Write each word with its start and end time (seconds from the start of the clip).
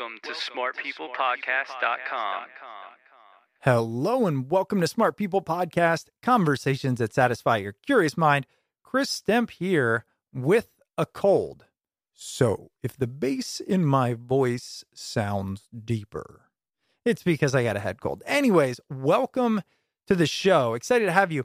Welcome 0.00 0.18
to 0.22 0.30
smartpeoplepodcast.com. 0.30 2.44
Hello 3.60 4.26
and 4.26 4.50
welcome 4.50 4.80
to 4.80 4.86
Smart 4.86 5.18
People 5.18 5.42
Podcast, 5.42 6.06
conversations 6.22 7.00
that 7.00 7.12
satisfy 7.12 7.58
your 7.58 7.74
curious 7.84 8.16
mind. 8.16 8.46
Chris 8.82 9.10
Stemp 9.10 9.50
here 9.50 10.06
with 10.32 10.68
a 10.96 11.04
cold. 11.04 11.66
So, 12.14 12.70
if 12.82 12.96
the 12.96 13.06
bass 13.06 13.60
in 13.60 13.84
my 13.84 14.14
voice 14.14 14.86
sounds 14.94 15.68
deeper, 15.84 16.46
it's 17.04 17.22
because 17.22 17.54
I 17.54 17.62
got 17.62 17.76
a 17.76 17.80
head 17.80 18.00
cold. 18.00 18.22
Anyways, 18.24 18.80
welcome 18.88 19.60
to 20.06 20.14
the 20.14 20.26
show. 20.26 20.72
Excited 20.72 21.04
to 21.04 21.12
have 21.12 21.30
you. 21.30 21.44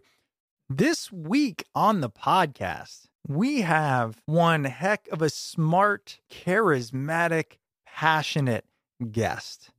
This 0.70 1.12
week 1.12 1.66
on 1.76 2.00
the 2.00 2.10
podcast, 2.10 3.08
we 3.28 3.62
have 3.62 4.22
one 4.26 4.64
heck 4.64 5.10
of 5.12 5.22
a 5.22 5.30
smart, 5.30 6.20
charismatic, 6.32 7.58
passionate 7.96 8.66
guest. 9.12 9.70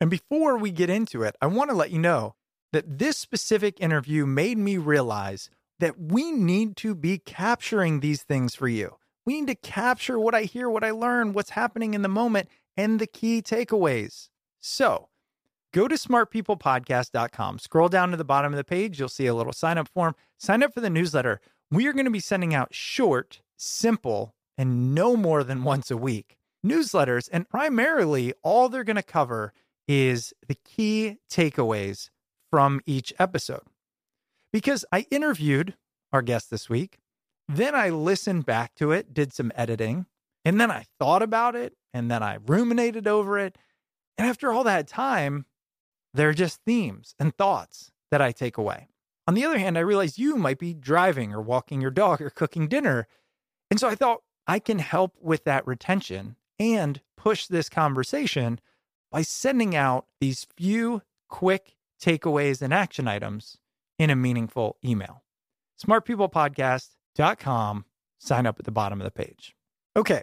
And 0.00 0.10
before 0.10 0.58
we 0.58 0.72
get 0.72 0.90
into 0.90 1.22
it, 1.22 1.36
I 1.40 1.46
want 1.46 1.70
to 1.70 1.76
let 1.76 1.92
you 1.92 2.00
know 2.00 2.34
that 2.72 2.98
this 2.98 3.16
specific 3.16 3.80
interview 3.80 4.26
made 4.26 4.58
me 4.58 4.76
realize 4.76 5.50
that 5.78 5.96
we 5.96 6.32
need 6.32 6.76
to 6.78 6.96
be 6.96 7.18
capturing 7.18 8.00
these 8.00 8.24
things 8.24 8.56
for 8.56 8.66
you. 8.66 8.96
We 9.24 9.40
need 9.40 9.46
to 9.46 9.54
capture 9.54 10.18
what 10.18 10.34
I 10.34 10.42
hear, 10.42 10.68
what 10.68 10.82
I 10.82 10.90
learn, 10.90 11.32
what's 11.32 11.50
happening 11.50 11.94
in 11.94 12.02
the 12.02 12.08
moment, 12.08 12.48
and 12.76 12.98
the 12.98 13.06
key 13.06 13.40
takeaways. 13.40 14.30
So 14.60 15.08
go 15.72 15.86
to 15.86 15.94
smartpeoplepodcast.com, 15.94 17.60
scroll 17.60 17.88
down 17.88 18.10
to 18.10 18.16
the 18.16 18.24
bottom 18.24 18.52
of 18.52 18.56
the 18.56 18.64
page. 18.64 18.98
You'll 18.98 19.08
see 19.08 19.26
a 19.26 19.34
little 19.34 19.52
sign 19.52 19.78
up 19.78 19.88
form. 19.88 20.16
Sign 20.38 20.64
up 20.64 20.74
for 20.74 20.80
the 20.80 20.90
newsletter. 20.90 21.40
We 21.70 21.86
are 21.86 21.92
going 21.92 22.04
to 22.04 22.10
be 22.10 22.18
sending 22.18 22.52
out 22.52 22.74
short, 22.74 23.42
simple, 23.56 24.34
and 24.58 24.92
no 24.92 25.16
more 25.16 25.44
than 25.44 25.62
once 25.62 25.92
a 25.92 25.96
week 25.96 26.36
newsletters. 26.64 27.28
And 27.32 27.48
primarily, 27.48 28.32
all 28.42 28.68
they're 28.68 28.84
going 28.84 28.96
to 28.96 29.02
cover 29.02 29.52
is 29.86 30.32
the 30.48 30.56
key 30.64 31.18
takeaways 31.30 32.10
from 32.50 32.80
each 32.86 33.12
episode. 33.18 33.62
Because 34.52 34.84
I 34.92 35.06
interviewed 35.10 35.74
our 36.12 36.22
guest 36.22 36.50
this 36.50 36.68
week, 36.68 36.98
then 37.48 37.74
I 37.74 37.90
listened 37.90 38.46
back 38.46 38.74
to 38.76 38.92
it, 38.92 39.12
did 39.12 39.32
some 39.32 39.52
editing, 39.54 40.06
and 40.44 40.60
then 40.60 40.70
I 40.70 40.86
thought 40.98 41.22
about 41.22 41.56
it, 41.56 41.74
and 41.92 42.10
then 42.10 42.22
I 42.22 42.38
ruminated 42.46 43.06
over 43.06 43.38
it. 43.38 43.58
And 44.16 44.26
after 44.28 44.52
all 44.52 44.64
that 44.64 44.86
time, 44.86 45.46
they're 46.14 46.32
just 46.32 46.60
themes 46.64 47.14
and 47.18 47.36
thoughts 47.36 47.90
that 48.10 48.22
I 48.22 48.32
take 48.32 48.56
away. 48.56 48.88
On 49.26 49.34
the 49.34 49.44
other 49.44 49.58
hand, 49.58 49.76
I 49.76 49.82
realized 49.82 50.18
you 50.18 50.36
might 50.36 50.58
be 50.58 50.74
driving 50.74 51.32
or 51.32 51.40
walking 51.40 51.80
your 51.80 51.90
dog 51.90 52.20
or 52.20 52.30
cooking 52.30 52.68
dinner. 52.68 53.08
And 53.70 53.80
so 53.80 53.88
I 53.88 53.94
thought 53.94 54.22
I 54.46 54.58
can 54.58 54.78
help 54.78 55.16
with 55.20 55.44
that 55.44 55.66
retention 55.66 56.36
and 56.58 57.00
push 57.16 57.46
this 57.46 57.68
conversation 57.68 58.58
by 59.10 59.22
sending 59.22 59.74
out 59.74 60.06
these 60.20 60.46
few 60.56 61.02
quick 61.28 61.76
takeaways 62.02 62.62
and 62.62 62.74
action 62.74 63.08
items 63.08 63.58
in 63.98 64.10
a 64.10 64.16
meaningful 64.16 64.76
email. 64.84 65.22
Smartpeoplepodcast.com. 65.84 67.84
Sign 68.18 68.46
up 68.46 68.58
at 68.58 68.64
the 68.64 68.70
bottom 68.70 69.00
of 69.00 69.04
the 69.04 69.10
page. 69.10 69.54
Okay. 69.96 70.22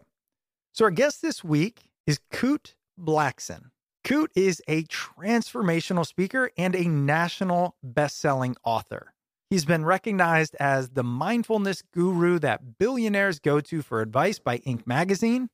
So 0.74 0.86
our 0.86 0.92
guest 0.92 1.22
this 1.22 1.44
week 1.44 1.90
is 2.08 2.20
Kute 2.32 2.76
Blackson. 3.00 3.72
Kute 4.04 4.32
is 4.36 4.62
a 4.68 4.84
transformational 4.84 6.06
speaker 6.06 6.52
and 6.58 6.76
a 6.76 6.86
national 6.86 7.76
best-selling 7.84 8.56
author. 8.64 9.14
He's 9.50 9.66
been 9.66 9.86
recognized 9.86 10.56
as 10.60 10.90
the 10.90 11.04
mindfulness 11.04 11.84
guru 11.94 12.40
that 12.40 12.80
billionaires 12.80 13.40
go 13.40 13.60
to 13.60 13.82
for 13.82 14.02
advice 14.02 14.40
by 14.40 14.60
Inc. 14.60 14.88
magazine 14.88 15.50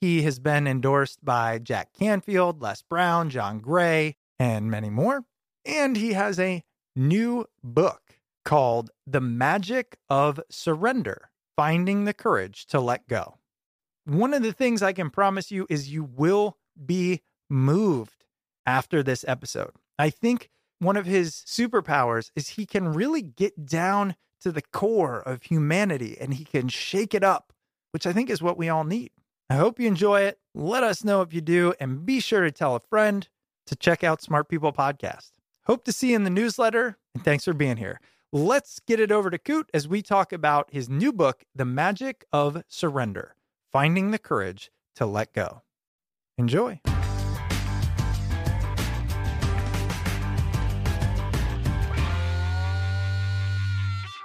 he 0.00 0.22
has 0.22 0.38
been 0.38 0.66
endorsed 0.66 1.24
by 1.24 1.58
Jack 1.58 1.92
Canfield, 1.92 2.62
Les 2.62 2.82
Brown, 2.82 3.30
John 3.30 3.58
Gray, 3.58 4.16
and 4.38 4.70
many 4.70 4.90
more. 4.90 5.24
And 5.64 5.96
he 5.96 6.12
has 6.12 6.38
a 6.38 6.62
new 6.94 7.46
book 7.62 8.20
called 8.44 8.90
The 9.06 9.20
Magic 9.20 9.98
of 10.08 10.40
Surrender 10.50 11.30
Finding 11.56 12.04
the 12.04 12.14
Courage 12.14 12.66
to 12.66 12.80
Let 12.80 13.08
Go. 13.08 13.38
One 14.04 14.32
of 14.32 14.42
the 14.42 14.52
things 14.52 14.82
I 14.82 14.92
can 14.92 15.10
promise 15.10 15.50
you 15.50 15.66
is 15.68 15.92
you 15.92 16.04
will 16.04 16.56
be 16.86 17.22
moved 17.50 18.24
after 18.64 19.02
this 19.02 19.24
episode. 19.26 19.72
I 19.98 20.10
think 20.10 20.48
one 20.78 20.96
of 20.96 21.06
his 21.06 21.32
superpowers 21.46 22.30
is 22.36 22.50
he 22.50 22.64
can 22.64 22.92
really 22.92 23.22
get 23.22 23.66
down 23.66 24.14
to 24.40 24.52
the 24.52 24.62
core 24.62 25.20
of 25.20 25.42
humanity 25.42 26.16
and 26.20 26.34
he 26.34 26.44
can 26.44 26.68
shake 26.68 27.14
it 27.14 27.24
up, 27.24 27.52
which 27.90 28.06
I 28.06 28.12
think 28.12 28.30
is 28.30 28.40
what 28.40 28.56
we 28.56 28.68
all 28.68 28.84
need. 28.84 29.10
I 29.50 29.56
hope 29.56 29.80
you 29.80 29.86
enjoy 29.86 30.22
it. 30.22 30.38
Let 30.54 30.82
us 30.84 31.04
know 31.04 31.22
if 31.22 31.32
you 31.32 31.40
do, 31.40 31.72
and 31.80 32.04
be 32.04 32.20
sure 32.20 32.42
to 32.42 32.50
tell 32.50 32.76
a 32.76 32.80
friend 32.80 33.26
to 33.66 33.76
check 33.76 34.04
out 34.04 34.20
Smart 34.20 34.48
People 34.48 34.72
Podcast. 34.72 35.30
Hope 35.64 35.84
to 35.84 35.92
see 35.92 36.10
you 36.10 36.16
in 36.16 36.24
the 36.24 36.30
newsletter, 36.30 36.98
and 37.14 37.24
thanks 37.24 37.44
for 37.44 37.54
being 37.54 37.78
here. 37.78 38.00
let's 38.30 38.78
get 38.80 39.00
it 39.00 39.10
over 39.10 39.30
to 39.30 39.38
Kute 39.38 39.70
as 39.72 39.88
we 39.88 40.02
talk 40.02 40.34
about 40.34 40.68
his 40.70 40.90
new 40.90 41.14
book, 41.14 41.44
The 41.54 41.64
Magic 41.64 42.26
of 42.30 42.62
Surrender 42.68 43.36
Finding 43.72 44.10
the 44.10 44.18
Courage 44.18 44.70
to 44.96 45.06
Let 45.06 45.32
Go. 45.32 45.62
Enjoy. 46.36 46.80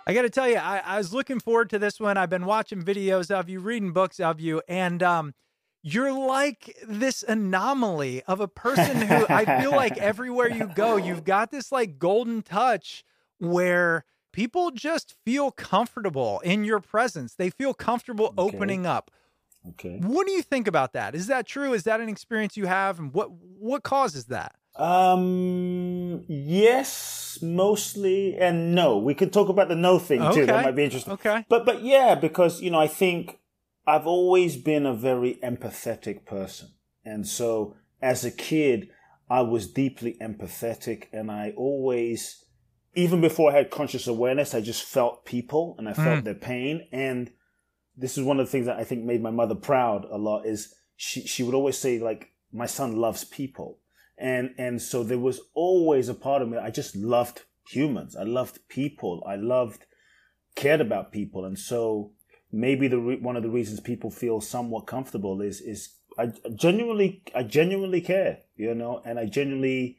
I 0.06 0.14
got 0.14 0.24
to 0.24 0.30
tell 0.30 0.50
you, 0.50 0.58
I, 0.58 0.82
I, 0.86 0.98
was 0.98 1.14
looking 1.14 1.40
forward 1.40 1.70
to 1.70 1.80
this 1.80 2.00
one. 2.00 2.18
I've 2.18 2.30
been 2.30 2.46
watching 2.46 2.84
videos 2.84 3.32
of 3.32 3.48
you, 3.48 3.60
reading 3.60 3.94
books 3.94 4.20
of 4.20 4.40
you, 4.40 4.62
and 4.68 5.02
um, 5.02 5.34
you're 5.82 6.12
like 6.12 6.78
this 6.88 7.24
anomaly 7.24 8.24
of 8.24 8.40
a 8.40 8.48
person 8.48 9.02
who 9.02 9.26
I 9.30 9.62
feel 9.62 9.72
like 9.72 9.98
everywhere 9.98 10.50
you 10.50 10.70
go, 10.76 10.98
you've 10.98 11.24
got 11.24 11.52
this 11.52 11.72
like 11.72 12.00
golden 12.00 12.42
touch 12.42 13.04
where 13.40 14.06
people 14.32 14.72
just 14.72 15.16
feel 15.26 15.52
comfortable 15.52 16.40
in 16.42 16.64
your 16.64 16.80
presence. 16.80 17.36
They 17.36 17.50
feel 17.50 17.74
comfortable 17.74 18.34
okay. 18.38 18.56
opening 18.58 18.86
up. 18.86 19.12
Okay. 19.70 20.00
What 20.00 20.28
do 20.28 20.34
you 20.34 20.42
think 20.42 20.68
about 20.68 20.92
that? 20.94 21.16
Is 21.16 21.28
that 21.28 21.46
true? 21.46 21.74
Is 21.74 21.84
that 21.84 22.02
an 22.02 22.10
experience 22.10 22.58
you 22.58 22.66
have, 22.66 23.00
and 23.00 23.14
what 23.14 23.32
what 23.32 23.84
causes 23.84 24.26
that? 24.26 24.56
Um. 24.76 26.26
Yes, 26.28 27.40
mostly, 27.42 28.36
and 28.36 28.74
no. 28.74 28.98
We 28.98 29.14
could 29.14 29.32
talk 29.32 29.50
about 29.50 29.68
the 29.68 29.76
no 29.76 30.00
thing 30.00 30.22
okay. 30.22 30.42
too. 30.42 30.46
That 30.48 30.66
might 30.66 30.76
be 30.76 30.84
interesting. 30.86 31.14
Okay. 31.14 31.46
But 31.48 31.66
but 31.66 31.84
yeah, 31.84 32.16
because 32.16 32.62
you 32.62 32.72
know, 32.72 32.80
I 32.80 32.88
think 32.88 33.40
I've 33.86 34.08
always 34.08 34.58
been 34.58 34.86
a 34.86 34.94
very 34.94 35.40
empathetic 35.44 36.26
person, 36.26 36.70
and 37.06 37.28
so 37.28 37.76
as 38.02 38.26
a 38.26 38.32
kid, 38.32 38.90
I 39.30 39.42
was 39.42 39.68
deeply 39.68 40.18
empathetic, 40.22 41.06
and 41.14 41.32
I 41.32 41.54
always, 41.56 42.44
even 42.96 43.22
before 43.22 43.52
I 43.52 43.56
had 43.56 43.72
conscious 43.72 44.08
awareness, 44.08 44.54
I 44.54 44.62
just 44.62 44.84
felt 44.84 45.26
people 45.26 45.76
and 45.78 45.88
I 45.88 45.94
felt 45.94 46.22
mm. 46.22 46.24
their 46.26 46.36
pain. 46.36 46.88
And 46.92 47.32
this 47.96 48.18
is 48.18 48.24
one 48.24 48.40
of 48.40 48.46
the 48.46 48.52
things 48.52 48.66
that 48.66 48.78
I 48.78 48.84
think 48.84 49.04
made 49.04 49.24
my 49.24 49.32
mother 49.32 49.56
proud 49.56 50.06
a 50.06 50.18
lot. 50.18 50.46
Is 50.46 50.76
she 50.96 51.22
she 51.22 51.44
would 51.44 51.56
always 51.56 51.78
say 51.78 52.00
like, 52.00 52.32
"My 52.52 52.66
son 52.66 52.98
loves 52.98 53.24
people." 53.24 53.80
And 54.18 54.54
and 54.58 54.82
so 54.82 55.04
there 55.04 55.20
was 55.20 55.42
always 55.54 56.10
a 56.10 56.14
part 56.14 56.42
of 56.42 56.50
me 56.50 56.58
i 56.58 56.70
just 56.70 56.96
loved 56.96 57.44
humans. 57.70 58.16
I 58.16 58.24
loved 58.24 58.68
people. 58.68 59.24
I 59.28 59.36
loved 59.36 59.86
cared 60.56 60.82
about 60.82 61.12
people. 61.12 61.46
And 61.46 61.58
so 61.58 62.12
maybe 62.52 62.88
the 62.88 63.00
re- 63.00 63.20
one 63.20 63.36
of 63.36 63.44
the 63.44 63.50
reasons 63.50 63.80
people 63.80 64.12
feel 64.12 64.42
somewhat 64.42 64.86
comfortable 64.86 65.42
is 65.42 65.60
is 65.62 65.96
i 66.20 66.32
genuinely 66.54 67.24
i 67.34 67.42
genuinely 67.42 68.02
care 68.02 68.38
you 68.56 68.76
know? 68.76 69.02
And 69.04 69.18
i 69.18 69.26
genuinely 69.26 69.98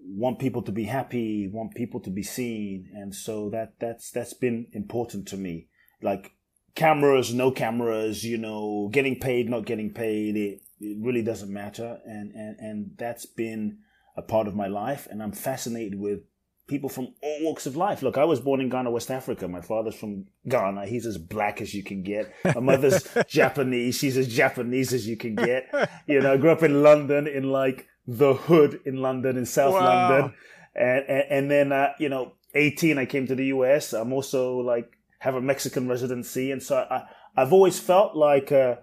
want 0.00 0.38
people 0.38 0.62
to 0.62 0.70
be 0.70 0.84
happy 0.84 1.48
want 1.52 1.74
people 1.74 2.00
to 2.00 2.10
be 2.10 2.22
seen. 2.22 2.90
And 2.94 3.14
so 3.14 3.50
that 3.50 3.74
that's 3.80 4.10
that's 4.10 4.34
been 4.34 4.66
important 4.72 5.26
to 5.28 5.36
me. 5.36 5.68
Like 6.00 6.32
cameras 6.74 7.34
no 7.34 7.50
cameras 7.50 8.22
you 8.22 8.38
know 8.38 8.88
getting 8.92 9.18
paid 9.18 9.50
not 9.50 9.66
getting 9.66 9.92
paid 9.92 10.36
it 10.36 10.60
it 10.80 10.96
really 11.00 11.22
doesn't 11.22 11.52
matter. 11.52 11.98
And, 12.04 12.32
and, 12.32 12.56
and 12.58 12.90
that's 12.96 13.26
been 13.26 13.78
a 14.16 14.22
part 14.22 14.48
of 14.48 14.54
my 14.54 14.66
life. 14.66 15.06
And 15.10 15.22
I'm 15.22 15.32
fascinated 15.32 15.98
with 15.98 16.20
people 16.68 16.88
from 16.88 17.14
all 17.22 17.44
walks 17.44 17.66
of 17.66 17.76
life. 17.76 18.02
Look, 18.02 18.18
I 18.18 18.24
was 18.24 18.40
born 18.40 18.60
in 18.60 18.68
Ghana, 18.68 18.90
West 18.90 19.10
Africa. 19.10 19.48
My 19.48 19.62
father's 19.62 19.94
from 19.94 20.26
Ghana. 20.46 20.86
He's 20.86 21.06
as 21.06 21.18
black 21.18 21.60
as 21.60 21.74
you 21.74 21.82
can 21.82 22.02
get. 22.02 22.32
My 22.44 22.60
mother's 22.60 23.08
Japanese. 23.28 23.96
She's 23.96 24.16
as 24.16 24.28
Japanese 24.28 24.92
as 24.92 25.08
you 25.08 25.16
can 25.16 25.34
get. 25.34 25.66
You 26.06 26.20
know, 26.20 26.34
I 26.34 26.36
grew 26.36 26.50
up 26.50 26.62
in 26.62 26.82
London 26.82 27.26
in 27.26 27.50
like 27.50 27.86
the 28.06 28.34
hood 28.34 28.80
in 28.84 28.96
London, 28.96 29.36
in 29.36 29.46
South 29.46 29.74
wow. 29.74 30.10
London. 30.10 30.34
And, 30.74 31.04
and, 31.08 31.24
and 31.30 31.50
then, 31.50 31.72
uh, 31.72 31.92
you 31.98 32.08
know, 32.08 32.32
18, 32.54 32.98
I 32.98 33.06
came 33.06 33.26
to 33.26 33.34
the 33.34 33.46
US. 33.46 33.92
I'm 33.92 34.12
also 34.12 34.58
like, 34.58 34.92
have 35.20 35.34
a 35.34 35.40
Mexican 35.40 35.88
residency. 35.88 36.52
And 36.52 36.62
so 36.62 36.86
I, 36.90 37.04
I've 37.36 37.52
always 37.52 37.80
felt 37.80 38.14
like, 38.14 38.52
uh, 38.52 38.76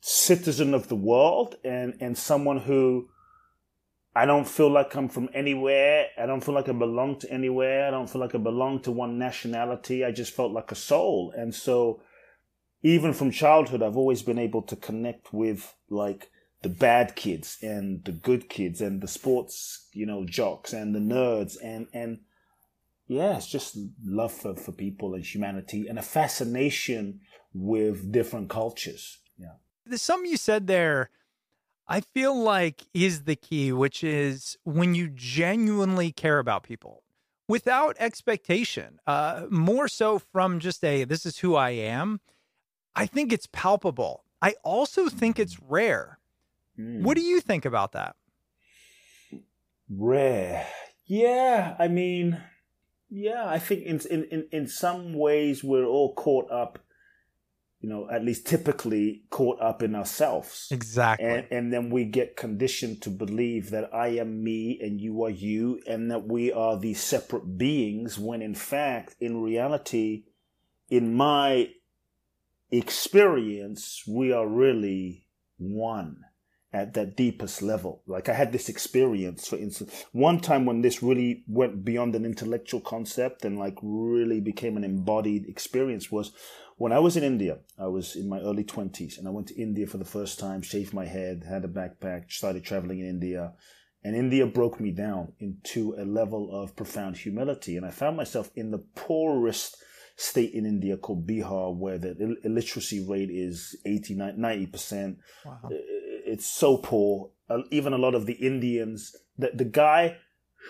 citizen 0.00 0.74
of 0.74 0.88
the 0.88 0.96
world 0.96 1.56
and, 1.64 1.96
and 2.00 2.16
someone 2.16 2.58
who 2.58 3.08
I 4.16 4.24
don't 4.24 4.48
feel 4.48 4.70
like 4.70 4.94
I'm 4.94 5.10
from 5.10 5.28
anywhere. 5.34 6.06
I 6.16 6.24
don't 6.24 6.42
feel 6.42 6.54
like 6.54 6.70
I 6.70 6.72
belong 6.72 7.18
to 7.18 7.30
anywhere. 7.30 7.86
I 7.86 7.90
don't 7.90 8.08
feel 8.08 8.22
like 8.22 8.34
I 8.34 8.38
belong 8.38 8.80
to 8.82 8.90
one 8.90 9.18
nationality. 9.18 10.06
I 10.06 10.10
just 10.10 10.32
felt 10.32 10.52
like 10.52 10.72
a 10.72 10.74
soul. 10.76 11.34
And 11.36 11.54
so 11.54 12.00
even 12.82 13.12
from 13.12 13.30
childhood, 13.30 13.82
I've 13.82 13.98
always 13.98 14.22
been 14.22 14.38
able 14.38 14.62
to 14.62 14.76
connect 14.76 15.34
with 15.34 15.74
like 15.90 16.30
the 16.62 16.70
bad 16.70 17.14
kids 17.14 17.58
and 17.60 18.02
the 18.06 18.12
good 18.12 18.48
kids 18.48 18.80
and 18.80 19.02
the 19.02 19.08
sports, 19.08 19.86
you 19.92 20.06
know, 20.06 20.24
jocks 20.24 20.72
and 20.72 20.94
the 20.94 20.98
nerds 20.98 21.56
and, 21.62 21.86
and 21.92 22.20
yeah, 23.08 23.36
it's 23.36 23.46
just 23.46 23.76
love 24.02 24.32
for, 24.32 24.56
for 24.56 24.72
people 24.72 25.14
and 25.14 25.24
humanity 25.24 25.86
and 25.88 25.98
a 25.98 26.02
fascination 26.02 27.20
with 27.52 28.10
different 28.10 28.48
cultures. 28.48 29.18
There's 29.86 30.02
something 30.02 30.30
you 30.30 30.36
said 30.36 30.66
there 30.66 31.10
I 31.88 32.00
feel 32.00 32.36
like 32.36 32.82
is 32.92 33.24
the 33.24 33.36
key, 33.36 33.72
which 33.72 34.02
is 34.02 34.58
when 34.64 34.94
you 34.94 35.08
genuinely 35.08 36.10
care 36.10 36.38
about 36.38 36.64
people 36.64 37.02
without 37.48 37.96
expectation, 38.00 38.98
uh, 39.06 39.46
more 39.50 39.86
so 39.86 40.18
from 40.18 40.58
just 40.58 40.84
a 40.84 41.04
this 41.04 41.24
is 41.24 41.38
who 41.38 41.54
I 41.54 41.70
am. 41.70 42.20
I 42.94 43.06
think 43.06 43.32
it's 43.32 43.46
palpable. 43.52 44.24
I 44.42 44.54
also 44.64 45.08
think 45.08 45.38
it's 45.38 45.60
rare. 45.60 46.18
Mm. 46.78 47.02
What 47.02 47.16
do 47.16 47.22
you 47.22 47.40
think 47.40 47.64
about 47.64 47.92
that? 47.92 48.16
Rare. 49.88 50.66
Yeah, 51.04 51.76
I 51.78 51.86
mean, 51.86 52.42
yeah, 53.08 53.44
I 53.46 53.60
think 53.60 53.84
in 53.84 54.00
in 54.10 54.48
in 54.50 54.66
some 54.66 55.14
ways 55.14 55.62
we're 55.62 55.86
all 55.86 56.14
caught 56.14 56.50
up 56.50 56.80
you 57.86 57.92
know, 57.92 58.10
at 58.10 58.24
least 58.24 58.48
typically 58.48 59.22
caught 59.30 59.60
up 59.60 59.80
in 59.80 59.94
ourselves. 59.94 60.66
Exactly. 60.72 61.24
And, 61.24 61.46
and, 61.52 61.72
then 61.72 61.88
we 61.88 62.04
get 62.04 62.36
conditioned 62.36 63.00
to 63.02 63.10
believe 63.10 63.70
that 63.70 63.94
I 63.94 64.08
am 64.08 64.42
me 64.42 64.80
and 64.82 65.00
you 65.00 65.22
are 65.22 65.30
you 65.30 65.80
and 65.86 66.10
that 66.10 66.26
we 66.26 66.50
are 66.50 66.76
these 66.76 67.00
separate 67.00 67.56
beings 67.56 68.18
when 68.18 68.42
in 68.42 68.56
fact, 68.56 69.14
in 69.20 69.40
reality, 69.40 70.24
in 70.90 71.14
my 71.14 71.68
experience, 72.72 74.02
we 74.04 74.32
are 74.32 74.48
really 74.48 75.28
one 75.56 76.24
at 76.72 76.94
that 76.94 77.16
deepest 77.16 77.62
level. 77.62 78.02
Like 78.06 78.28
I 78.28 78.34
had 78.34 78.52
this 78.52 78.68
experience, 78.68 79.48
for 79.48 79.56
instance, 79.56 80.04
one 80.12 80.40
time 80.40 80.66
when 80.66 80.82
this 80.82 81.02
really 81.02 81.44
went 81.46 81.84
beyond 81.84 82.14
an 82.14 82.24
intellectual 82.24 82.80
concept 82.80 83.44
and 83.44 83.58
like 83.58 83.78
really 83.82 84.40
became 84.40 84.76
an 84.76 84.84
embodied 84.84 85.46
experience 85.48 86.10
was 86.10 86.32
when 86.76 86.92
I 86.92 86.98
was 86.98 87.16
in 87.16 87.24
India. 87.24 87.58
I 87.78 87.86
was 87.86 88.16
in 88.16 88.28
my 88.28 88.40
early 88.40 88.64
twenties 88.64 89.16
and 89.16 89.26
I 89.26 89.30
went 89.30 89.46
to 89.48 89.60
India 89.60 89.86
for 89.86 89.98
the 89.98 90.04
first 90.04 90.38
time, 90.38 90.60
shaved 90.62 90.92
my 90.92 91.06
head, 91.06 91.44
had 91.48 91.64
a 91.64 91.68
backpack, 91.68 92.30
started 92.30 92.64
traveling 92.64 93.00
in 93.00 93.06
India. 93.06 93.52
And 94.04 94.14
India 94.14 94.46
broke 94.46 94.78
me 94.78 94.92
down 94.92 95.32
into 95.40 95.96
a 95.98 96.04
level 96.04 96.48
of 96.52 96.76
profound 96.76 97.16
humility. 97.16 97.76
And 97.76 97.84
I 97.84 97.90
found 97.90 98.16
myself 98.16 98.50
in 98.54 98.70
the 98.70 98.84
poorest 98.94 99.76
state 100.16 100.52
in 100.52 100.64
India 100.64 100.96
called 100.96 101.26
Bihar, 101.26 101.76
where 101.76 101.98
the 101.98 102.36
illiteracy 102.44 103.04
rate 103.04 103.30
is 103.30 103.76
80, 103.84 104.14
90%. 104.14 105.16
Wow 105.44 105.58
uh, 105.64 105.68
it's 106.26 106.46
so 106.46 106.76
poor. 106.78 107.30
Uh, 107.48 107.62
even 107.70 107.92
a 107.92 107.98
lot 107.98 108.14
of 108.14 108.26
the 108.26 108.34
Indians, 108.34 109.14
the, 109.38 109.50
the 109.54 109.64
guy 109.64 110.16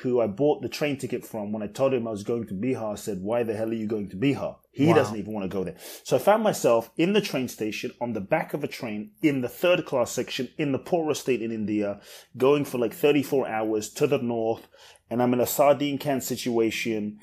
who 0.03 0.21
I 0.21 0.27
bought 0.27 0.61
the 0.61 0.69
train 0.69 0.99
ticket 0.99 1.25
from, 1.25 1.53
when 1.53 1.63
I 1.63 1.69
told 1.69 1.95
him 1.95 2.07
I 2.07 2.11
was 2.11 2.23
going 2.23 2.47
to 2.49 2.55
Bihar, 2.55 2.99
said, 2.99 3.23
Why 3.23 3.43
the 3.43 3.55
hell 3.55 3.71
are 3.71 3.75
you 3.75 3.87
going 3.87 4.11
to 4.11 4.17
Bihar? 4.17 4.57
He 4.71 4.89
wow. 4.89 4.95
doesn't 4.95 5.17
even 5.17 5.33
want 5.33 5.51
to 5.51 5.55
go 5.55 5.65
there. 5.65 5.77
So 6.05 6.17
I 6.17 6.19
found 6.19 6.43
myself 6.43 6.91
in 6.99 7.15
the 7.15 7.21
train 7.23 7.49
station 7.49 7.93
on 8.01 8.13
the 8.13 8.21
back 8.21 8.53
of 8.53 8.63
a 8.63 8.69
train 8.69 9.13
in 9.23 9.41
the 9.41 9.49
third 9.49 9.87
class 9.87 10.11
section 10.11 10.51
in 10.59 10.73
the 10.73 10.79
poorest 10.79 11.23
state 11.23 11.41
in 11.41 11.51
India, 11.51 12.01
going 12.37 12.67
for 12.67 12.79
like 12.79 12.93
34 12.93 13.49
hours 13.49 13.89
to 13.91 14.07
the 14.07 14.19
north. 14.19 14.69
And 15.09 15.23
I'm 15.23 15.33
in 15.33 15.41
a 15.41 15.47
sardine 15.47 15.99
can 15.99 16.21
situation 16.21 17.19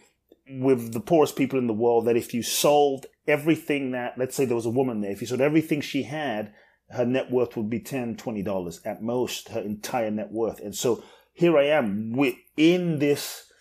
with 0.49 0.93
the 0.93 0.99
poorest 0.99 1.35
people 1.35 1.59
in 1.59 1.67
the 1.67 1.73
world 1.73 2.05
that 2.05 2.17
if 2.17 2.33
you 2.33 2.41
sold 2.41 3.05
everything 3.27 3.91
that, 3.91 4.17
let's 4.17 4.35
say 4.35 4.45
there 4.45 4.55
was 4.55 4.65
a 4.65 4.71
woman 4.71 5.01
there, 5.01 5.11
if 5.11 5.21
you 5.21 5.27
sold 5.27 5.41
everything 5.41 5.81
she 5.81 6.03
had, 6.03 6.53
her 6.93 7.05
net 7.05 7.31
worth 7.31 7.55
would 7.57 7.69
be 7.69 7.79
10 7.79 8.15
$20 8.15 8.79
at 8.85 9.01
most, 9.01 9.49
her 9.49 9.61
entire 9.61 10.11
net 10.11 10.31
worth. 10.31 10.59
And 10.59 10.75
so 10.75 11.03
here 11.33 11.57
I 11.57 11.65
am 11.65 12.13
within 12.13 12.99
this 12.99 13.51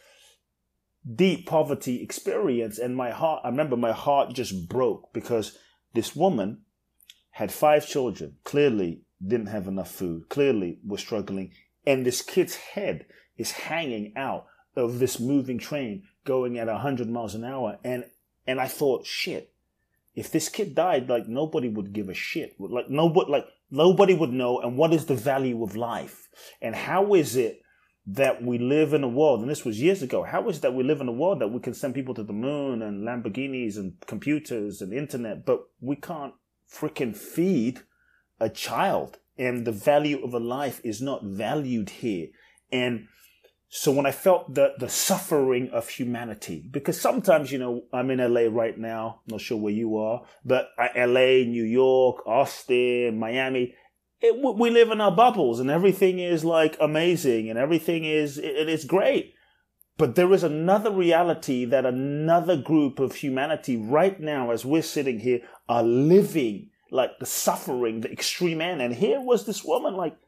deep 1.14 1.46
poverty 1.46 2.02
experience, 2.02 2.78
and 2.78 2.96
my 2.96 3.10
heart, 3.10 3.42
I 3.44 3.48
remember 3.48 3.76
my 3.76 3.92
heart 3.92 4.34
just 4.34 4.68
broke 4.68 5.12
because 5.12 5.58
this 5.94 6.14
woman 6.14 6.62
had 7.32 7.50
five 7.50 7.86
children, 7.86 8.36
clearly 8.44 9.02
didn't 9.26 9.46
have 9.46 9.66
enough 9.66 9.90
food, 9.90 10.28
clearly 10.28 10.78
was 10.86 11.00
struggling, 11.00 11.52
and 11.86 12.04
this 12.04 12.22
kid's 12.22 12.56
head 12.56 13.06
is 13.36 13.52
hanging 13.52 14.12
out 14.16 14.46
of 14.76 14.98
this 14.98 15.18
moving 15.18 15.58
train 15.58 16.02
going 16.24 16.58
at 16.58 16.66
100 16.66 17.08
miles 17.08 17.34
an 17.34 17.44
hour. 17.44 17.78
And, 17.82 18.04
and 18.46 18.60
I 18.60 18.68
thought, 18.68 19.06
shit, 19.06 19.51
if 20.14 20.30
this 20.30 20.48
kid 20.48 20.74
died, 20.74 21.08
like 21.08 21.28
nobody 21.28 21.68
would 21.68 21.92
give 21.92 22.08
a 22.08 22.14
shit. 22.14 22.54
Like 22.58 22.90
nobody, 22.90 23.30
like 23.30 23.46
nobody 23.70 24.14
would 24.14 24.32
know. 24.32 24.60
And 24.60 24.76
what 24.76 24.92
is 24.92 25.06
the 25.06 25.14
value 25.14 25.62
of 25.62 25.76
life? 25.76 26.28
And 26.60 26.74
how 26.74 27.14
is 27.14 27.36
it 27.36 27.62
that 28.06 28.42
we 28.42 28.58
live 28.58 28.92
in 28.92 29.04
a 29.04 29.08
world, 29.08 29.40
and 29.40 29.48
this 29.48 29.64
was 29.64 29.80
years 29.80 30.02
ago. 30.02 30.24
How 30.24 30.48
is 30.48 30.58
it 30.58 30.62
that 30.62 30.74
we 30.74 30.82
live 30.82 31.00
in 31.00 31.08
a 31.08 31.12
world 31.12 31.40
that 31.40 31.48
we 31.48 31.60
can 31.60 31.74
send 31.74 31.94
people 31.94 32.14
to 32.14 32.24
the 32.24 32.32
moon 32.32 32.82
and 32.82 33.06
Lamborghinis 33.06 33.76
and 33.76 33.94
computers 34.06 34.82
and 34.82 34.92
internet, 34.92 35.46
but 35.46 35.68
we 35.80 35.96
can't 35.96 36.34
freaking 36.68 37.16
feed 37.16 37.80
a 38.40 38.48
child? 38.48 39.18
And 39.38 39.64
the 39.64 39.72
value 39.72 40.22
of 40.24 40.34
a 40.34 40.40
life 40.40 40.80
is 40.84 41.00
not 41.00 41.24
valued 41.24 41.90
here. 41.90 42.28
And 42.70 43.06
so 43.74 43.90
when 43.90 44.04
I 44.04 44.12
felt 44.12 44.52
the, 44.52 44.74
the 44.78 44.90
suffering 44.90 45.70
of 45.70 45.88
humanity, 45.88 46.62
because 46.70 47.00
sometimes, 47.00 47.50
you 47.50 47.58
know, 47.58 47.84
I'm 47.90 48.10
in 48.10 48.18
LA 48.18 48.42
right 48.50 48.76
now, 48.76 49.22
not 49.26 49.40
sure 49.40 49.56
where 49.56 49.72
you 49.72 49.96
are, 49.96 50.24
but 50.44 50.68
LA, 50.78 51.46
New 51.46 51.64
York, 51.64 52.18
Austin, 52.26 53.18
Miami, 53.18 53.74
it, 54.20 54.36
we 54.58 54.68
live 54.68 54.90
in 54.90 55.00
our 55.00 55.10
bubbles 55.10 55.58
and 55.58 55.70
everything 55.70 56.18
is 56.18 56.44
like 56.44 56.76
amazing 56.82 57.48
and 57.48 57.58
everything 57.58 58.04
is, 58.04 58.36
it 58.36 58.68
is 58.68 58.84
great. 58.84 59.32
But 59.96 60.16
there 60.16 60.34
is 60.34 60.42
another 60.42 60.90
reality 60.90 61.64
that 61.64 61.86
another 61.86 62.58
group 62.58 62.98
of 62.98 63.14
humanity 63.14 63.78
right 63.78 64.20
now, 64.20 64.50
as 64.50 64.66
we're 64.66 64.82
sitting 64.82 65.20
here, 65.20 65.40
are 65.66 65.82
living 65.82 66.68
like 66.90 67.18
the 67.20 67.26
suffering, 67.26 68.02
the 68.02 68.12
extreme 68.12 68.60
end. 68.60 68.82
And 68.82 68.94
here 68.94 69.22
was 69.22 69.46
this 69.46 69.64
woman, 69.64 69.94
like, 69.94 70.18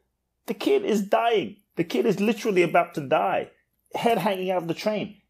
the 0.47 0.55
kid 0.55 0.83
is 0.83 1.03
dying. 1.03 1.57
The 1.75 1.83
kid 1.83 2.05
is 2.05 2.19
literally 2.19 2.61
about 2.61 2.93
to 2.95 3.01
die, 3.01 3.51
head 3.93 4.17
hanging 4.17 4.51
out 4.51 4.61
of 4.61 4.67
the 4.67 4.73
train. 4.73 5.21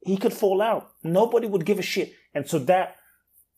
He 0.00 0.16
could 0.16 0.32
fall 0.32 0.60
out. 0.60 0.92
Nobody 1.02 1.46
would 1.46 1.64
give 1.64 1.78
a 1.78 1.82
shit. 1.82 2.12
And 2.34 2.48
so 2.48 2.58
that, 2.60 2.96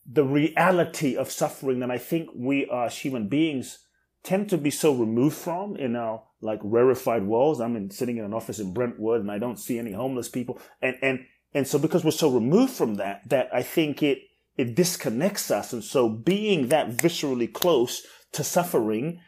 the 0.09 0.23
reality 0.23 1.17
of 1.17 1.29
suffering 1.29 1.79
that 1.79 1.91
I 1.91 1.97
think 1.97 2.29
we 2.33 2.69
as 2.71 2.99
human 2.99 3.27
beings 3.27 3.79
tend 4.23 4.49
to 4.49 4.57
be 4.57 4.69
so 4.69 4.93
removed 4.93 5.35
from 5.35 5.75
in 5.75 5.95
our 5.97 6.23
like 6.39 6.59
rarefied 6.63 7.23
worlds. 7.25 7.59
I'm 7.59 7.75
in, 7.75 7.91
sitting 7.91 8.17
in 8.17 8.23
an 8.23 8.33
office 8.33 8.59
in 8.59 8.73
Brentwood 8.73 9.19
and 9.19 9.31
I 9.31 9.39
don't 9.39 9.59
see 9.59 9.77
any 9.77 9.91
homeless 9.91 10.29
people. 10.29 10.61
And, 10.81 10.95
and, 11.01 11.25
and 11.53 11.67
so 11.67 11.77
because 11.77 12.05
we're 12.05 12.11
so 12.11 12.31
removed 12.31 12.73
from 12.73 12.95
that, 12.95 13.27
that 13.27 13.49
I 13.53 13.63
think 13.63 14.01
it, 14.01 14.19
it 14.55 14.75
disconnects 14.75 15.51
us. 15.51 15.73
And 15.73 15.83
so 15.83 16.07
being 16.07 16.69
that 16.69 16.89
viscerally 16.89 17.51
close 17.51 18.03
to 18.33 18.43
suffering 18.43 19.19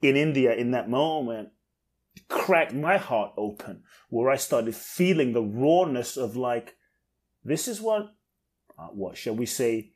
in 0.00 0.16
India 0.16 0.54
in 0.54 0.70
that 0.70 0.88
moment 0.88 1.50
cracked 2.28 2.74
my 2.74 2.96
heart 2.98 3.32
open 3.36 3.82
where 4.08 4.30
I 4.30 4.36
started 4.36 4.74
feeling 4.74 5.32
the 5.32 5.42
rawness 5.42 6.16
of 6.16 6.36
like, 6.36 6.76
this 7.44 7.68
is 7.68 7.80
what, 7.80 8.14
uh, 8.78 8.88
what 8.88 9.16
shall 9.16 9.34
we 9.34 9.46
say, 9.46 9.92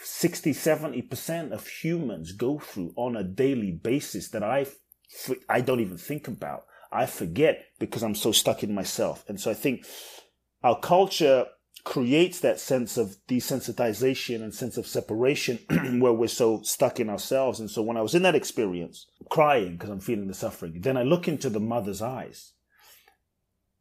60, 0.00 0.52
70% 0.52 1.52
of 1.52 1.66
humans 1.66 2.32
go 2.32 2.58
through 2.58 2.92
on 2.96 3.16
a 3.16 3.24
daily 3.24 3.72
basis 3.72 4.28
that 4.30 4.42
I, 4.42 4.66
I 5.48 5.60
don't 5.60 5.80
even 5.80 5.98
think 5.98 6.28
about. 6.28 6.66
I 6.90 7.06
forget 7.06 7.66
because 7.78 8.02
I'm 8.02 8.14
so 8.14 8.32
stuck 8.32 8.62
in 8.62 8.74
myself. 8.74 9.24
And 9.28 9.40
so 9.40 9.50
I 9.50 9.54
think 9.54 9.84
our 10.62 10.78
culture 10.78 11.46
creates 11.84 12.40
that 12.40 12.60
sense 12.60 12.96
of 12.96 13.16
desensitization 13.28 14.42
and 14.42 14.54
sense 14.54 14.76
of 14.76 14.86
separation 14.86 15.58
where 16.00 16.12
we're 16.12 16.28
so 16.28 16.60
stuck 16.62 17.00
in 17.00 17.08
ourselves. 17.08 17.60
And 17.60 17.70
so 17.70 17.82
when 17.82 17.96
I 17.96 18.02
was 18.02 18.14
in 18.14 18.22
that 18.22 18.34
experience, 18.34 19.06
crying 19.28 19.72
because 19.72 19.90
I'm 19.90 20.00
feeling 20.00 20.28
the 20.28 20.34
suffering, 20.34 20.80
then 20.80 20.96
I 20.96 21.02
look 21.02 21.28
into 21.28 21.50
the 21.50 21.60
mother's 21.60 22.02
eyes 22.02 22.52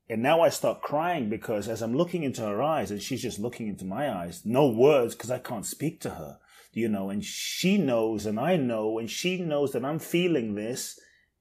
and 0.09 0.21
now 0.21 0.41
I 0.41 0.49
start 0.49 0.81
crying 0.81 1.29
because 1.29 1.67
as 1.67 1.81
I'm 1.81 1.95
looking 1.95 2.23
into 2.23 2.41
her 2.41 2.61
eyes 2.61 2.91
and 2.91 3.01
she's 3.01 3.21
just 3.21 3.39
looking 3.39 3.67
into 3.67 3.83
my 3.83 4.09
eyes, 4.09 4.41
no 4.45 4.67
words 4.67 5.15
because 5.15 5.31
I 5.31 5.39
can't 5.39 5.65
speak 5.65 5.99
to 6.01 6.11
her, 6.11 6.39
you 6.71 6.87
know, 6.87 7.09
and 7.09 7.23
she 7.23 7.77
knows 7.77 8.25
and 8.25 8.39
I 8.39 8.55
know 8.55 8.99
and 8.99 9.09
she 9.09 9.39
knows 9.41 9.73
that 9.73 9.83
I'm 9.83 9.99
feeling 9.99 10.55
this 10.55 10.97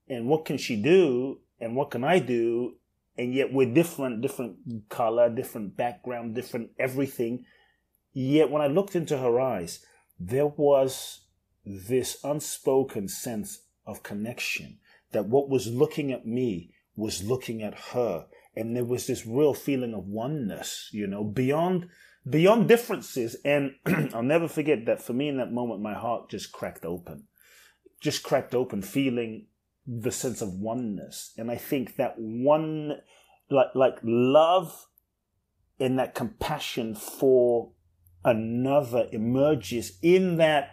and 0.09 0.27
what 0.27 0.45
can 0.45 0.59
she 0.59 0.81
do 0.83 1.41
and 1.61 1.77
what 1.77 1.93
can 1.93 2.03
I 2.03 2.19
do? 2.19 2.75
And 3.17 3.33
yet 3.33 3.53
we're 3.53 3.73
different, 3.73 4.21
different 4.21 4.89
color, 4.89 5.31
different 5.31 5.77
background, 5.77 6.35
different 6.35 6.71
everything. 6.79 7.45
Yet 8.13 8.51
when 8.51 8.63
I 8.63 8.67
looked 8.67 8.97
into 8.97 9.17
her 9.17 9.41
eyes, 9.41 9.85
there 10.19 10.47
was 10.47 11.21
this 11.65 12.19
unspoken 12.25 13.09
sense 13.09 13.61
of 13.87 14.03
connection 14.03 14.79
that 15.13 15.27
what 15.27 15.49
was 15.49 15.67
looking 15.69 16.13
at 16.13 16.27
me 16.27 16.75
was 16.97 17.23
looking 17.23 17.63
at 17.63 17.75
her 17.93 18.27
and 18.57 18.75
there 18.75 18.85
was 18.85 19.07
this 19.07 19.27
real 19.27 19.53
feeling 19.53 19.93
of 19.95 20.07
oneness, 20.07 20.89
you 20.93 21.07
know, 21.07 21.23
beyond 21.23 21.89
beyond 22.29 22.69
differences. 22.69 23.37
And 23.45 23.75
I'll 24.15 24.23
never 24.23 24.49
forget 24.49 24.87
that 24.87 25.03
for 25.03 25.13
me 25.13 25.29
in 25.29 25.37
that 25.37 25.53
moment, 25.53 25.83
my 25.83 25.95
heart 25.95 26.31
just 26.31 26.53
cracked 26.53 26.85
open, 26.85 27.25
just 28.01 28.23
cracked 28.23 28.55
open, 28.55 28.83
feeling 28.83 29.47
the 29.87 30.11
sense 30.11 30.41
of 30.41 30.55
oneness. 30.55 31.33
And 31.37 31.51
I 31.51 31.57
think 31.57 31.97
that 31.97 32.15
one, 32.17 32.97
like 33.51 33.75
like 33.75 33.99
love, 34.03 34.87
and 35.79 35.99
that 35.99 36.15
compassion 36.15 36.95
for 36.95 37.73
another 38.25 39.07
emerges 39.13 39.99
in 40.03 40.39
that 40.39 40.71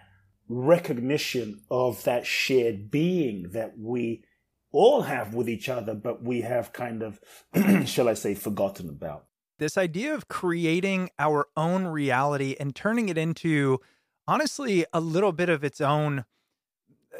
recognition 0.50 1.62
of 1.72 2.04
that 2.04 2.26
shared 2.26 2.92
being 2.92 3.52
that 3.52 3.78
we 3.78 4.24
all 4.72 5.04
have 5.04 5.34
with 5.34 5.48
each 5.48 5.70
other, 5.70 5.94
but 5.94 6.24
we 6.24 6.42
have 6.42 6.74
kind 6.74 7.04
of, 7.04 7.20
shall 7.88 8.10
I 8.10 8.16
say, 8.16 8.34
forgotten 8.34 8.90
about. 8.90 9.26
This 9.60 9.78
idea 9.78 10.14
of 10.14 10.28
creating 10.28 11.12
our 11.20 11.48
own 11.56 11.86
reality 11.86 12.56
and 12.60 12.76
turning 12.76 13.08
it 13.08 13.18
into, 13.18 13.80
honestly, 14.28 14.86
a 14.92 15.00
little 15.00 15.32
bit 15.32 15.48
of 15.48 15.64
its 15.64 15.80
own, 15.80 16.26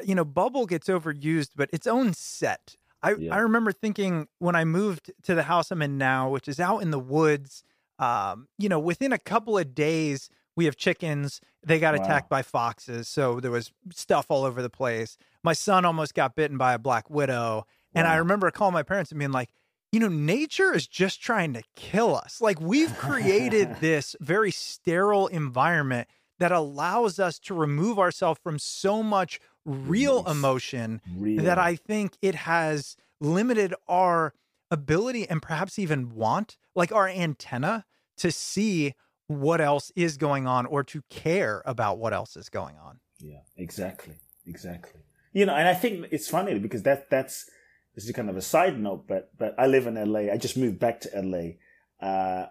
you 0.04 0.14
know, 0.14 0.24
bubble 0.24 0.66
gets 0.66 0.88
overused, 0.88 1.50
but 1.56 1.70
its 1.72 1.86
own 1.86 2.12
set. 2.12 2.76
I, 3.02 3.14
yeah. 3.14 3.34
I 3.34 3.38
remember 3.38 3.70
thinking 3.70 4.28
when 4.38 4.56
I 4.56 4.64
moved 4.64 5.12
to 5.22 5.34
the 5.34 5.44
house 5.44 5.70
I'm 5.70 5.82
in 5.82 5.96
now, 5.96 6.28
which 6.30 6.48
is 6.48 6.58
out 6.58 6.78
in 6.78 6.90
the 6.90 6.98
woods, 6.98 7.62
um, 7.98 8.48
you 8.58 8.68
know, 8.68 8.80
within 8.80 9.12
a 9.12 9.18
couple 9.18 9.56
of 9.56 9.74
days, 9.74 10.28
we 10.56 10.66
have 10.66 10.76
chickens. 10.76 11.40
They 11.64 11.78
got 11.78 11.96
wow. 11.96 12.02
attacked 12.04 12.28
by 12.28 12.42
foxes. 12.42 13.08
So 13.08 13.40
there 13.40 13.50
was 13.50 13.72
stuff 13.92 14.26
all 14.28 14.44
over 14.44 14.62
the 14.62 14.70
place. 14.70 15.16
My 15.42 15.52
son 15.52 15.84
almost 15.84 16.14
got 16.14 16.36
bitten 16.36 16.56
by 16.56 16.74
a 16.74 16.78
black 16.78 17.10
widow. 17.10 17.66
And 17.94 18.06
I 18.06 18.16
remember 18.16 18.50
calling 18.50 18.74
my 18.74 18.82
parents 18.82 19.12
and 19.12 19.18
being 19.18 19.32
like, 19.32 19.50
you 19.92 20.00
know, 20.00 20.08
nature 20.08 20.74
is 20.74 20.88
just 20.88 21.22
trying 21.22 21.52
to 21.52 21.62
kill 21.76 22.16
us. 22.16 22.40
Like 22.40 22.60
we've 22.60 22.96
created 22.98 23.76
this 23.80 24.16
very 24.20 24.50
sterile 24.50 25.28
environment 25.28 26.08
that 26.40 26.50
allows 26.50 27.20
us 27.20 27.38
to 27.38 27.54
remove 27.54 27.98
ourselves 27.98 28.40
from 28.42 28.58
so 28.58 29.02
much 29.02 29.38
real 29.64 30.26
emotion 30.26 31.00
real. 31.16 31.44
that 31.44 31.58
I 31.58 31.76
think 31.76 32.16
it 32.20 32.34
has 32.34 32.96
limited 33.20 33.74
our 33.86 34.34
ability 34.70 35.28
and 35.28 35.40
perhaps 35.40 35.78
even 35.78 36.14
want, 36.14 36.56
like 36.74 36.90
our 36.90 37.08
antenna 37.08 37.84
to 38.16 38.32
see 38.32 38.94
what 39.26 39.60
else 39.60 39.90
is 39.96 40.16
going 40.16 40.46
on 40.46 40.66
or 40.66 40.84
to 40.84 41.02
care 41.10 41.62
about 41.64 41.98
what 41.98 42.12
else 42.12 42.36
is 42.36 42.48
going 42.48 42.76
on. 42.76 43.00
Yeah, 43.18 43.40
exactly. 43.56 44.16
Exactly. 44.46 45.00
You 45.32 45.46
know, 45.46 45.54
and 45.54 45.66
I 45.66 45.74
think 45.74 46.06
it's 46.10 46.28
funny 46.28 46.58
because 46.58 46.82
that 46.82 47.10
that's 47.10 47.50
this 47.94 48.04
is 48.04 48.12
kind 48.12 48.30
of 48.30 48.36
a 48.36 48.42
side 48.42 48.78
note, 48.78 49.06
but 49.06 49.30
but 49.38 49.54
I 49.58 49.66
live 49.66 49.86
in 49.86 49.94
LA. 49.94 50.32
I 50.32 50.36
just 50.36 50.56
moved 50.56 50.78
back 50.78 51.00
to 51.00 51.10
LA 51.20 52.06
uh, 52.06 52.46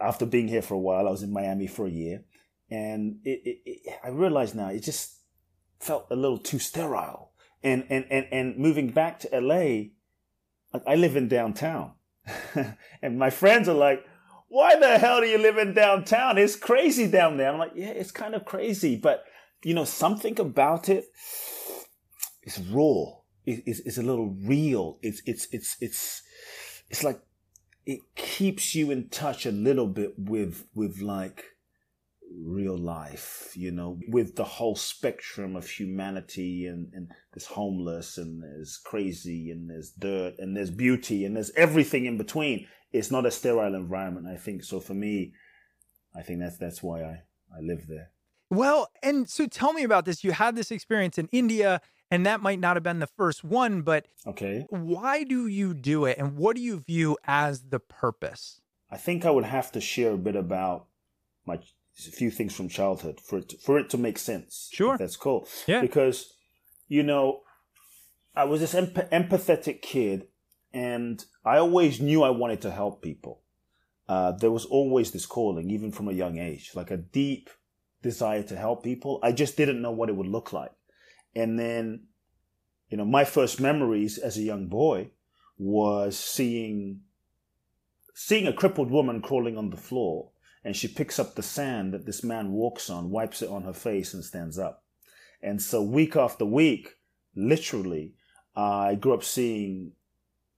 after 0.00 0.26
being 0.26 0.48
here 0.48 0.62
for 0.62 0.74
a 0.74 0.78
while. 0.78 1.06
I 1.08 1.10
was 1.10 1.22
in 1.22 1.32
Miami 1.32 1.66
for 1.66 1.86
a 1.86 1.90
year, 1.90 2.24
and 2.70 3.20
it, 3.24 3.40
it, 3.44 3.58
it, 3.64 3.98
I 4.04 4.08
realize 4.08 4.54
now 4.54 4.68
it 4.68 4.80
just 4.80 5.16
felt 5.80 6.06
a 6.10 6.16
little 6.16 6.38
too 6.38 6.58
sterile. 6.58 7.32
And 7.62 7.84
and 7.88 8.04
and 8.10 8.26
and 8.30 8.56
moving 8.56 8.90
back 8.90 9.18
to 9.20 9.40
LA, 9.40 9.90
I 10.86 10.94
live 10.94 11.16
in 11.16 11.26
downtown, 11.26 11.92
and 13.02 13.18
my 13.18 13.30
friends 13.30 13.68
are 13.68 13.74
like, 13.74 14.04
why 14.48 14.76
the 14.76 14.98
hell 14.98 15.20
do 15.20 15.26
you 15.26 15.38
live 15.38 15.58
in 15.58 15.74
downtown? 15.74 16.38
It's 16.38 16.56
crazy 16.56 17.06
down 17.10 17.36
there. 17.36 17.52
I'm 17.52 17.58
like, 17.58 17.72
yeah, 17.74 17.88
it's 17.90 18.10
kind 18.10 18.34
of 18.34 18.44
crazy, 18.44 18.96
but 18.96 19.24
you 19.62 19.74
know, 19.74 19.84
something 19.84 20.38
about 20.40 20.88
it—it's 20.88 22.58
raw. 22.58 23.18
It's, 23.44 23.80
it's 23.80 23.98
a 23.98 24.02
little 24.02 24.36
real. 24.44 24.98
It's, 25.02 25.22
it's, 25.24 25.48
it's, 25.52 25.76
it's, 25.80 26.22
it's 26.90 27.02
like 27.02 27.20
it 27.86 28.00
keeps 28.14 28.74
you 28.74 28.90
in 28.90 29.08
touch 29.08 29.46
a 29.46 29.52
little 29.52 29.86
bit 29.86 30.12
with, 30.18 30.66
with 30.74 31.00
like 31.00 31.44
real 32.30 32.76
life, 32.76 33.52
you 33.54 33.70
know, 33.70 33.98
with 34.08 34.36
the 34.36 34.44
whole 34.44 34.76
spectrum 34.76 35.56
of 35.56 35.68
humanity 35.68 36.66
and, 36.66 36.92
and 36.92 37.10
there's 37.32 37.46
homeless 37.46 38.18
and 38.18 38.42
there's 38.42 38.78
crazy 38.84 39.50
and 39.50 39.70
there's 39.70 39.90
dirt 39.92 40.34
and 40.38 40.54
there's 40.56 40.70
beauty 40.70 41.24
and 41.24 41.34
there's 41.34 41.50
everything 41.56 42.04
in 42.04 42.18
between 42.18 42.66
it's 42.92 43.10
not 43.10 43.26
a 43.26 43.30
sterile 43.30 43.74
environment. 43.74 44.26
I 44.26 44.36
think 44.36 44.64
so. 44.64 44.80
For 44.80 44.94
me, 44.94 45.32
I 46.14 46.22
think 46.22 46.40
that's 46.40 46.58
that's 46.58 46.82
why 46.82 47.02
I 47.02 47.22
I 47.56 47.60
live 47.60 47.86
there. 47.88 48.10
Well, 48.50 48.88
and 49.02 49.28
so 49.28 49.46
tell 49.46 49.72
me 49.72 49.82
about 49.84 50.04
this. 50.04 50.24
You 50.24 50.32
had 50.32 50.56
this 50.56 50.70
experience 50.70 51.18
in 51.18 51.28
India, 51.32 51.80
and 52.10 52.24
that 52.24 52.40
might 52.40 52.58
not 52.58 52.76
have 52.76 52.82
been 52.82 52.98
the 52.98 53.06
first 53.06 53.44
one, 53.44 53.82
but 53.82 54.06
okay, 54.26 54.66
why 54.70 55.24
do 55.24 55.46
you 55.46 55.74
do 55.74 56.04
it, 56.06 56.18
and 56.18 56.36
what 56.36 56.56
do 56.56 56.62
you 56.62 56.78
view 56.80 57.18
as 57.24 57.64
the 57.68 57.80
purpose? 57.80 58.60
I 58.90 58.96
think 58.96 59.26
I 59.26 59.30
would 59.30 59.44
have 59.44 59.70
to 59.72 59.80
share 59.80 60.12
a 60.12 60.18
bit 60.18 60.36
about 60.36 60.86
my 61.44 61.58
a 62.06 62.10
few 62.10 62.30
things 62.30 62.54
from 62.54 62.68
childhood 62.68 63.20
for 63.20 63.38
it 63.38 63.48
to, 63.50 63.58
for 63.58 63.78
it 63.78 63.90
to 63.90 63.98
make 63.98 64.18
sense. 64.18 64.70
Sure, 64.72 64.96
that's 64.96 65.16
cool. 65.16 65.46
Yeah, 65.66 65.82
because 65.82 66.32
you 66.88 67.02
know, 67.02 67.40
I 68.34 68.44
was 68.44 68.60
this 68.60 68.74
empathetic 68.74 69.82
kid 69.82 70.28
And 70.72 71.24
I 71.44 71.58
always 71.58 72.00
knew 72.00 72.22
I 72.22 72.30
wanted 72.30 72.60
to 72.62 72.70
help 72.70 73.02
people. 73.02 73.42
Uh, 74.08 74.32
there 74.32 74.50
was 74.50 74.64
always 74.64 75.10
this 75.10 75.26
calling, 75.26 75.70
even 75.70 75.92
from 75.92 76.08
a 76.08 76.12
young 76.12 76.38
age, 76.38 76.72
like 76.74 76.90
a 76.90 76.96
deep 76.96 77.50
desire 78.02 78.42
to 78.44 78.56
help 78.56 78.82
people. 78.82 79.20
I 79.22 79.32
just 79.32 79.56
didn't 79.56 79.82
know 79.82 79.90
what 79.90 80.08
it 80.08 80.16
would 80.16 80.26
look 80.26 80.52
like. 80.52 80.72
And 81.34 81.58
then, 81.58 82.04
you 82.88 82.96
know, 82.96 83.04
my 83.04 83.24
first 83.24 83.60
memories 83.60 84.18
as 84.18 84.38
a 84.38 84.42
young 84.42 84.68
boy 84.68 85.10
was 85.58 86.18
seeing 86.18 87.00
seeing 88.14 88.46
a 88.46 88.52
crippled 88.52 88.90
woman 88.90 89.20
crawling 89.20 89.56
on 89.56 89.70
the 89.70 89.76
floor 89.76 90.30
and 90.64 90.76
she 90.76 90.88
picks 90.88 91.18
up 91.18 91.34
the 91.34 91.42
sand 91.42 91.94
that 91.94 92.04
this 92.04 92.24
man 92.24 92.52
walks 92.52 92.90
on, 92.90 93.10
wipes 93.10 93.42
it 93.42 93.48
on 93.48 93.62
her 93.62 93.72
face, 93.72 94.12
and 94.12 94.24
stands 94.24 94.58
up. 94.58 94.84
And 95.40 95.62
so, 95.62 95.82
week 95.82 96.16
after 96.16 96.44
week, 96.44 96.96
literally, 97.34 98.14
I 98.56 98.96
grew 98.96 99.14
up 99.14 99.22
seeing 99.22 99.92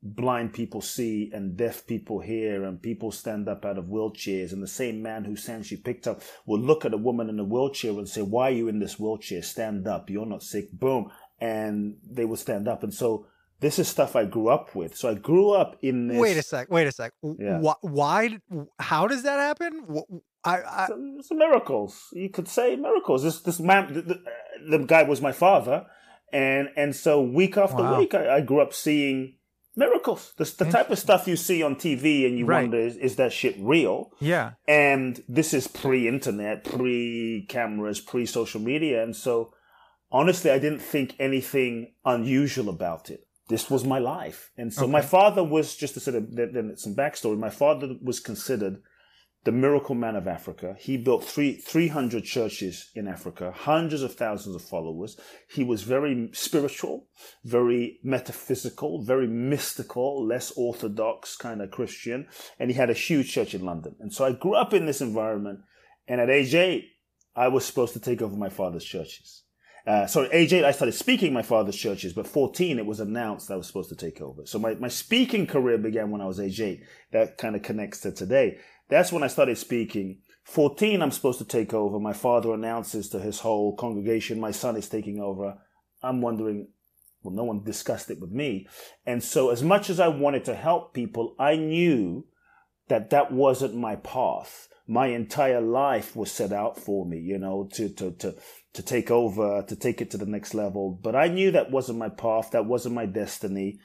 blind 0.02 0.54
people 0.54 0.80
see 0.80 1.30
and 1.34 1.56
deaf 1.56 1.86
people 1.86 2.20
hear 2.20 2.64
and 2.64 2.80
people 2.80 3.12
stand 3.12 3.48
up 3.48 3.66
out 3.66 3.76
of 3.76 3.84
wheelchairs 3.84 4.52
and 4.52 4.62
the 4.62 4.66
same 4.66 5.02
man 5.02 5.24
who 5.24 5.36
sand 5.36 5.66
she 5.66 5.76
picked 5.76 6.06
up 6.06 6.22
will 6.46 6.58
look 6.58 6.86
at 6.86 6.94
a 6.94 6.98
woman 6.98 7.28
in 7.28 7.38
a 7.38 7.44
wheelchair 7.44 7.92
and 7.92 8.08
say 8.08 8.22
why 8.22 8.48
are 8.48 8.54
you 8.54 8.66
in 8.66 8.78
this 8.78 8.98
wheelchair 8.98 9.42
stand 9.42 9.86
up 9.86 10.08
you're 10.08 10.24
not 10.24 10.42
sick 10.42 10.72
boom 10.72 11.10
and 11.38 11.96
they 12.10 12.24
would 12.24 12.38
stand 12.38 12.66
up 12.66 12.82
and 12.82 12.94
so 12.94 13.26
this 13.60 13.78
is 13.78 13.88
stuff 13.88 14.16
I 14.16 14.24
grew 14.24 14.48
up 14.48 14.74
with. 14.74 14.96
So 14.96 15.10
I 15.10 15.14
grew 15.14 15.50
up 15.50 15.76
in 15.82 16.08
this. 16.08 16.18
Wait 16.18 16.36
a 16.38 16.42
sec. 16.42 16.70
Wait 16.70 16.86
a 16.86 16.92
sec. 16.92 17.12
Yeah. 17.22 17.58
Why, 17.58 17.74
why? 17.82 18.38
How 18.78 19.06
does 19.06 19.22
that 19.24 19.38
happen? 19.38 20.02
I, 20.42 20.62
I... 20.62 20.86
Some, 20.88 21.18
some, 21.22 21.38
miracles. 21.38 22.08
You 22.12 22.30
could 22.30 22.48
say 22.48 22.76
miracles. 22.76 23.22
This 23.22 23.40
this 23.42 23.60
man, 23.60 23.92
the, 23.92 24.00
the, 24.00 24.78
the, 24.78 24.78
guy 24.78 25.02
was 25.02 25.20
my 25.20 25.32
father, 25.32 25.84
and 26.32 26.68
and 26.74 26.96
so 26.96 27.20
week 27.20 27.58
after 27.58 27.82
wow. 27.82 27.98
week, 27.98 28.14
I, 28.14 28.36
I, 28.36 28.40
grew 28.40 28.62
up 28.62 28.72
seeing 28.72 29.34
miracles. 29.80 30.32
The, 30.36 30.44
the 30.64 30.70
type 30.70 30.90
of 30.90 30.98
stuff 30.98 31.26
you 31.26 31.36
see 31.36 31.62
on 31.62 31.74
TV, 31.74 32.26
and 32.26 32.38
you 32.38 32.46
right. 32.46 32.62
wonder 32.62 32.78
is, 32.78 32.96
is 32.96 33.16
that 33.16 33.32
shit 33.32 33.56
real? 33.58 34.12
Yeah. 34.20 34.52
And 34.68 35.22
this 35.28 35.52
is 35.52 35.66
pre-internet, 35.66 36.64
pre-cameras, 36.64 38.00
pre-social 38.00 38.60
media, 38.60 39.02
and 39.02 39.16
so 39.16 39.52
honestly, 40.12 40.50
I 40.52 40.58
didn't 40.58 40.82
think 40.94 41.16
anything 41.18 41.94
unusual 42.04 42.68
about 42.68 43.10
it 43.10 43.26
this 43.50 43.68
was 43.68 43.84
my 43.84 43.98
life. 43.98 44.52
And 44.56 44.72
so 44.72 44.84
okay. 44.84 44.92
my 44.92 45.02
father 45.02 45.42
was 45.42 45.74
just 45.74 45.94
to 45.94 46.00
sort 46.00 46.16
of 46.16 46.34
then 46.36 46.76
some 46.76 46.94
backstory. 46.94 47.36
My 47.36 47.50
father 47.50 47.96
was 48.00 48.20
considered 48.20 48.76
the 49.44 49.52
miracle 49.52 49.94
man 49.94 50.16
of 50.16 50.28
Africa. 50.28 50.76
He 50.78 50.98
built 50.98 51.24
three, 51.24 51.54
300 51.54 52.24
churches 52.24 52.90
in 52.94 53.08
Africa, 53.08 53.52
hundreds 53.56 54.02
of 54.02 54.14
thousands 54.14 54.54
of 54.54 54.62
followers. 54.62 55.18
He 55.48 55.64
was 55.64 55.82
very 55.82 56.28
spiritual, 56.32 57.06
very 57.42 57.98
metaphysical, 58.02 59.02
very 59.02 59.26
mystical, 59.26 60.26
less 60.26 60.50
orthodox 60.56 61.36
kind 61.36 61.62
of 61.62 61.70
Christian. 61.70 62.28
And 62.58 62.70
he 62.70 62.76
had 62.76 62.90
a 62.90 62.94
huge 62.94 63.32
church 63.32 63.54
in 63.54 63.64
London. 63.64 63.96
And 63.98 64.12
so 64.12 64.26
I 64.26 64.32
grew 64.32 64.54
up 64.54 64.74
in 64.74 64.84
this 64.84 65.00
environment. 65.00 65.60
And 66.06 66.20
at 66.20 66.28
age 66.28 66.54
eight, 66.54 66.90
I 67.34 67.48
was 67.48 67.64
supposed 67.64 67.94
to 67.94 68.00
take 68.00 68.20
over 68.20 68.36
my 68.36 68.50
father's 68.50 68.84
churches. 68.84 69.44
Uh, 69.86 70.06
age 70.32 70.52
eight, 70.52 70.64
I 70.64 70.72
started 70.72 70.92
speaking 70.92 71.32
my 71.32 71.42
father's 71.42 71.76
churches, 71.76 72.12
but 72.12 72.26
14, 72.26 72.78
it 72.78 72.84
was 72.84 73.00
announced 73.00 73.48
that 73.48 73.54
I 73.54 73.56
was 73.56 73.66
supposed 73.66 73.88
to 73.88 73.96
take 73.96 74.20
over. 74.20 74.44
So 74.44 74.58
my, 74.58 74.74
my 74.74 74.88
speaking 74.88 75.46
career 75.46 75.78
began 75.78 76.10
when 76.10 76.20
I 76.20 76.26
was 76.26 76.38
age 76.38 76.60
eight. 76.60 76.82
That 77.12 77.38
kind 77.38 77.56
of 77.56 77.62
connects 77.62 78.00
to 78.00 78.12
today. 78.12 78.58
That's 78.90 79.12
when 79.12 79.22
I 79.22 79.28
started 79.28 79.56
speaking. 79.56 80.18
14, 80.44 81.00
I'm 81.00 81.12
supposed 81.12 81.38
to 81.38 81.44
take 81.44 81.72
over. 81.72 82.00
My 82.00 82.12
father 82.12 82.52
announces 82.52 83.08
to 83.10 83.20
his 83.20 83.40
whole 83.40 83.76
congregation, 83.76 84.40
my 84.40 84.50
son 84.50 84.76
is 84.76 84.88
taking 84.88 85.20
over. 85.20 85.58
I'm 86.02 86.20
wondering, 86.20 86.68
well, 87.22 87.34
no 87.34 87.44
one 87.44 87.62
discussed 87.62 88.10
it 88.10 88.20
with 88.20 88.30
me. 88.30 88.66
And 89.06 89.22
so 89.22 89.50
as 89.50 89.62
much 89.62 89.90
as 89.90 90.00
I 90.00 90.08
wanted 90.08 90.44
to 90.46 90.54
help 90.54 90.92
people, 90.92 91.36
I 91.38 91.56
knew 91.56 92.26
that 92.88 93.10
that 93.10 93.30
wasn't 93.30 93.76
my 93.76 93.96
path. 93.96 94.68
My 94.88 95.06
entire 95.06 95.60
life 95.60 96.16
was 96.16 96.32
set 96.32 96.52
out 96.52 96.76
for 96.76 97.06
me, 97.06 97.18
you 97.18 97.38
know, 97.38 97.68
to, 97.74 97.88
to, 97.90 98.10
to, 98.12 98.34
to 98.72 98.82
take 98.82 99.10
over, 99.10 99.62
to 99.62 99.76
take 99.76 100.00
it 100.00 100.10
to 100.10 100.18
the 100.18 100.26
next 100.26 100.52
level. 100.52 100.98
But 101.00 101.14
I 101.14 101.28
knew 101.28 101.52
that 101.52 101.70
wasn't 101.70 102.00
my 102.00 102.08
path, 102.08 102.50
that 102.50 102.66
wasn't 102.66 102.96
my 102.96 103.06
destiny. 103.06 103.78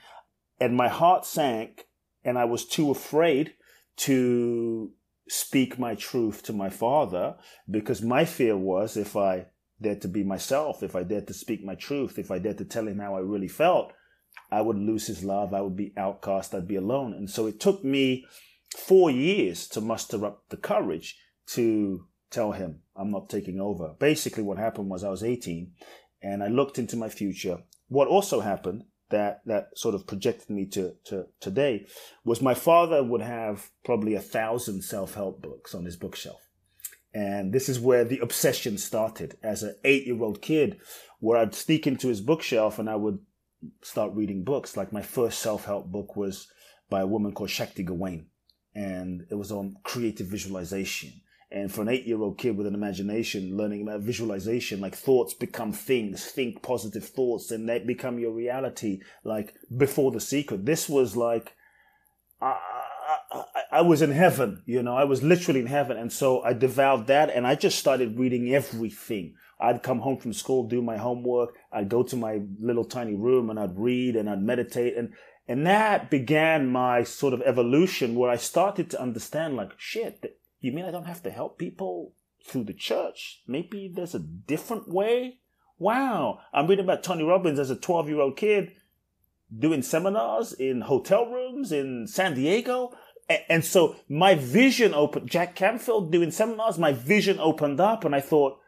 And 0.60 0.76
my 0.76 0.88
heart 0.88 1.26
sank, 1.26 1.86
and 2.24 2.40
I 2.40 2.46
was 2.46 2.66
too 2.66 2.90
afraid 2.90 3.54
to 3.98 4.92
speak 5.28 5.80
my 5.80 5.96
truth 5.96 6.44
to 6.44 6.54
my 6.54 6.70
father 6.70 7.36
because 7.70 8.02
my 8.02 8.26
fear 8.26 8.56
was 8.56 8.96
if 8.96 9.16
I 9.16 9.48
dared 9.82 10.02
to 10.02 10.08
be 10.08 10.24
myself, 10.24 10.84
if 10.84 10.96
I 10.96 11.04
dared 11.04 11.28
to 11.28 11.34
speak 11.34 11.64
my 11.64 11.76
truth, 11.76 12.18
if 12.18 12.32
I 12.32 12.40
dared 12.40 12.60
to 12.60 12.66
tell 12.66 12.88
him 12.88 13.00
how 13.00 13.16
I 13.16 13.20
really 13.20 13.48
felt, 13.48 13.94
I 14.52 14.62
would 14.62 14.78
lose 14.78 15.08
his 15.08 15.24
love, 15.24 15.54
I 15.54 15.62
would 15.62 15.76
be 15.76 15.94
outcast, 15.98 16.54
I'd 16.54 16.68
be 16.68 16.76
alone. 16.76 17.14
And 17.14 17.30
so 17.30 17.48
it 17.48 17.60
took 17.60 17.84
me 17.84 18.26
four 18.78 19.10
years 19.10 19.68
to 19.70 19.82
muster 19.82 20.26
up 20.26 20.44
the 20.50 20.58
courage 20.58 21.18
to 21.48 22.08
tell 22.30 22.52
him 22.52 22.82
I'm 22.96 23.12
not 23.12 23.30
taking 23.30 23.60
over. 23.60 23.96
Basically, 24.00 24.44
what 24.44 24.58
happened 24.58 24.90
was 24.90 25.04
I 25.04 25.10
was 25.10 25.24
18 25.24 25.72
and 26.22 26.44
I 26.44 26.48
looked 26.48 26.78
into 26.78 26.96
my 26.96 27.10
future. 27.10 27.60
What 27.88 28.08
also 28.08 28.40
happened 28.42 28.84
that, 29.10 29.42
that 29.46 29.78
sort 29.78 29.96
of 29.96 30.08
projected 30.08 30.50
me 30.50 30.66
to, 30.68 30.94
to 31.06 31.28
today 31.40 31.86
was 32.24 32.42
my 32.42 32.54
father 32.54 33.04
would 33.04 33.22
have 33.22 33.70
probably 33.84 34.16
a 34.16 34.22
thousand 34.22 34.84
self-help 34.84 35.42
books 35.42 35.76
on 35.76 35.86
his 35.86 35.96
bookshelf. 35.96 36.42
And 37.14 37.54
this 37.54 37.70
is 37.70 37.80
where 37.80 38.04
the 38.04 38.20
obsession 38.20 38.78
started 38.78 39.38
as 39.42 39.64
an 39.64 39.76
eight 39.86 40.06
year 40.06 40.22
old 40.22 40.42
kid, 40.42 40.80
where 41.20 41.38
I'd 41.38 41.56
sneak 41.56 41.88
into 41.88 42.10
his 42.10 42.20
bookshelf 42.20 42.78
and 42.78 42.90
I 42.90 42.96
would 42.96 43.20
start 43.82 44.14
reading 44.14 44.44
books. 44.44 44.76
Like 44.76 44.92
my 44.92 45.02
first 45.02 45.40
self 45.40 45.66
help 45.66 45.88
book 45.88 46.16
was 46.16 46.48
by 46.90 47.02
a 47.02 47.08
woman 47.08 47.32
called 47.32 47.50
Shakti 47.50 47.84
Gawain, 47.84 48.28
and 48.74 49.26
it 49.32 49.36
was 49.36 49.52
on 49.52 49.78
creative 49.84 50.28
visualization. 50.28 51.14
And 51.56 51.72
for 51.72 51.84
an 51.84 51.88
eight 51.88 52.06
year 52.06 52.22
old 52.22 52.38
kid 52.38 52.58
with 52.58 52.68
an 52.68 52.76
imagination, 52.76 53.56
learning 53.56 53.82
about 53.82 54.02
visualization, 54.02 54.82
like 54.82 54.94
thoughts 54.94 55.34
become 55.34 55.72
things, 55.72 56.26
think 56.26 56.62
positive 56.62 57.06
thoughts, 57.06 57.50
and 57.50 57.68
they 57.68 57.80
become 57.80 58.20
your 58.20 58.34
reality. 58.34 59.00
Like 59.24 59.56
before 59.76 60.12
the 60.12 60.20
secret, 60.20 60.66
this 60.66 60.90
was 60.90 61.16
like, 61.16 61.54
I, 62.42 62.58
I, 63.32 63.44
I, 63.72 63.82
was 63.84 64.02
in 64.02 64.12
heaven, 64.12 64.64
you 64.66 64.84
know, 64.84 64.98
I 64.98 65.06
was 65.06 65.24
literally 65.24 65.62
in 65.62 65.68
heaven. 65.68 65.96
And 65.96 66.12
so 66.12 66.42
I 66.44 66.52
devoured 66.52 67.08
that 67.08 67.30
and 67.30 67.48
I 67.48 67.56
just 67.56 67.80
started 67.80 68.20
reading 68.20 68.54
everything. 68.54 69.36
I'd 69.58 69.82
come 69.82 70.00
home 70.00 70.18
from 70.18 70.34
school, 70.34 70.68
do 70.68 70.82
my 70.82 70.98
homework. 70.98 71.56
I'd 71.72 71.88
go 71.88 72.04
to 72.04 72.18
my 72.18 72.42
little 72.60 72.84
tiny 72.84 73.16
room 73.16 73.50
and 73.50 73.58
I'd 73.58 73.80
read 73.80 74.18
and 74.18 74.30
I'd 74.30 74.44
meditate. 74.44 74.98
And, 74.98 75.14
and 75.48 75.66
that 75.66 76.12
began 76.12 76.68
my 76.68 77.04
sort 77.04 77.34
of 77.34 77.42
evolution 77.44 78.16
where 78.16 78.30
I 78.30 78.36
started 78.36 78.90
to 78.90 79.02
understand 79.02 79.56
like, 79.56 79.72
shit, 79.78 80.38
you 80.62 80.72
mean 80.72 80.86
I 80.86 80.92
don't 80.92 81.06
have 81.06 81.24
to 81.24 81.32
help 81.32 81.58
people 81.58 82.14
through 82.46 82.66
the 82.66 82.74
church? 82.74 83.42
Maybe 83.48 83.92
there's 83.94 84.16
a 84.16 84.20
different 84.20 84.90
way? 84.90 85.40
Wow. 85.78 86.40
I'm 86.54 86.68
reading 86.68 86.86
about 86.86 87.04
Tony 87.04 87.24
Robbins 87.24 87.60
as 87.60 87.70
a 87.70 87.76
12 87.76 88.10
year 88.10 88.20
old 88.20 88.38
kid 88.38 88.74
doing 89.58 89.82
seminars 89.82 90.54
in 90.54 90.82
hotel 90.82 91.28
rooms 91.28 91.72
in 91.72 92.08
San 92.08 92.34
Diego. 92.34 92.92
And 93.50 93.66
so 93.66 93.96
my 94.08 94.36
vision 94.36 94.94
opened, 94.94 95.30
Jack 95.30 95.56
Canfield 95.56 96.12
doing 96.12 96.32
seminars, 96.32 96.78
my 96.78 96.94
vision 96.94 97.40
opened 97.40 97.80
up 97.80 98.06
and 98.06 98.16
I 98.16 98.22
thought, 98.22 98.60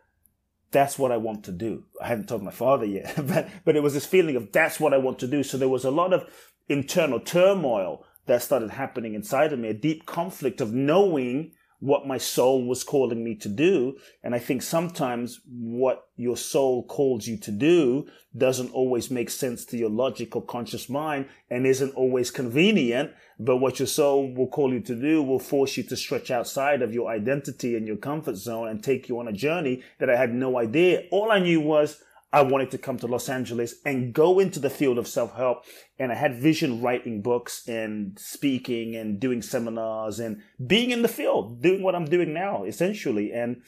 that's 0.71 1.00
what 1.00 1.12
I 1.12 1.17
want 1.17 1.45
to 1.45 1.52
do. 1.52 1.86
I 2.02 2.08
hadn't 2.08 2.28
told 2.28 2.43
my 2.43 2.52
father 2.52 2.86
yet, 2.86 3.13
but, 3.28 3.47
but 3.63 3.76
it 3.76 3.84
was 3.84 3.93
this 3.93 4.06
feeling 4.06 4.36
of 4.36 4.52
that's 4.52 4.80
what 4.80 4.93
I 4.93 4.97
want 4.97 5.19
to 5.19 5.28
do. 5.28 5.43
So 5.43 5.58
there 5.58 5.69
was 5.69 5.86
a 5.86 5.91
lot 5.91 6.12
of 6.12 6.26
internal 6.67 7.19
turmoil 7.19 8.06
that 8.26 8.43
started 8.43 8.71
happening 8.71 9.13
inside 9.13 9.54
of 9.54 9.60
me, 9.60 9.69
a 9.69 9.73
deep 9.73 10.06
conflict 10.06 10.60
of 10.60 10.73
knowing 10.73 11.54
what 11.80 12.08
my 12.08 12.18
soul 12.18 12.66
was 12.66 12.84
calling 12.84 13.24
me 13.24 13.36
to 13.36 13.50
do. 13.50 13.98
And 14.24 14.34
I 14.34 14.40
think 14.40 14.62
sometimes 14.62 15.42
what 15.48 16.08
your 16.16 16.38
soul 16.38 16.84
calls 16.84 17.28
you 17.28 17.38
to 17.38 17.52
do 17.52 18.08
doesn't 18.36 18.72
always 18.72 19.12
make 19.12 19.30
sense 19.30 19.63
to 19.66 19.78
your 19.78 19.90
logical 19.90 20.42
conscious 20.42 20.90
mind 20.90 21.28
and 21.50 21.68
isn't 21.68 21.94
always 21.96 22.32
convenient. 22.32 23.12
But 23.40 23.58
what 23.58 23.80
your 23.80 23.88
soul 23.88 24.34
will 24.34 24.48
call 24.48 24.74
you 24.74 24.80
to 24.82 24.96
do 24.96 25.22
will 25.22 25.40
force 25.40 25.78
you 25.78 25.84
to 25.84 25.96
stretch 25.96 26.32
outside 26.32 26.82
of 26.82 26.94
your 26.94 27.10
identity 27.12 27.76
and 27.76 27.86
your 27.86 27.98
comfort 27.98 28.38
zone 28.38 28.70
and 28.70 28.84
take 28.84 29.08
you 29.08 29.20
on 29.20 29.28
a 29.28 29.34
journey 29.34 29.84
that 30.00 30.10
I 30.10 30.18
had 30.18 30.34
no 30.34 30.58
idea. 30.58 31.04
All 31.12 31.32
I 31.32 31.40
knew 31.40 31.62
was 31.62 32.02
I 32.32 32.42
wanted 32.42 32.72
to 32.72 32.78
come 32.78 32.98
to 33.00 33.08
Los 33.08 33.30
Angeles 33.30 33.76
and 33.86 34.13
go 34.13 34.40
into 34.40 34.60
the 34.60 34.70
field 34.70 34.98
of 34.98 35.08
self 35.08 35.36
help. 35.36 35.63
And 35.98 36.12
I 36.12 36.16
had 36.16 36.42
vision 36.42 36.82
writing 36.82 37.22
books 37.22 37.68
and 37.68 38.18
speaking 38.20 38.96
and 38.96 39.20
doing 39.20 39.42
seminars 39.42 40.20
and 40.20 40.42
being 40.66 40.92
in 40.92 41.02
the 41.02 41.08
field, 41.08 41.62
doing 41.62 41.84
what 41.84 41.96
I'm 41.96 42.06
doing 42.06 42.34
now, 42.34 42.63
essentially. 42.66 43.32
And 43.32 43.62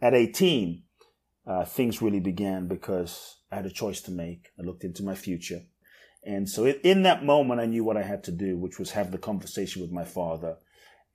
at 0.00 0.14
18, 0.14 0.82
uh, 1.46 1.64
things 1.64 2.00
really 2.00 2.20
began 2.20 2.68
because 2.68 3.36
I 3.52 3.56
had 3.56 3.66
a 3.66 3.70
choice 3.70 4.00
to 4.02 4.10
make. 4.10 4.48
I 4.58 4.62
looked 4.62 4.84
into 4.84 5.04
my 5.04 5.14
future. 5.14 5.60
And 6.24 6.48
so 6.48 6.66
in 6.66 7.02
that 7.02 7.24
moment, 7.24 7.60
I 7.60 7.66
knew 7.66 7.84
what 7.84 7.96
I 7.96 8.02
had 8.02 8.24
to 8.24 8.32
do, 8.32 8.58
which 8.58 8.78
was 8.78 8.90
have 8.92 9.12
the 9.12 9.18
conversation 9.18 9.80
with 9.82 9.92
my 9.92 10.04
father. 10.04 10.56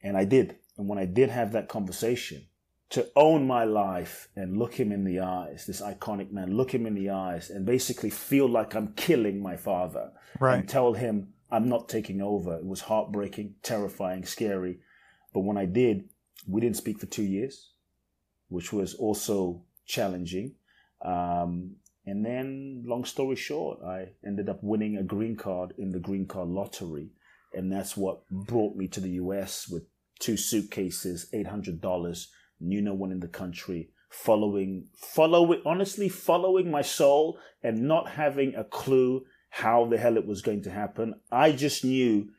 And 0.02 0.16
I 0.16 0.24
did. 0.24 0.56
And 0.78 0.88
when 0.88 0.98
I 0.98 1.06
did 1.06 1.30
have 1.30 1.52
that 1.52 1.68
conversation, 1.68 2.48
to 2.92 3.10
own 3.16 3.48
my 3.48 3.64
life 3.64 4.28
and 4.36 4.58
look 4.58 4.74
him 4.74 4.92
in 4.92 5.06
the 5.06 5.22
eyes, 5.22 5.66
this 5.66 5.82
iconic 5.82 6.32
man, 6.32 6.56
look 6.56 6.74
him 6.74 6.86
in 6.86 6.94
the 6.94 7.10
eyes 7.10 7.50
and 7.50 7.66
basically 7.66 8.10
feel 8.10 8.48
like 8.48 8.76
I'm 8.76 8.94
killing 8.94 9.42
my 9.42 9.56
father 9.56 10.12
right. 10.40 10.60
and 10.60 10.68
tell 10.68 10.94
him, 10.94 11.30
I'm 11.50 11.70
not 11.70 11.88
taking 11.88 12.22
over. 12.22 12.58
It 12.58 12.66
was 12.66 12.82
heartbreaking, 12.82 13.56
terrifying, 13.64 14.26
scary. 14.26 14.80
But 15.34 15.42
when 15.42 15.58
I 15.58 15.66
did, 15.66 16.10
we 16.48 16.60
didn't 16.60 16.78
speak 16.78 17.00
for 17.00 17.06
two 17.06 17.24
years, 17.24 17.72
which 18.50 18.74
was 18.74 18.94
also 18.94 19.64
challenging. 19.86 20.56
Um, 21.02 21.76
and 22.06 22.26
then, 22.26 22.84
long 22.86 23.06
story 23.06 23.38
short, 23.38 23.82
I 23.84 24.10
ended 24.26 24.50
up 24.50 24.60
winning 24.62 24.98
a 24.98 25.04
green 25.04 25.38
card 25.38 25.74
in 25.78 25.94
the 25.94 26.00
green 26.00 26.26
card 26.26 26.50
lottery. 26.50 27.12
And 27.54 27.72
that's 27.72 27.96
what 27.96 28.28
brought 28.30 28.76
me 28.76 28.88
to 28.90 29.00
the 29.00 29.12
US 29.12 29.70
with 29.70 29.84
two 30.20 30.36
suitcases, 30.36 31.30
$800, 31.34 32.28
knew 32.62 32.82
no 32.82 32.94
one 32.94 33.12
in 33.12 33.20
the 33.20 33.28
country, 33.28 33.90
following, 34.10 34.86
following, 34.96 35.62
honestly, 35.66 36.10
following 36.10 36.70
my 36.70 36.82
soul 36.82 37.38
and 37.64 37.88
not 37.88 38.10
having 38.12 38.56
a 38.56 38.64
clue 38.64 39.26
how 39.50 39.86
the 39.86 39.98
hell 39.98 40.18
it 40.18 40.26
was 40.26 40.42
going 40.42 40.64
to 40.64 40.72
happen. 40.72 41.16
I 41.32 41.52
just 41.52 41.84
knew 41.84 42.30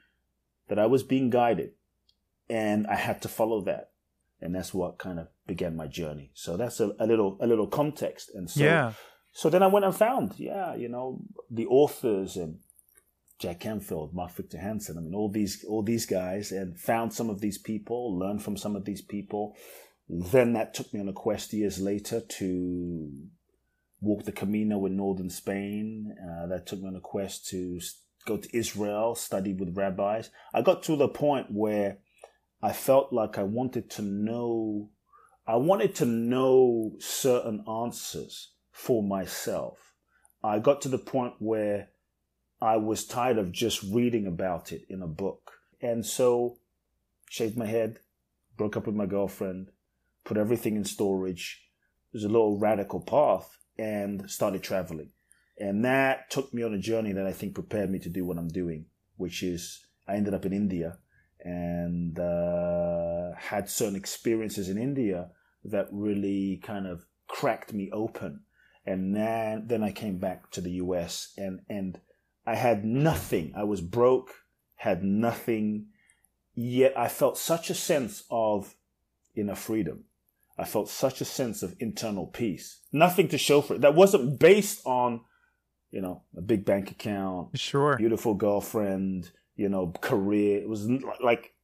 that 0.68 0.78
I 0.78 0.86
was 0.86 1.02
being 1.02 1.28
guided 1.28 1.72
and 2.48 2.86
I 2.86 2.96
had 2.96 3.20
to 3.22 3.28
follow 3.28 3.60
that. 3.62 3.90
And 4.40 4.54
that's 4.54 4.74
what 4.74 4.98
kind 4.98 5.20
of 5.20 5.28
began 5.46 5.76
my 5.76 5.86
journey. 5.86 6.30
So 6.34 6.56
that's 6.56 6.80
a, 6.80 6.92
a 6.98 7.06
little, 7.06 7.36
a 7.40 7.46
little 7.46 7.66
context. 7.66 8.30
And 8.34 8.50
so, 8.50 8.64
yeah. 8.64 8.92
so 9.32 9.50
then 9.50 9.62
I 9.62 9.66
went 9.68 9.84
and 9.84 9.94
found, 9.94 10.34
yeah, 10.38 10.74
you 10.74 10.88
know, 10.88 11.20
the 11.50 11.66
authors 11.66 12.36
and 12.36 12.58
Jack 13.38 13.60
Canfield, 13.60 14.14
Mark 14.14 14.32
Victor 14.32 14.58
Hansen. 14.58 14.98
I 14.98 15.00
mean, 15.00 15.14
all 15.14 15.28
these, 15.28 15.64
all 15.68 15.82
these 15.82 16.06
guys 16.06 16.50
and 16.50 16.78
found 16.78 17.12
some 17.12 17.30
of 17.30 17.40
these 17.40 17.58
people, 17.58 18.18
learned 18.18 18.42
from 18.42 18.56
some 18.56 18.74
of 18.74 18.84
these 18.84 19.02
people. 19.02 19.54
Then 20.14 20.52
that 20.52 20.74
took 20.74 20.92
me 20.92 21.00
on 21.00 21.08
a 21.08 21.12
quest 21.14 21.54
years 21.54 21.80
later 21.80 22.20
to 22.20 23.10
walk 24.02 24.24
the 24.24 24.32
Camino 24.32 24.84
in 24.84 24.94
northern 24.94 25.30
Spain. 25.30 26.14
Uh, 26.22 26.46
that 26.48 26.66
took 26.66 26.82
me 26.82 26.88
on 26.88 26.96
a 26.96 27.00
quest 27.00 27.48
to 27.48 27.80
go 28.26 28.36
to 28.36 28.56
Israel, 28.56 29.14
study 29.14 29.54
with 29.54 29.74
rabbis. 29.74 30.28
I 30.52 30.60
got 30.60 30.82
to 30.84 30.96
the 30.96 31.08
point 31.08 31.46
where 31.50 31.96
I 32.62 32.74
felt 32.74 33.10
like 33.10 33.38
I 33.38 33.42
wanted 33.42 33.88
to 33.92 34.02
know, 34.02 34.90
I 35.46 35.56
wanted 35.56 35.94
to 35.96 36.04
know 36.04 36.92
certain 36.98 37.64
answers 37.66 38.50
for 38.70 39.02
myself. 39.02 39.94
I 40.44 40.58
got 40.58 40.82
to 40.82 40.90
the 40.90 40.98
point 40.98 41.34
where 41.38 41.88
I 42.60 42.76
was 42.76 43.06
tired 43.06 43.38
of 43.38 43.50
just 43.50 43.82
reading 43.82 44.26
about 44.26 44.72
it 44.72 44.82
in 44.90 45.00
a 45.00 45.06
book. 45.06 45.52
And 45.80 46.04
so 46.04 46.58
shaved 47.30 47.56
my 47.56 47.66
head, 47.66 48.00
broke 48.58 48.76
up 48.76 48.86
with 48.86 48.94
my 48.94 49.06
girlfriend, 49.06 49.70
put 50.32 50.40
everything 50.40 50.76
in 50.76 50.84
storage. 50.84 51.62
Was 52.14 52.24
a 52.24 52.28
little 52.28 52.58
radical 52.58 53.00
path 53.00 53.56
and 53.78 54.30
started 54.30 54.62
traveling. 54.62 55.10
And 55.58 55.84
that 55.84 56.30
took 56.30 56.52
me 56.52 56.62
on 56.62 56.74
a 56.74 56.78
journey 56.78 57.12
that 57.12 57.26
I 57.26 57.32
think 57.32 57.54
prepared 57.54 57.90
me 57.90 57.98
to 58.00 58.08
do 58.08 58.24
what 58.24 58.38
I'm 58.38 58.48
doing, 58.48 58.86
which 59.16 59.42
is 59.42 59.86
I 60.08 60.14
ended 60.16 60.34
up 60.34 60.44
in 60.44 60.52
India 60.52 60.98
and 61.40 62.18
uh, 62.18 63.32
had 63.36 63.68
certain 63.68 63.96
experiences 63.96 64.68
in 64.68 64.78
India 64.78 65.30
that 65.64 65.88
really 65.90 66.60
kind 66.62 66.86
of 66.86 67.06
cracked 67.28 67.72
me 67.72 67.90
open. 67.92 68.40
And 68.84 69.14
then, 69.14 69.64
then 69.66 69.82
I 69.82 69.92
came 69.92 70.18
back 70.18 70.50
to 70.52 70.60
the 70.60 70.72
US 70.72 71.32
and, 71.36 71.60
and 71.68 72.00
I 72.46 72.56
had 72.56 72.84
nothing. 72.84 73.52
I 73.56 73.64
was 73.64 73.80
broke, 73.80 74.30
had 74.76 75.02
nothing, 75.02 75.86
yet 76.54 76.92
I 76.96 77.08
felt 77.08 77.38
such 77.38 77.70
a 77.70 77.74
sense 77.74 78.24
of 78.30 78.74
inner 79.34 79.54
freedom. 79.54 80.04
I 80.58 80.64
felt 80.64 80.88
such 80.88 81.20
a 81.20 81.24
sense 81.24 81.62
of 81.62 81.76
internal 81.78 82.26
peace. 82.26 82.80
Nothing 82.92 83.28
to 83.28 83.38
show 83.38 83.60
for 83.60 83.74
it. 83.74 83.80
That 83.80 83.94
wasn't 83.94 84.38
based 84.38 84.82
on, 84.84 85.22
you 85.90 86.00
know, 86.00 86.22
a 86.36 86.42
big 86.42 86.64
bank 86.64 86.90
account, 86.90 87.58
sure, 87.58 87.96
beautiful 87.96 88.34
girlfriend, 88.34 89.30
you 89.56 89.68
know, 89.68 89.92
career. 90.00 90.60
It 90.60 90.68
was 90.68 90.88
like 91.22 91.54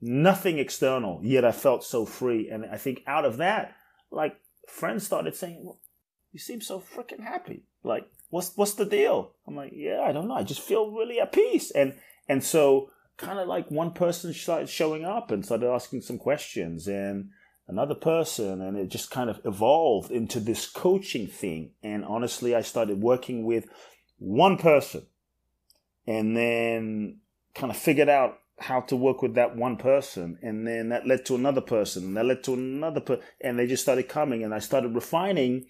nothing 0.00 0.58
external. 0.58 1.20
Yet 1.22 1.44
I 1.44 1.52
felt 1.52 1.84
so 1.84 2.04
free, 2.04 2.48
and 2.50 2.66
I 2.66 2.76
think 2.76 3.02
out 3.06 3.24
of 3.24 3.38
that, 3.38 3.74
like 4.10 4.36
friends 4.68 5.06
started 5.06 5.34
saying, 5.34 5.62
well, 5.64 5.80
"You 6.32 6.38
seem 6.38 6.60
so 6.60 6.80
freaking 6.80 7.20
happy. 7.20 7.64
Like, 7.82 8.06
what's 8.28 8.56
what's 8.56 8.74
the 8.74 8.84
deal?" 8.84 9.32
I'm 9.46 9.56
like, 9.56 9.72
"Yeah, 9.74 10.02
I 10.02 10.12
don't 10.12 10.28
know. 10.28 10.34
I 10.34 10.42
just 10.42 10.60
feel 10.60 10.90
really 10.90 11.20
at 11.20 11.32
peace." 11.32 11.70
And 11.70 11.98
and 12.28 12.44
so 12.44 12.90
kind 13.16 13.38
of 13.38 13.48
like 13.48 13.70
one 13.70 13.92
person 13.92 14.32
started 14.34 14.68
showing 14.68 15.04
up 15.04 15.30
and 15.30 15.44
started 15.44 15.70
asking 15.70 16.02
some 16.02 16.18
questions 16.18 16.86
and 16.86 17.30
another 17.68 17.94
person 17.94 18.60
and 18.60 18.76
it 18.76 18.88
just 18.88 19.10
kind 19.10 19.28
of 19.28 19.40
evolved 19.44 20.10
into 20.10 20.40
this 20.40 20.66
coaching 20.68 21.26
thing. 21.26 21.72
And 21.82 22.04
honestly 22.04 22.54
i 22.54 22.62
started 22.62 23.00
working 23.00 23.44
with 23.44 23.66
one 24.18 24.56
person 24.56 25.06
and 26.06 26.36
then 26.36 27.18
kind 27.54 27.70
of 27.70 27.76
figured 27.76 28.08
out 28.08 28.38
how 28.58 28.80
to 28.80 28.96
work 28.96 29.20
with 29.20 29.34
that 29.34 29.56
one 29.56 29.76
person. 29.76 30.38
And 30.42 30.66
then 30.66 30.88
that 30.90 31.06
led 31.06 31.26
to 31.26 31.34
another 31.34 31.60
person 31.60 32.04
and 32.04 32.16
that 32.16 32.24
led 32.24 32.44
to 32.44 32.54
another 32.54 33.00
person 33.00 33.24
and 33.40 33.58
they 33.58 33.66
just 33.66 33.82
started 33.82 34.08
coming 34.08 34.42
and 34.42 34.54
i 34.54 34.58
started 34.58 34.94
refining 34.94 35.66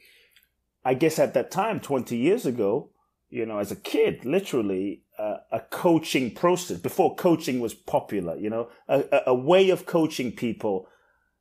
i 0.85 0.95
guess 0.95 1.19
at 1.19 1.35
that 1.35 1.51
time 1.51 1.81
20 1.81 2.17
years 2.17 2.47
ago 2.47 2.91
you 3.29 3.45
know 3.45 3.59
as 3.59 3.73
a 3.73 3.77
kid 3.77 4.25
literally 4.25 5.03
uh, 5.19 5.39
a 5.51 5.61
coaching 5.61 6.33
process 6.33 6.79
before 6.79 7.15
coaching 7.17 7.61
was 7.61 7.75
popular 7.75 8.37
you 8.37 8.51
know 8.51 8.69
a, 8.89 9.05
a 9.27 9.35
way 9.35 9.71
of 9.71 9.87
coaching 9.87 10.31
people 10.33 10.89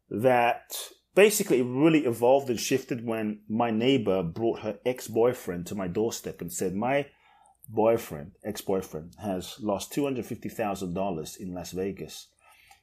that 0.09 0.75
basically 1.15 1.61
really 1.61 2.05
evolved 2.05 2.49
and 2.49 2.59
shifted 2.59 3.05
when 3.05 3.39
my 3.47 3.71
neighbor 3.71 4.21
brought 4.21 4.59
her 4.59 4.77
ex-boyfriend 4.85 5.65
to 5.67 5.75
my 5.75 5.87
doorstep 5.87 6.41
and 6.41 6.51
said 6.51 6.75
my 6.75 7.07
boyfriend 7.69 8.31
ex-boyfriend 8.43 9.15
has 9.21 9.55
lost 9.59 9.91
$250000 9.93 11.37
in 11.37 11.53
las 11.53 11.71
vegas. 11.71 12.27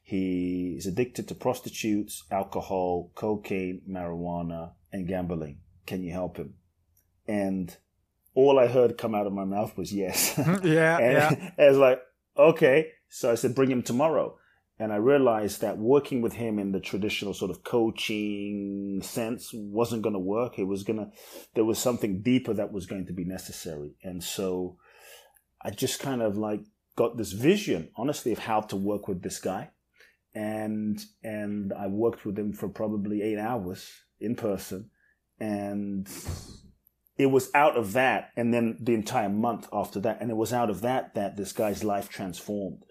He 0.01 0.75
is 0.77 0.85
addicted 0.85 1.27
to 1.29 1.35
prostitutes 1.35 2.23
alcohol 2.29 3.11
cocaine 3.15 3.81
marijuana 3.89 4.71
and 4.91 5.07
gambling. 5.07 5.59
Can 5.85 6.03
you 6.03 6.11
help 6.11 6.37
him? 6.37 6.55
And 7.27 7.75
all 8.35 8.57
i 8.57 8.65
heard 8.65 8.97
come 8.97 9.13
out 9.13 9.27
of 9.27 9.33
my 9.33 9.45
mouth 9.45 9.77
was 9.77 9.93
yes. 9.93 10.33
Yeah 10.63 10.97
and 11.01 11.13
yeah. 11.13 11.51
I 11.57 11.69
was 11.69 11.77
like 11.77 12.01
okay. 12.37 12.87
So 13.09 13.31
i 13.31 13.35
said 13.35 13.55
bring 13.55 13.71
him 13.71 13.83
tomorrow 13.83 14.37
and 14.79 14.91
I 14.91 14.95
realized 14.95 15.61
that 15.61 15.77
working 15.77 16.21
with 16.21 16.33
him 16.33 16.57
in 16.57 16.71
the 16.71 16.79
traditional 16.79 17.33
sort 17.33 17.51
of 17.51 17.63
coaching 17.63 19.01
sense 19.03 19.51
wasn't 19.53 20.01
going 20.01 20.13
to 20.13 20.19
work. 20.19 20.57
It 20.57 20.63
was 20.63 20.83
going 20.83 20.97
to, 20.97 21.11
there 21.53 21.63
was 21.63 21.77
something 21.77 22.21
deeper 22.21 22.53
that 22.53 22.71
was 22.71 22.87
going 22.87 23.05
to 23.05 23.13
be 23.13 23.23
necessary. 23.23 23.95
And 24.03 24.23
so 24.23 24.77
I 25.61 25.69
just 25.69 25.99
kind 25.99 26.23
of 26.23 26.37
like 26.37 26.61
got 26.95 27.17
this 27.17 27.33
vision, 27.33 27.89
honestly, 27.95 28.31
of 28.31 28.39
how 28.39 28.61
to 28.61 28.75
work 28.75 29.07
with 29.07 29.21
this 29.21 29.39
guy. 29.39 29.69
And, 30.33 30.99
and 31.23 31.71
I 31.71 31.85
worked 31.85 32.25
with 32.25 32.37
him 32.37 32.51
for 32.51 32.67
probably 32.67 33.21
eight 33.21 33.37
hours 33.37 33.87
in 34.19 34.35
person. 34.35 34.89
And 35.39 36.09
it 37.15 37.27
was 37.27 37.51
out 37.53 37.77
of 37.77 37.93
that. 37.93 38.31
And 38.35 38.51
then 38.51 38.79
the 38.81 38.95
entire 38.95 39.29
month 39.29 39.67
after 39.71 39.99
that. 39.99 40.19
And 40.19 40.31
it 40.31 40.37
was 40.37 40.51
out 40.51 40.71
of 40.71 40.81
that 40.81 41.13
that 41.13 41.37
this 41.37 41.51
guy's 41.51 41.83
life 41.83 42.09
transformed 42.09 42.85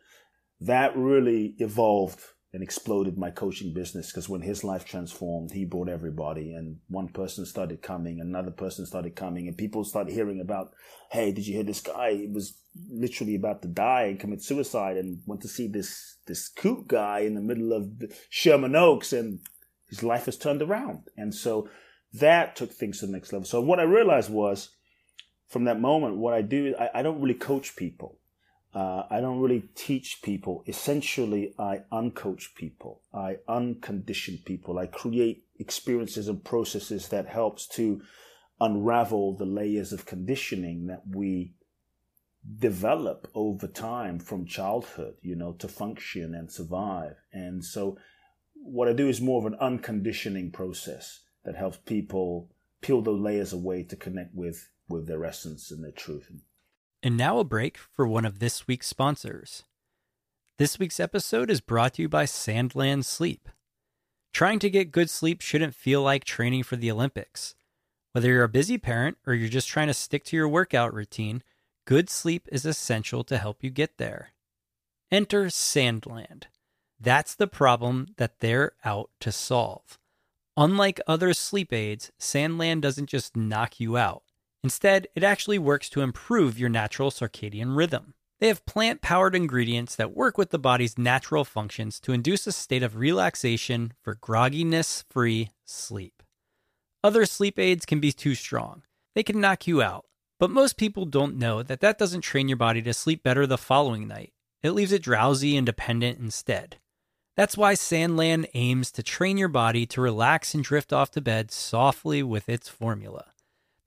that 0.66 0.96
really 0.96 1.54
evolved 1.58 2.20
and 2.52 2.62
exploded 2.62 3.16
my 3.16 3.30
coaching 3.30 3.72
business 3.72 4.10
because 4.10 4.28
when 4.28 4.42
his 4.42 4.62
life 4.62 4.84
transformed, 4.84 5.52
he 5.52 5.64
brought 5.64 5.88
everybody 5.88 6.52
and 6.52 6.76
one 6.88 7.08
person 7.08 7.46
started 7.46 7.80
coming, 7.80 8.20
another 8.20 8.50
person 8.50 8.84
started 8.84 9.16
coming 9.16 9.48
and 9.48 9.56
people 9.56 9.84
started 9.84 10.12
hearing 10.12 10.40
about, 10.40 10.72
Hey, 11.10 11.32
did 11.32 11.46
you 11.46 11.54
hear 11.54 11.64
this 11.64 11.80
guy? 11.80 12.14
He 12.14 12.26
was 12.26 12.58
literally 12.90 13.34
about 13.34 13.62
to 13.62 13.68
die 13.68 14.02
and 14.02 14.20
commit 14.20 14.42
suicide 14.42 14.98
and 14.98 15.22
went 15.26 15.40
to 15.42 15.48
see 15.48 15.66
this, 15.66 16.18
this 16.26 16.48
kook 16.48 16.88
guy 16.88 17.20
in 17.20 17.34
the 17.34 17.40
middle 17.40 17.72
of 17.72 17.90
Sherman 18.28 18.76
Oaks 18.76 19.12
and 19.14 19.40
his 19.88 20.02
life 20.02 20.26
has 20.26 20.36
turned 20.36 20.60
around. 20.60 21.08
And 21.16 21.34
so 21.34 21.68
that 22.12 22.54
took 22.54 22.72
things 22.72 23.00
to 23.00 23.06
the 23.06 23.12
next 23.12 23.32
level. 23.32 23.46
So 23.46 23.62
what 23.62 23.80
I 23.80 23.84
realized 23.84 24.30
was 24.30 24.70
from 25.48 25.64
that 25.64 25.80
moment, 25.80 26.18
what 26.18 26.34
I 26.34 26.42
do, 26.42 26.74
I, 26.78 27.00
I 27.00 27.02
don't 27.02 27.20
really 27.20 27.34
coach 27.34 27.76
people. 27.76 28.18
Uh, 28.74 29.02
I 29.10 29.20
don't 29.20 29.40
really 29.40 29.68
teach 29.74 30.22
people. 30.22 30.64
Essentially, 30.66 31.54
I 31.58 31.82
uncoach 31.92 32.54
people. 32.54 33.02
I 33.12 33.36
uncondition 33.48 34.44
people. 34.44 34.78
I 34.78 34.86
create 34.86 35.44
experiences 35.58 36.28
and 36.28 36.42
processes 36.42 37.08
that 37.08 37.26
helps 37.26 37.66
to 37.68 38.00
unravel 38.60 39.36
the 39.36 39.44
layers 39.44 39.92
of 39.92 40.06
conditioning 40.06 40.86
that 40.86 41.02
we 41.06 41.52
develop 42.58 43.28
over 43.34 43.66
time 43.66 44.18
from 44.18 44.46
childhood, 44.46 45.14
you 45.20 45.36
know, 45.36 45.52
to 45.52 45.68
function 45.68 46.34
and 46.34 46.50
survive. 46.50 47.16
And 47.32 47.64
so 47.64 47.98
what 48.54 48.88
I 48.88 48.92
do 48.92 49.08
is 49.08 49.20
more 49.20 49.40
of 49.40 49.52
an 49.52 49.58
unconditioning 49.60 50.50
process 50.50 51.20
that 51.44 51.56
helps 51.56 51.76
people 51.78 52.50
peel 52.80 53.02
those 53.02 53.20
layers 53.20 53.52
away 53.52 53.82
to 53.84 53.96
connect 53.96 54.34
with, 54.34 54.68
with 54.88 55.06
their 55.06 55.24
essence 55.24 55.70
and 55.70 55.84
their 55.84 55.92
truth. 55.92 56.30
And 57.02 57.16
now 57.16 57.38
a 57.38 57.44
break 57.44 57.78
for 57.78 58.06
one 58.06 58.24
of 58.24 58.38
this 58.38 58.68
week's 58.68 58.86
sponsors. 58.86 59.64
This 60.58 60.78
week's 60.78 61.00
episode 61.00 61.50
is 61.50 61.60
brought 61.60 61.94
to 61.94 62.02
you 62.02 62.08
by 62.08 62.24
Sandland 62.24 63.04
Sleep. 63.04 63.48
Trying 64.32 64.60
to 64.60 64.70
get 64.70 64.92
good 64.92 65.10
sleep 65.10 65.40
shouldn't 65.40 65.74
feel 65.74 66.00
like 66.00 66.24
training 66.24 66.62
for 66.62 66.76
the 66.76 66.92
Olympics. 66.92 67.56
Whether 68.12 68.28
you're 68.28 68.44
a 68.44 68.48
busy 68.48 68.78
parent 68.78 69.18
or 69.26 69.34
you're 69.34 69.48
just 69.48 69.68
trying 69.68 69.88
to 69.88 69.94
stick 69.94 70.22
to 70.24 70.36
your 70.36 70.48
workout 70.48 70.94
routine, 70.94 71.42
good 71.86 72.08
sleep 72.08 72.48
is 72.52 72.64
essential 72.64 73.24
to 73.24 73.38
help 73.38 73.64
you 73.64 73.70
get 73.70 73.98
there. 73.98 74.28
Enter 75.10 75.46
Sandland. 75.46 76.44
That's 77.00 77.34
the 77.34 77.48
problem 77.48 78.14
that 78.16 78.38
they're 78.38 78.72
out 78.84 79.10
to 79.20 79.32
solve. 79.32 79.98
Unlike 80.56 81.00
other 81.08 81.34
sleep 81.34 81.72
aids, 81.72 82.12
Sandland 82.20 82.82
doesn't 82.82 83.08
just 83.08 83.36
knock 83.36 83.80
you 83.80 83.96
out. 83.96 84.22
Instead, 84.64 85.08
it 85.14 85.24
actually 85.24 85.58
works 85.58 85.88
to 85.90 86.00
improve 86.00 86.58
your 86.58 86.68
natural 86.68 87.10
circadian 87.10 87.76
rhythm. 87.76 88.14
They 88.40 88.48
have 88.48 88.66
plant 88.66 89.02
powered 89.02 89.34
ingredients 89.34 89.94
that 89.96 90.16
work 90.16 90.36
with 90.36 90.50
the 90.50 90.58
body's 90.58 90.98
natural 90.98 91.44
functions 91.44 92.00
to 92.00 92.12
induce 92.12 92.46
a 92.46 92.52
state 92.52 92.82
of 92.82 92.96
relaxation 92.96 93.92
for 94.02 94.16
grogginess 94.16 95.04
free 95.10 95.50
sleep. 95.64 96.22
Other 97.04 97.26
sleep 97.26 97.58
aids 97.58 97.84
can 97.84 98.00
be 98.00 98.12
too 98.12 98.34
strong, 98.34 98.82
they 99.14 99.22
can 99.22 99.40
knock 99.40 99.66
you 99.66 99.82
out. 99.82 100.06
But 100.38 100.50
most 100.50 100.76
people 100.76 101.04
don't 101.04 101.38
know 101.38 101.62
that 101.62 101.80
that 101.82 101.98
doesn't 101.98 102.22
train 102.22 102.48
your 102.48 102.56
body 102.56 102.82
to 102.82 102.92
sleep 102.92 103.22
better 103.22 103.46
the 103.46 103.56
following 103.56 104.08
night. 104.08 104.32
It 104.60 104.72
leaves 104.72 104.90
it 104.90 105.02
drowsy 105.02 105.56
and 105.56 105.64
dependent 105.64 106.18
instead. 106.18 106.78
That's 107.36 107.56
why 107.56 107.74
Sandland 107.74 108.46
aims 108.52 108.90
to 108.92 109.04
train 109.04 109.38
your 109.38 109.48
body 109.48 109.86
to 109.86 110.00
relax 110.00 110.52
and 110.52 110.64
drift 110.64 110.92
off 110.92 111.12
to 111.12 111.20
bed 111.20 111.52
softly 111.52 112.24
with 112.24 112.48
its 112.48 112.68
formula. 112.68 113.31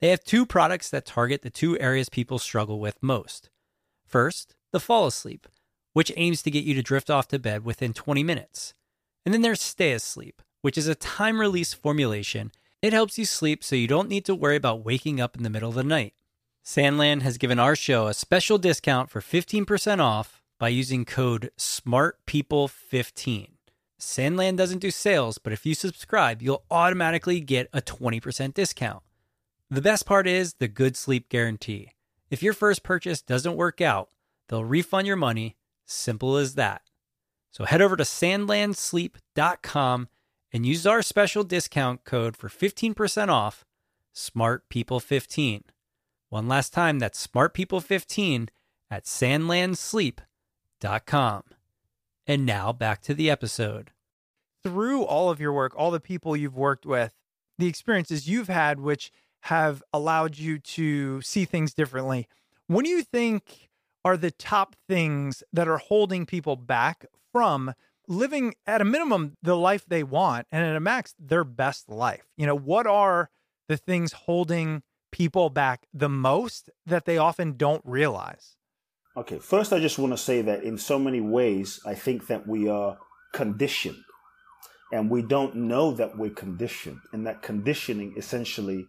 They 0.00 0.08
have 0.08 0.24
two 0.24 0.44
products 0.44 0.90
that 0.90 1.06
target 1.06 1.42
the 1.42 1.50
two 1.50 1.78
areas 1.78 2.08
people 2.08 2.38
struggle 2.38 2.80
with 2.80 3.02
most. 3.02 3.50
First, 4.06 4.54
the 4.72 4.80
fall 4.80 5.06
asleep, 5.06 5.46
which 5.94 6.12
aims 6.16 6.42
to 6.42 6.50
get 6.50 6.64
you 6.64 6.74
to 6.74 6.82
drift 6.82 7.08
off 7.08 7.28
to 7.28 7.38
bed 7.38 7.64
within 7.64 7.94
20 7.94 8.22
minutes. 8.22 8.74
And 9.24 9.32
then 9.32 9.42
there's 9.42 9.62
stay 9.62 9.92
asleep, 9.92 10.42
which 10.60 10.76
is 10.76 10.86
a 10.86 10.94
time 10.94 11.40
release 11.40 11.72
formulation. 11.72 12.52
It 12.82 12.92
helps 12.92 13.18
you 13.18 13.24
sleep 13.24 13.64
so 13.64 13.74
you 13.74 13.88
don't 13.88 14.08
need 14.08 14.26
to 14.26 14.34
worry 14.34 14.56
about 14.56 14.84
waking 14.84 15.20
up 15.20 15.36
in 15.36 15.42
the 15.42 15.50
middle 15.50 15.70
of 15.70 15.74
the 15.74 15.82
night. 15.82 16.12
Sandland 16.64 17.22
has 17.22 17.38
given 17.38 17.58
our 17.58 17.74
show 17.74 18.06
a 18.06 18.14
special 18.14 18.58
discount 18.58 19.08
for 19.08 19.20
15% 19.20 20.00
off 20.00 20.42
by 20.58 20.68
using 20.68 21.04
code 21.04 21.50
SMARTPeople15. 21.56 23.48
Sandland 23.98 24.56
doesn't 24.56 24.80
do 24.80 24.90
sales, 24.90 25.38
but 25.38 25.52
if 25.52 25.64
you 25.64 25.74
subscribe, 25.74 26.42
you'll 26.42 26.64
automatically 26.70 27.40
get 27.40 27.68
a 27.72 27.80
20% 27.80 28.52
discount. 28.52 29.02
The 29.68 29.82
best 29.82 30.06
part 30.06 30.28
is 30.28 30.54
the 30.54 30.68
good 30.68 30.96
sleep 30.96 31.28
guarantee. 31.28 31.90
If 32.30 32.40
your 32.42 32.52
first 32.52 32.84
purchase 32.84 33.20
doesn't 33.20 33.56
work 33.56 33.80
out, 33.80 34.10
they'll 34.48 34.64
refund 34.64 35.08
your 35.08 35.16
money. 35.16 35.56
Simple 35.84 36.36
as 36.36 36.54
that. 36.54 36.82
So 37.50 37.64
head 37.64 37.82
over 37.82 37.96
to 37.96 38.04
sandlandsleep.com 38.04 40.08
and 40.52 40.66
use 40.66 40.86
our 40.86 41.02
special 41.02 41.42
discount 41.42 42.04
code 42.04 42.36
for 42.36 42.48
15% 42.48 43.28
off 43.28 43.64
Smart 44.12 44.68
People 44.68 45.00
15. 45.00 45.64
One 46.28 46.46
last 46.48 46.72
time, 46.72 46.98
that's 46.98 47.18
Smart 47.18 47.52
People 47.52 47.80
15 47.80 48.48
at 48.90 49.04
sandlandsleep.com. 49.04 51.42
And 52.26 52.46
now 52.46 52.72
back 52.72 53.02
to 53.02 53.14
the 53.14 53.30
episode. 53.30 53.90
Through 54.62 55.02
all 55.04 55.30
of 55.30 55.40
your 55.40 55.52
work, 55.52 55.74
all 55.76 55.90
the 55.90 56.00
people 56.00 56.36
you've 56.36 56.56
worked 56.56 56.86
with, 56.86 57.14
the 57.58 57.66
experiences 57.66 58.28
you've 58.28 58.48
had, 58.48 58.80
which 58.80 59.12
have 59.42 59.82
allowed 59.92 60.38
you 60.38 60.58
to 60.58 61.20
see 61.22 61.44
things 61.44 61.74
differently. 61.74 62.28
What 62.66 62.84
do 62.84 62.90
you 62.90 63.02
think 63.02 63.68
are 64.04 64.16
the 64.16 64.30
top 64.30 64.76
things 64.88 65.42
that 65.52 65.68
are 65.68 65.78
holding 65.78 66.26
people 66.26 66.56
back 66.56 67.06
from 67.32 67.74
living 68.08 68.54
at 68.66 68.80
a 68.80 68.84
minimum 68.84 69.36
the 69.42 69.56
life 69.56 69.84
they 69.86 70.02
want 70.02 70.46
and 70.52 70.64
at 70.64 70.76
a 70.76 70.80
max 70.80 71.14
their 71.18 71.44
best 71.44 71.88
life? 71.88 72.26
You 72.36 72.46
know, 72.46 72.56
what 72.56 72.86
are 72.86 73.30
the 73.68 73.76
things 73.76 74.12
holding 74.12 74.82
people 75.12 75.50
back 75.50 75.86
the 75.94 76.08
most 76.08 76.70
that 76.84 77.04
they 77.04 77.18
often 77.18 77.56
don't 77.56 77.82
realize? 77.84 78.56
Okay, 79.16 79.38
first, 79.38 79.72
I 79.72 79.80
just 79.80 79.98
want 79.98 80.12
to 80.12 80.18
say 80.18 80.42
that 80.42 80.62
in 80.62 80.76
so 80.76 80.98
many 80.98 81.20
ways, 81.20 81.80
I 81.86 81.94
think 81.94 82.26
that 82.26 82.46
we 82.46 82.68
are 82.68 82.98
conditioned 83.32 84.02
and 84.92 85.10
we 85.10 85.22
don't 85.22 85.54
know 85.56 85.92
that 85.92 86.16
we're 86.16 86.30
conditioned, 86.30 87.00
and 87.12 87.26
that 87.26 87.42
conditioning 87.42 88.14
essentially 88.16 88.86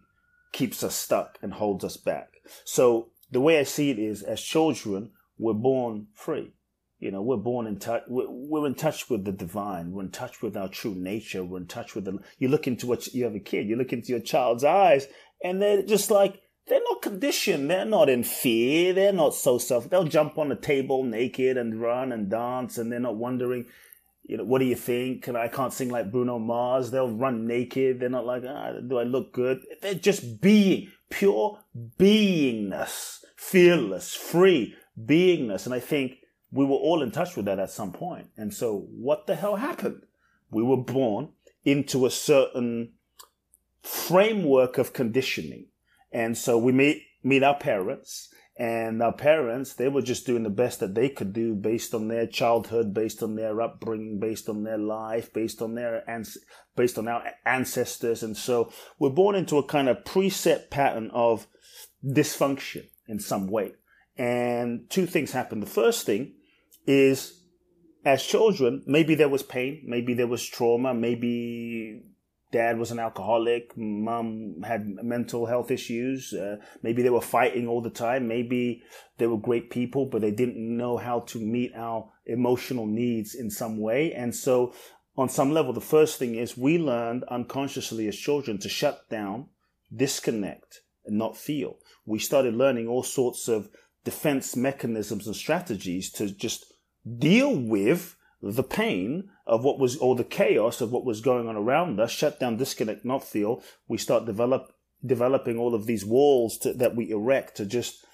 keeps 0.52 0.82
us 0.82 0.94
stuck 0.94 1.38
and 1.42 1.54
holds 1.54 1.84
us 1.84 1.96
back. 1.96 2.34
So 2.64 3.10
the 3.30 3.40
way 3.40 3.58
I 3.58 3.64
see 3.64 3.90
it 3.90 3.98
is 3.98 4.22
as 4.22 4.40
children, 4.40 5.10
we're 5.38 5.54
born 5.54 6.08
free. 6.14 6.52
You 6.98 7.12
know, 7.12 7.22
we're 7.22 7.36
born 7.36 7.66
in 7.66 7.78
touch, 7.78 8.02
we're 8.08 8.66
in 8.66 8.74
touch 8.74 9.08
with 9.08 9.24
the 9.24 9.30
divine. 9.30 9.92
We're 9.92 10.02
in 10.02 10.10
touch 10.10 10.42
with 10.42 10.56
our 10.56 10.68
true 10.68 10.96
nature. 10.96 11.44
We're 11.44 11.58
in 11.58 11.66
touch 11.66 11.94
with 11.94 12.06
the, 12.06 12.18
you 12.38 12.48
look 12.48 12.66
into 12.66 12.86
what 12.88 13.06
you 13.14 13.24
have 13.24 13.36
a 13.36 13.40
kid, 13.40 13.68
you 13.68 13.76
look 13.76 13.92
into 13.92 14.08
your 14.08 14.20
child's 14.20 14.64
eyes 14.64 15.06
and 15.42 15.62
they're 15.62 15.82
just 15.82 16.10
like, 16.10 16.40
they're 16.66 16.80
not 16.90 17.00
conditioned. 17.02 17.70
They're 17.70 17.84
not 17.84 18.08
in 18.08 18.24
fear. 18.24 18.92
They're 18.92 19.12
not 19.12 19.34
so 19.34 19.58
self. 19.58 19.88
They'll 19.88 20.04
jump 20.04 20.38
on 20.38 20.48
the 20.48 20.56
table 20.56 21.04
naked 21.04 21.56
and 21.56 21.80
run 21.80 22.12
and 22.12 22.28
dance 22.28 22.78
and 22.78 22.90
they're 22.90 23.00
not 23.00 23.16
wondering, 23.16 23.66
you 24.28 24.36
know, 24.36 24.44
what 24.44 24.58
do 24.58 24.66
you 24.66 24.76
think? 24.76 25.26
And 25.26 25.36
I 25.36 25.48
can't 25.48 25.72
sing 25.72 25.88
like 25.88 26.12
Bruno 26.12 26.38
Mars. 26.38 26.90
They'll 26.90 27.10
run 27.10 27.46
naked. 27.46 27.98
They're 27.98 28.10
not 28.10 28.26
like, 28.26 28.44
ah, 28.46 28.74
do 28.86 28.98
I 28.98 29.02
look 29.02 29.32
good? 29.32 29.62
They're 29.80 29.94
just 29.94 30.42
being, 30.42 30.92
pure 31.08 31.58
beingness, 31.98 33.20
fearless, 33.36 34.14
free 34.14 34.74
beingness. 35.02 35.64
And 35.64 35.74
I 35.74 35.80
think 35.80 36.18
we 36.52 36.66
were 36.66 36.76
all 36.76 37.02
in 37.02 37.10
touch 37.10 37.36
with 37.36 37.46
that 37.46 37.58
at 37.58 37.70
some 37.70 37.90
point. 37.90 38.26
And 38.36 38.52
so 38.52 38.86
what 38.90 39.26
the 39.26 39.34
hell 39.34 39.56
happened? 39.56 40.02
We 40.50 40.62
were 40.62 40.76
born 40.76 41.30
into 41.64 42.04
a 42.04 42.10
certain 42.10 42.92
framework 43.82 44.76
of 44.76 44.92
conditioning. 44.92 45.68
And 46.12 46.36
so 46.36 46.58
we 46.58 46.72
meet, 46.72 47.02
meet 47.22 47.42
our 47.42 47.56
parents 47.56 48.28
and 48.58 49.00
our 49.00 49.12
parents, 49.12 49.74
they 49.74 49.86
were 49.86 50.02
just 50.02 50.26
doing 50.26 50.42
the 50.42 50.50
best 50.50 50.80
that 50.80 50.96
they 50.96 51.08
could 51.08 51.32
do 51.32 51.54
based 51.54 51.94
on 51.94 52.08
their 52.08 52.26
childhood, 52.26 52.92
based 52.92 53.22
on 53.22 53.36
their 53.36 53.60
upbringing, 53.60 54.18
based 54.18 54.48
on 54.48 54.64
their 54.64 54.78
life, 54.78 55.32
based 55.32 55.62
on 55.62 55.76
their 55.76 56.02
based 56.74 56.98
on 56.98 57.06
our 57.06 57.22
ancestors. 57.46 58.24
And 58.24 58.36
so 58.36 58.72
we're 58.98 59.10
born 59.10 59.36
into 59.36 59.58
a 59.58 59.62
kind 59.62 59.88
of 59.88 60.02
preset 60.02 60.70
pattern 60.70 61.10
of 61.12 61.46
dysfunction 62.04 62.88
in 63.06 63.20
some 63.20 63.46
way. 63.46 63.74
And 64.16 64.90
two 64.90 65.06
things 65.06 65.30
happen. 65.30 65.60
The 65.60 65.66
first 65.66 66.04
thing 66.04 66.34
is 66.84 67.44
as 68.04 68.24
children, 68.24 68.82
maybe 68.86 69.14
there 69.14 69.28
was 69.28 69.44
pain, 69.44 69.84
maybe 69.86 70.14
there 70.14 70.26
was 70.26 70.44
trauma, 70.44 70.94
maybe 70.94 72.02
dad 72.50 72.78
was 72.78 72.90
an 72.90 72.98
alcoholic, 72.98 73.76
mom 73.76 74.62
had 74.62 74.86
mental 74.86 75.46
health 75.46 75.70
issues. 75.70 76.32
Uh, 76.32 76.56
maybe 76.82 77.02
they 77.02 77.10
were 77.10 77.20
fighting 77.20 77.68
all 77.68 77.82
the 77.82 77.90
time. 77.90 78.26
Maybe 78.26 78.82
they 79.18 79.26
were 79.26 79.38
great 79.38 79.70
people, 79.70 80.06
but 80.06 80.22
they 80.22 80.30
didn't 80.30 80.56
know 80.56 80.96
how 80.96 81.20
to 81.20 81.38
meet 81.38 81.72
our 81.74 82.10
emotional 82.26 82.86
needs 82.86 83.34
in 83.34 83.50
some 83.50 83.78
way. 83.78 84.12
And 84.12 84.34
so, 84.34 84.72
on 85.16 85.28
some 85.28 85.52
level, 85.52 85.72
the 85.72 85.80
first 85.80 86.18
thing 86.18 86.36
is 86.36 86.56
we 86.56 86.78
learned 86.78 87.24
unconsciously 87.24 88.06
as 88.06 88.16
children 88.16 88.58
to 88.58 88.68
shut 88.68 89.08
down, 89.10 89.48
disconnect, 89.94 90.82
and 91.04 91.18
not 91.18 91.36
feel. 91.36 91.78
We 92.06 92.18
started 92.20 92.54
learning 92.54 92.86
all 92.86 93.02
sorts 93.02 93.48
of 93.48 93.68
defense 94.04 94.54
mechanisms 94.56 95.26
and 95.26 95.34
strategies 95.34 96.10
to 96.12 96.30
just 96.30 96.72
deal 97.18 97.58
with 97.58 98.16
the 98.40 98.62
pain 98.62 99.30
of 99.46 99.64
what 99.64 99.78
was, 99.78 99.96
or 99.96 100.14
the 100.14 100.24
chaos 100.24 100.80
of 100.80 100.92
what 100.92 101.04
was 101.04 101.20
going 101.20 101.48
on 101.48 101.56
around 101.56 101.98
us, 101.98 102.10
shut 102.10 102.38
down, 102.38 102.56
disconnect, 102.56 103.04
not 103.04 103.24
feel, 103.24 103.62
we 103.88 103.98
start 103.98 104.26
develop, 104.26 104.72
developing 105.04 105.58
all 105.58 105.74
of 105.74 105.86
these 105.86 106.04
walls 106.04 106.58
to, 106.58 106.72
that 106.74 106.94
we 106.94 107.10
erect 107.10 107.56
to 107.56 107.66
just 107.66 108.04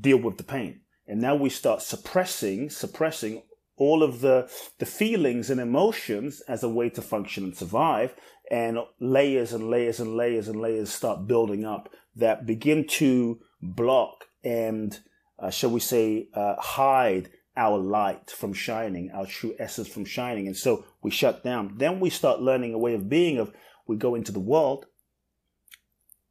deal 0.00 0.18
with 0.18 0.36
the 0.36 0.44
pain. 0.44 0.80
And 1.06 1.20
now 1.20 1.34
we 1.34 1.50
start 1.50 1.82
suppressing, 1.82 2.68
suppressing 2.68 3.42
all 3.76 4.02
of 4.02 4.20
the, 4.20 4.50
the 4.78 4.86
feelings 4.86 5.50
and 5.50 5.60
emotions 5.60 6.42
as 6.48 6.62
a 6.62 6.68
way 6.68 6.90
to 6.90 7.00
function 7.00 7.44
and 7.44 7.56
survive. 7.56 8.14
And 8.50 8.78
layers 9.00 9.52
and 9.52 9.70
layers 9.70 10.00
and 10.00 10.14
layers 10.14 10.48
and 10.48 10.60
layers 10.60 10.90
start 10.90 11.26
building 11.26 11.64
up 11.64 11.88
that 12.16 12.46
begin 12.46 12.86
to 12.88 13.38
block 13.62 14.24
and, 14.42 14.98
uh, 15.38 15.50
shall 15.50 15.70
we 15.70 15.80
say, 15.80 16.28
uh, 16.34 16.56
hide 16.58 17.30
our 17.58 17.76
light 17.76 18.30
from 18.30 18.52
shining, 18.52 19.10
our 19.12 19.26
true 19.26 19.54
essence 19.58 19.88
from 19.88 20.04
shining. 20.04 20.46
And 20.46 20.56
so 20.56 20.84
we 21.02 21.10
shut 21.10 21.42
down. 21.42 21.74
Then 21.76 21.98
we 22.00 22.08
start 22.08 22.40
learning 22.40 22.72
a 22.72 22.78
way 22.78 22.94
of 22.94 23.08
being 23.08 23.38
of 23.38 23.52
we 23.86 23.96
go 23.96 24.14
into 24.14 24.32
the 24.32 24.40
world. 24.40 24.86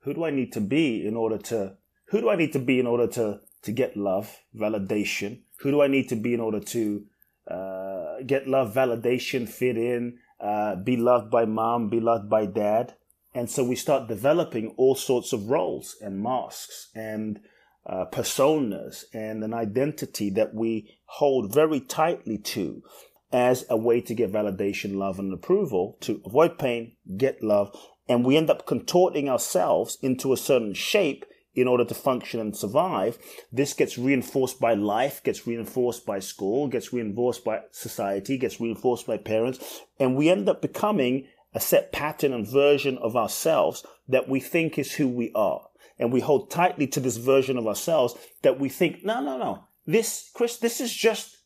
Who 0.02 0.13
do 0.13 0.24
I 0.24 0.32
need 0.32 0.54
to 0.54 0.62
be 0.62 1.06
in 1.06 1.18
order 1.18 1.38
to 1.38 1.76
who 2.10 2.22
do 2.22 2.30
I 2.30 2.38
need 2.38 2.54
to 2.54 2.60
be 2.60 2.80
in 2.80 2.88
order 2.88 3.08
to 3.08 3.42
to 3.63 3.72
get 3.72 3.98
love, 3.98 4.40
validation? 4.56 5.42
Who 5.60 5.72
do 5.72 5.82
I 5.82 5.88
need 5.88 6.08
to 6.10 6.16
be 6.16 6.34
in 6.34 6.40
order 6.40 6.62
to 6.62 7.06
uh, 7.52 8.22
get 8.26 8.48
love, 8.48 8.74
validation, 8.74 9.50
fit 9.50 9.78
in, 9.78 10.20
uh, 10.40 10.76
be 10.76 10.96
loved 10.96 11.30
by 11.30 11.46
mom, 11.46 11.90
be 11.90 12.00
loved 12.00 12.30
by 12.30 12.46
dad? 12.46 12.94
And 13.34 13.50
so 13.50 13.63
we 13.63 13.76
start 13.76 14.08
developing 14.08 14.74
all 14.78 14.96
sorts 14.96 15.34
of 15.34 15.50
roles 15.50 15.98
and 16.02 16.24
masks 16.24 16.90
and 16.96 17.42
uh, 17.88 18.06
personas 18.12 19.06
and 19.13 19.43
an 19.43 19.54
identity 19.54 20.30
that 20.30 20.54
we 20.54 20.93
hold 21.06 21.54
very 21.54 21.80
tightly 21.80 22.38
to 22.38 22.84
as 23.32 23.65
a 23.69 23.78
way 23.78 24.02
to 24.02 24.13
get 24.13 24.32
validation, 24.32 24.95
love, 24.95 25.19
and 25.19 25.34
approval, 25.34 25.97
to 26.02 26.21
avoid 26.26 26.58
pain, 26.58 26.93
get 27.17 27.43
love, 27.43 27.76
and 28.08 28.26
we 28.26 28.38
end 28.38 28.50
up 28.50 28.65
contorting 28.65 29.30
ourselves 29.30 29.97
into 30.02 30.32
a 30.32 30.38
certain 30.38 30.73
shape 30.73 31.26
in 31.54 31.67
order 31.67 31.84
to 31.84 31.93
function 31.95 32.39
and 32.39 32.56
survive. 32.56 33.17
This 33.52 33.73
gets 33.73 33.97
reinforced 33.97 34.60
by 34.60 34.76
life, 34.76 35.23
gets 35.23 35.47
reinforced 35.47 36.06
by 36.06 36.19
school, 36.19 36.67
gets 36.67 36.93
reinforced 36.93 37.43
by 37.43 37.62
society, 37.71 38.38
gets 38.38 38.62
reinforced 38.62 39.08
by 39.08 39.17
parents, 39.17 39.82
and 40.00 40.15
we 40.15 40.30
end 40.30 40.47
up 40.47 40.62
becoming 40.62 41.28
a 41.54 41.60
set 41.60 41.91
pattern 41.91 42.34
and 42.34 42.47
version 42.47 42.97
of 43.00 43.15
ourselves 43.15 43.84
that 44.08 44.30
we 44.30 44.39
think 44.39 44.78
is 44.78 44.93
who 44.93 45.08
we 45.08 45.32
are. 45.34 45.66
And 46.00 46.14
we 46.14 46.20
hold 46.20 46.52
tightly 46.52 46.88
to 46.88 47.00
this 47.00 47.18
version 47.18 47.58
of 47.58 47.68
ourselves 47.68 48.16
that 48.44 48.60
we 48.60 48.70
think, 48.70 49.04
no, 49.04 49.22
no, 49.22 49.38
no, 49.38 49.64
this, 49.86 50.30
Chris, 50.34 50.58
this 50.58 50.80
is 50.80 50.94
just 50.94 51.38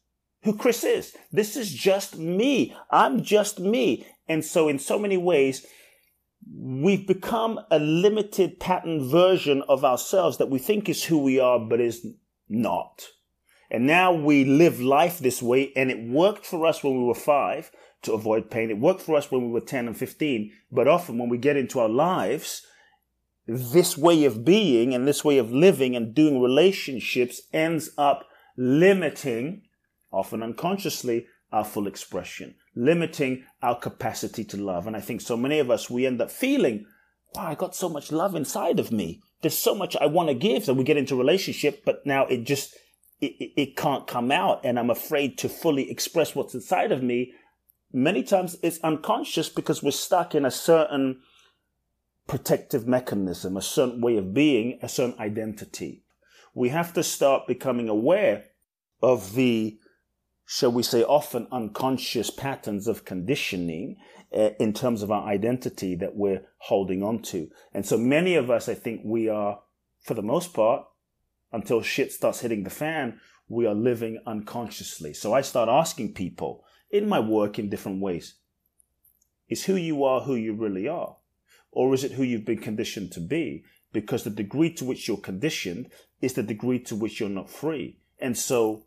who 0.43 0.55
Chris 0.55 0.83
is. 0.83 1.15
This 1.31 1.55
is 1.55 1.71
just 1.71 2.17
me. 2.17 2.75
I'm 2.89 3.23
just 3.23 3.59
me. 3.59 4.05
And 4.27 4.43
so 4.43 4.67
in 4.67 4.79
so 4.79 4.97
many 4.97 5.17
ways, 5.17 5.65
we've 6.51 7.07
become 7.07 7.59
a 7.69 7.79
limited 7.79 8.59
pattern 8.59 9.07
version 9.07 9.63
of 9.69 9.85
ourselves 9.85 10.37
that 10.37 10.49
we 10.49 10.59
think 10.59 10.89
is 10.89 11.03
who 11.03 11.19
we 11.19 11.39
are, 11.39 11.59
but 11.59 11.79
is 11.79 12.05
not. 12.49 13.07
And 13.69 13.85
now 13.85 14.11
we 14.11 14.43
live 14.43 14.81
life 14.81 15.19
this 15.19 15.41
way, 15.41 15.71
and 15.75 15.89
it 15.89 16.09
worked 16.09 16.45
for 16.45 16.65
us 16.65 16.83
when 16.83 16.97
we 16.97 17.03
were 17.05 17.13
five 17.13 17.71
to 18.01 18.13
avoid 18.13 18.49
pain. 18.49 18.69
It 18.69 18.79
worked 18.79 19.01
for 19.01 19.15
us 19.15 19.31
when 19.31 19.43
we 19.43 19.51
were 19.51 19.61
10 19.61 19.87
and 19.87 19.95
15, 19.95 20.51
but 20.71 20.87
often 20.87 21.17
when 21.17 21.29
we 21.29 21.37
get 21.37 21.55
into 21.55 21.79
our 21.79 21.87
lives, 21.87 22.65
this 23.53 23.97
way 23.97 24.23
of 24.23 24.45
being 24.45 24.93
and 24.93 25.07
this 25.07 25.25
way 25.25 25.37
of 25.37 25.51
living 25.51 25.95
and 25.95 26.15
doing 26.15 26.41
relationships 26.41 27.41
ends 27.51 27.89
up 27.97 28.25
limiting, 28.55 29.63
often 30.11 30.41
unconsciously, 30.41 31.25
our 31.51 31.65
full 31.65 31.85
expression, 31.85 32.55
limiting 32.75 33.43
our 33.61 33.77
capacity 33.77 34.45
to 34.45 34.55
love. 34.55 34.87
And 34.87 34.95
I 34.95 35.01
think 35.01 35.19
so 35.19 35.35
many 35.35 35.59
of 35.59 35.69
us, 35.69 35.89
we 35.89 36.05
end 36.05 36.21
up 36.21 36.31
feeling, 36.31 36.85
wow, 37.35 37.47
I 37.47 37.55
got 37.55 37.75
so 37.75 37.89
much 37.89 38.11
love 38.11 38.35
inside 38.35 38.79
of 38.79 38.91
me. 38.91 39.21
There's 39.41 39.57
so 39.57 39.75
much 39.75 39.97
I 39.97 40.05
want 40.05 40.29
to 40.29 40.35
give. 40.35 40.63
So 40.63 40.73
we 40.73 40.85
get 40.85 40.95
into 40.97 41.17
relationship, 41.17 41.83
but 41.83 42.05
now 42.05 42.25
it 42.27 42.45
just, 42.45 42.73
it, 43.19 43.33
it, 43.39 43.51
it 43.61 43.75
can't 43.75 44.07
come 44.07 44.31
out. 44.31 44.61
And 44.63 44.79
I'm 44.79 44.89
afraid 44.89 45.37
to 45.39 45.49
fully 45.49 45.91
express 45.91 46.35
what's 46.35 46.55
inside 46.55 46.93
of 46.93 47.03
me. 47.03 47.33
Many 47.91 48.23
times 48.23 48.55
it's 48.63 48.79
unconscious 48.79 49.49
because 49.49 49.83
we're 49.83 49.91
stuck 49.91 50.35
in 50.35 50.45
a 50.45 50.51
certain 50.51 51.19
protective 52.31 52.87
mechanism, 52.87 53.57
a 53.57 53.61
certain 53.61 53.99
way 53.99 54.15
of 54.15 54.33
being, 54.33 54.79
a 54.81 54.87
certain 54.87 55.19
identity. 55.19 56.01
We 56.53 56.69
have 56.69 56.93
to 56.93 57.03
start 57.03 57.45
becoming 57.45 57.89
aware 57.89 58.45
of 59.03 59.35
the 59.35 59.77
shall 60.45 60.71
we 60.71 60.81
say, 60.81 61.03
often 61.03 61.45
unconscious 61.51 62.29
patterns 62.29 62.87
of 62.87 63.03
conditioning 63.03 63.97
uh, 64.33 64.51
in 64.61 64.71
terms 64.71 65.01
of 65.01 65.11
our 65.11 65.27
identity 65.27 65.93
that 65.95 66.15
we're 66.15 66.41
holding 66.57 67.03
on 67.03 67.21
to. 67.21 67.49
And 67.73 67.85
so 67.85 67.97
many 67.97 68.35
of 68.35 68.49
us, 68.49 68.69
I 68.69 68.75
think 68.75 69.01
we 69.03 69.27
are, 69.27 69.59
for 70.01 70.13
the 70.13 70.21
most 70.21 70.53
part, 70.53 70.85
until 71.51 71.81
shit 71.81 72.13
starts 72.13 72.39
hitting 72.39 72.63
the 72.63 72.69
fan, 72.69 73.19
we 73.49 73.65
are 73.65 73.75
living 73.75 74.21
unconsciously. 74.25 75.13
So 75.13 75.33
I 75.33 75.41
start 75.41 75.67
asking 75.67 76.13
people 76.13 76.63
in 76.91 77.09
my 77.09 77.19
work 77.19 77.59
in 77.59 77.69
different 77.69 78.01
ways 78.01 78.35
is 79.49 79.65
who 79.65 79.75
you 79.75 80.05
are 80.05 80.21
who 80.21 80.35
you 80.35 80.53
really 80.53 80.87
are? 80.87 81.17
Or 81.71 81.93
is 81.93 82.03
it 82.03 82.13
who 82.13 82.23
you've 82.23 82.45
been 82.45 82.59
conditioned 82.59 83.11
to 83.13 83.19
be? 83.19 83.63
Because 83.93 84.23
the 84.23 84.29
degree 84.29 84.71
to 84.73 84.85
which 84.85 85.07
you're 85.07 85.17
conditioned 85.17 85.89
is 86.21 86.33
the 86.33 86.43
degree 86.43 86.79
to 86.79 86.95
which 86.95 87.19
you're 87.19 87.29
not 87.29 87.49
free. 87.49 87.97
And 88.19 88.37
so 88.37 88.85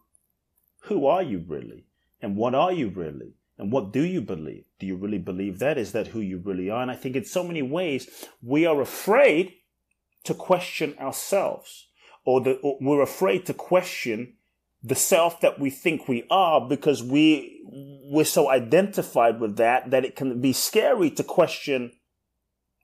who 0.82 1.06
are 1.06 1.22
you 1.22 1.44
really? 1.46 1.86
And 2.20 2.36
what 2.36 2.54
are 2.54 2.72
you 2.72 2.88
really? 2.88 3.34
And 3.58 3.70
what 3.70 3.92
do 3.92 4.02
you 4.02 4.20
believe? 4.20 4.64
Do 4.78 4.86
you 4.86 4.96
really 4.96 5.18
believe 5.18 5.58
that? 5.58 5.78
Is 5.78 5.92
that 5.92 6.08
who 6.08 6.20
you 6.20 6.38
really 6.38 6.70
are? 6.70 6.82
And 6.82 6.90
I 6.90 6.96
think 6.96 7.16
in 7.16 7.24
so 7.24 7.44
many 7.44 7.62
ways, 7.62 8.26
we 8.42 8.66
are 8.66 8.80
afraid 8.80 9.54
to 10.24 10.34
question 10.34 10.94
ourselves, 10.98 11.88
or, 12.24 12.40
the, 12.40 12.54
or 12.56 12.78
we're 12.80 13.02
afraid 13.02 13.46
to 13.46 13.54
question 13.54 14.34
the 14.82 14.94
self 14.94 15.40
that 15.40 15.58
we 15.58 15.70
think 15.70 16.08
we 16.08 16.24
are 16.30 16.60
because 16.60 17.02
we 17.02 17.60
we're 17.66 18.24
so 18.24 18.50
identified 18.50 19.40
with 19.40 19.56
that 19.56 19.90
that 19.90 20.04
it 20.04 20.14
can 20.14 20.40
be 20.40 20.52
scary 20.52 21.10
to 21.10 21.24
question 21.24 21.90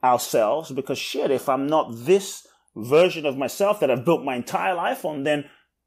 ourselves 0.02 0.70
because 0.72 0.98
shit 0.98 1.30
if 1.30 1.48
i'm 1.48 1.66
not 1.66 1.90
this 1.92 2.46
version 2.76 3.26
of 3.26 3.36
myself 3.36 3.80
that 3.80 3.90
i've 3.90 4.04
built 4.04 4.24
my 4.24 4.36
entire 4.36 4.74
life 4.74 5.04
on 5.04 5.24
then 5.24 5.44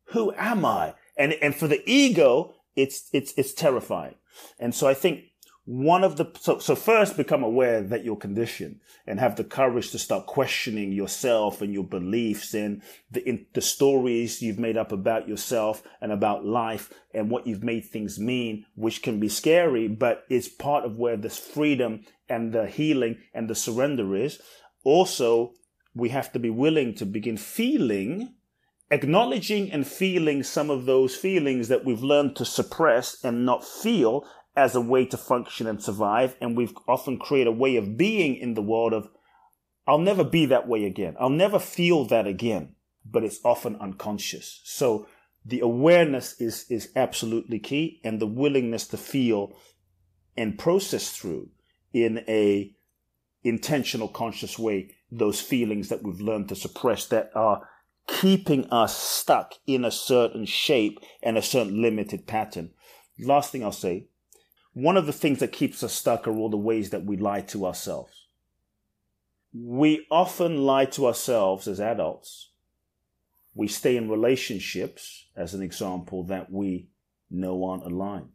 who 0.08 0.34
am 0.38 0.66
i 0.66 0.94
and, 1.18 1.34
and 1.34 1.56
for 1.56 1.68
the 1.68 1.82
ego, 1.90 2.56
it's, 2.76 3.10
it's, 3.14 3.34
it's 3.38 3.54
terrifying. 3.54 4.16
And 4.60 4.74
so 4.74 4.88
I 4.88 4.94
think 4.94 5.26
one 5.66 6.04
of 6.04 6.18
the, 6.18 6.30
so, 6.42 6.60
so 6.60 6.76
first 6.76 7.16
become 7.16 7.42
aware 7.42 7.82
that 7.82 8.04
you're 8.04 8.18
conditioned 8.18 8.82
and 9.08 9.20
have 9.20 9.38
the 9.38 9.46
courage 9.46 9.92
to 9.92 10.00
start 10.00 10.26
questioning 10.26 10.92
yourself 10.92 11.62
and 11.62 11.74
your 11.74 11.86
beliefs 11.86 12.54
and 12.54 12.82
the, 13.12 13.28
in, 13.28 13.46
the 13.54 13.62
stories 13.62 14.42
you've 14.42 14.60
made 14.60 14.76
up 14.76 14.92
about 14.92 15.28
yourself 15.28 15.82
and 16.02 16.12
about 16.12 16.46
life 16.46 16.92
and 17.14 17.30
what 17.30 17.48
you've 17.48 17.64
made 17.64 17.86
things 17.86 18.20
mean, 18.20 18.66
which 18.76 19.02
can 19.02 19.22
be 19.22 19.30
scary, 19.30 19.88
but 19.88 20.26
it's 20.30 20.50
part 20.50 20.84
of 20.84 20.98
where 20.98 21.16
this 21.16 21.38
freedom 21.38 22.04
and 22.28 22.52
the 22.52 22.68
healing 22.68 23.18
and 23.34 23.50
the 23.50 23.56
surrender 23.56 24.18
is. 24.18 24.42
Also, 24.84 25.54
we 25.96 26.10
have 26.10 26.32
to 26.34 26.40
be 26.40 26.50
willing 26.50 26.94
to 26.96 27.06
begin 27.06 27.38
feeling 27.38 28.34
acknowledging 28.92 29.72
and 29.72 29.88
feeling 29.88 30.44
some 30.44 30.70
of 30.70 30.86
those 30.86 31.16
feelings 31.16 31.68
that 31.68 31.84
we've 31.84 32.04
learned 32.04 32.36
to 32.36 32.46
suppress 32.46 33.24
and 33.24 33.44
not 33.44 33.66
feel 33.66 34.24
as 34.56 34.76
a 34.76 34.82
way 34.82 35.06
to 35.06 35.18
function 35.18 35.68
and 35.68 35.82
survive. 35.82 36.36
And 36.42 36.56
we've 36.56 36.76
often 36.88 37.18
created 37.18 37.50
a 37.50 37.54
way 37.54 37.76
of 37.76 37.98
being 37.98 38.36
in 38.36 38.54
the 38.54 38.62
world 38.62 38.94
of, 38.94 39.10
I'll 39.88 40.00
never 40.00 40.24
be 40.24 40.46
that 40.48 40.68
way 40.68 40.86
again. 40.86 41.16
I'll 41.20 41.30
never 41.30 41.60
feel 41.60 42.06
that 42.06 42.28
again. 42.28 42.76
But 43.06 43.24
it's 43.24 43.40
often 43.44 43.76
unconscious. 43.78 44.62
So 44.64 45.08
the 45.46 45.60
awareness 45.60 46.40
is, 46.40 46.66
is 46.70 46.90
absolutely 46.96 47.60
key 47.60 48.00
and 48.04 48.20
the 48.20 48.28
willingness 48.28 48.88
to 48.88 48.98
feel 48.98 49.58
and 50.38 50.58
process 50.58 51.10
through 51.10 51.50
in 51.92 52.24
a 52.28 52.74
intentional 53.44 54.08
conscious 54.08 54.58
way 54.58 54.92
those 55.12 55.42
feelings 55.42 55.90
that 55.90 56.02
we've 56.02 56.22
learned 56.22 56.50
to 56.50 56.56
suppress 56.56 57.06
that 57.08 57.30
are 57.36 57.68
keeping 58.08 58.66
us 58.70 58.98
stuck 58.98 59.54
in 59.68 59.86
a 59.86 59.92
certain 59.92 60.46
shape 60.46 61.00
and 61.22 61.38
a 61.38 61.42
certain 61.42 61.82
limited 61.82 62.26
pattern. 62.26 62.72
Last 63.20 63.52
thing 63.52 63.64
I'll 63.64 63.72
say 63.72 64.08
one 64.74 64.98
of 64.98 65.06
the 65.06 65.14
things 65.14 65.40
that 65.40 65.52
keeps 65.52 65.84
us 65.84 65.94
stuck 65.94 66.28
are 66.28 66.36
all 66.36 66.50
the 66.50 66.58
ways 66.58 66.90
that 66.90 67.06
we 67.06 67.16
lie 67.16 67.42
to 67.42 67.66
ourselves. 67.66 68.26
We 69.54 70.08
often 70.10 70.64
lie 70.66 70.86
to 70.86 71.06
ourselves 71.06 71.68
as 71.68 71.80
adults. 71.80 72.50
We 73.54 73.68
stay 73.68 73.96
in 73.96 74.10
relationships, 74.10 75.28
as 75.36 75.54
an 75.54 75.62
example, 75.62 76.24
that 76.24 76.52
we 76.52 76.88
know 77.30 77.64
aren't 77.66 77.86
aligned 77.86 78.32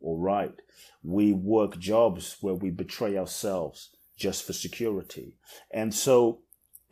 or 0.00 0.18
right. 0.18 0.54
We 1.02 1.32
work 1.32 1.78
jobs 1.78 2.36
where 2.40 2.54
we 2.54 2.70
betray 2.70 3.16
ourselves 3.16 3.90
just 4.16 4.44
for 4.46 4.52
security. 4.52 5.34
And 5.72 5.92
so 5.92 6.40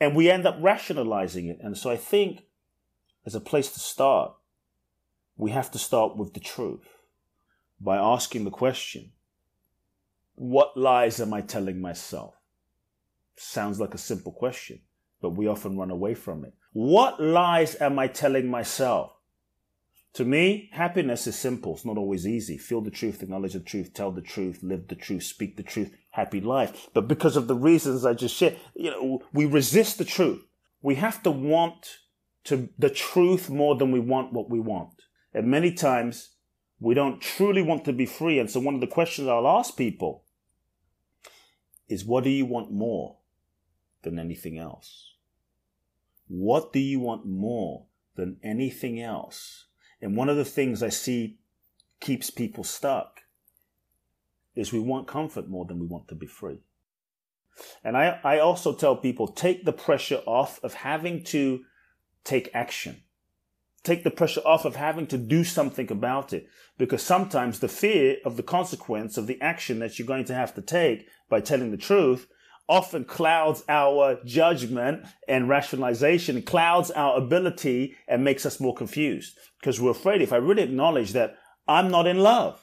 and 0.01 0.17
we 0.17 0.29
end 0.29 0.47
up 0.47 0.57
rationalizing 0.61 1.47
it. 1.47 1.59
And 1.61 1.79
so 1.79 1.89
I 1.89 1.97
think 1.97 2.47
as 3.25 3.37
a 3.37 3.41
place 3.41 3.71
to 3.73 3.79
start, 3.79 4.35
we 5.37 5.53
have 5.53 5.71
to 5.71 5.79
start 5.79 6.17
with 6.17 6.35
the 6.35 6.41
truth 6.41 6.89
by 7.83 7.97
asking 7.97 8.45
the 8.45 8.51
question, 8.51 9.11
what 10.35 10.77
lies 10.77 11.21
am 11.21 11.35
I 11.35 11.41
telling 11.41 11.81
myself? 11.81 12.35
Sounds 13.37 13.81
like 13.81 13.95
a 13.95 13.99
simple 13.99 14.33
question, 14.33 14.81
but 15.21 15.31
we 15.31 15.47
often 15.47 15.77
run 15.77 15.91
away 15.91 16.15
from 16.15 16.45
it. 16.45 16.55
What 16.73 17.21
lies 17.21 17.81
am 17.81 17.99
I 17.99 18.07
telling 18.07 18.49
myself? 18.49 19.13
To 20.15 20.25
me, 20.25 20.69
happiness 20.73 21.27
is 21.27 21.37
simple. 21.37 21.75
It's 21.75 21.87
not 21.87 21.97
always 21.97 22.27
easy. 22.27 22.59
Feel 22.59 22.83
the 22.83 22.91
truth, 22.91 23.23
acknowledge 23.23 23.55
the 23.55 23.61
truth, 23.61 23.95
tell 23.95 24.13
the 24.13 24.21
truth, 24.21 24.61
live 24.63 24.89
the 24.89 24.95
truth, 24.95 25.23
speak 25.23 25.57
the 25.57 25.63
truth, 25.63 25.91
happy 26.11 26.41
life. 26.41 26.89
But 26.93 27.09
because 27.09 27.35
of 27.35 27.49
the 27.49 27.57
reasons 27.57 28.05
I 28.05 28.13
just 28.13 28.37
shared, 28.37 28.59
you 28.75 28.91
know, 28.91 29.23
we 29.33 29.47
resist 29.47 29.97
the 29.97 30.05
truth. 30.05 30.45
We 30.83 30.97
have 30.97 31.23
to 31.23 31.31
want 31.31 31.99
to 32.45 32.69
the 32.79 32.91
truth 32.91 33.49
more 33.49 33.75
than 33.77 33.91
we 33.91 34.01
want 34.01 34.35
what 34.35 34.51
we 34.51 34.61
want. 34.61 35.03
And 35.33 35.47
many 35.47 35.73
times 35.73 36.32
we 36.83 36.95
don't 36.95 37.21
truly 37.21 37.63
want 37.63 37.85
to 37.85 37.93
be 37.93 38.07
free. 38.07 38.39
And 38.39 38.51
so 38.51 38.59
one 38.59 38.75
of 38.75 38.81
the 38.81 38.87
questions 38.87 39.29
I'll 39.29 39.47
ask 39.47 39.77
people 39.77 40.25
is 41.89 42.05
what 42.05 42.25
do 42.25 42.31
you 42.31 42.45
want 42.45 42.73
more 42.73 43.19
than 44.03 44.19
anything 44.19 44.59
else? 44.59 45.15
What 46.27 46.73
do 46.73 46.81
you 46.81 46.99
want 46.99 47.25
more 47.25 47.87
than 48.17 48.39
anything 48.43 49.01
else? 49.01 49.67
And 50.01 50.17
one 50.17 50.29
of 50.29 50.37
the 50.37 50.45
things 50.45 50.83
I 50.83 50.89
see 50.89 51.39
keeps 52.01 52.31
people 52.31 52.65
stuck 52.65 53.21
is 54.57 54.73
we 54.73 54.81
want 54.81 55.07
comfort 55.07 55.49
more 55.49 55.65
than 55.65 55.79
we 55.79 55.87
want 55.87 56.09
to 56.09 56.17
be 56.17 56.27
free. 56.27 56.59
And 57.85 57.97
I, 57.97 58.19
I 58.25 58.39
also 58.41 58.75
tell 58.75 58.97
people 58.97 59.29
take 59.29 59.65
the 59.65 59.73
pressure 59.73 60.23
off 60.27 60.59
of 60.65 60.75
having 60.75 61.23
to 61.25 61.61
take 62.25 62.51
action. 62.53 63.03
Take 63.85 64.05
the 64.05 64.11
pressure 64.11 64.43
off 64.45 64.65
of 64.65 64.77
having 64.77 65.07
to 65.09 65.19
do 65.19 65.43
something 65.45 65.91
about 65.91 66.33
it. 66.33 66.49
Because 66.79 67.03
sometimes 67.03 67.59
the 67.59 67.69
fear 67.69 68.17
of 68.25 68.37
the 68.37 68.43
consequence 68.43 69.17
of 69.17 69.27
the 69.27 69.41
action 69.41 69.81
that 69.81 69.99
you're 69.99 70.07
going 70.07 70.25
to 70.27 70.35
have 70.35 70.55
to 70.55 70.63
take 70.63 71.09
by 71.29 71.41
telling 71.41 71.71
the 71.71 71.77
truth 71.77 72.29
often 72.69 73.05
clouds 73.05 73.65
our 73.69 74.19
judgment 74.25 75.05
and 75.29 75.49
rationalization, 75.49 76.43
clouds 76.43 76.91
our 76.93 77.19
ability 77.19 77.95
and 78.09 78.25
makes 78.25 78.47
us 78.47 78.61
more 78.61 78.75
confused 78.75 79.37
because 79.61 79.81
we're 79.81 79.91
afraid 79.91 80.23
if 80.23 80.33
I 80.33 80.37
really 80.37 80.63
acknowledge 80.63 81.13
that 81.13 81.37
I'm 81.69 81.91
not 81.91 82.07
in 82.07 82.21
love 82.21 82.62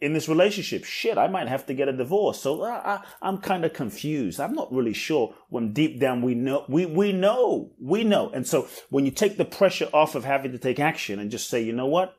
in 0.00 0.12
this 0.12 0.28
relationship, 0.28 0.84
shit, 0.84 1.16
I 1.16 1.26
might 1.26 1.48
have 1.48 1.66
to 1.66 1.74
get 1.74 1.88
a 1.88 1.96
divorce. 1.96 2.40
So 2.40 2.62
I, 2.62 3.02
am 3.22 3.38
kind 3.38 3.64
of 3.64 3.72
confused. 3.72 4.40
I'm 4.40 4.54
not 4.54 4.72
really 4.72 4.92
sure 4.92 5.34
when 5.48 5.72
deep 5.72 5.98
down 5.98 6.20
we 6.20 6.34
know, 6.34 6.64
we, 6.68 6.84
we 6.84 7.12
know, 7.12 7.72
we 7.80 8.04
know. 8.04 8.30
And 8.30 8.46
so 8.46 8.68
when 8.90 9.06
you 9.06 9.10
take 9.10 9.38
the 9.38 9.44
pressure 9.44 9.88
off 9.94 10.14
of 10.14 10.24
having 10.24 10.52
to 10.52 10.58
take 10.58 10.78
action 10.78 11.18
and 11.18 11.30
just 11.30 11.48
say, 11.48 11.62
you 11.62 11.72
know 11.72 11.86
what? 11.86 12.14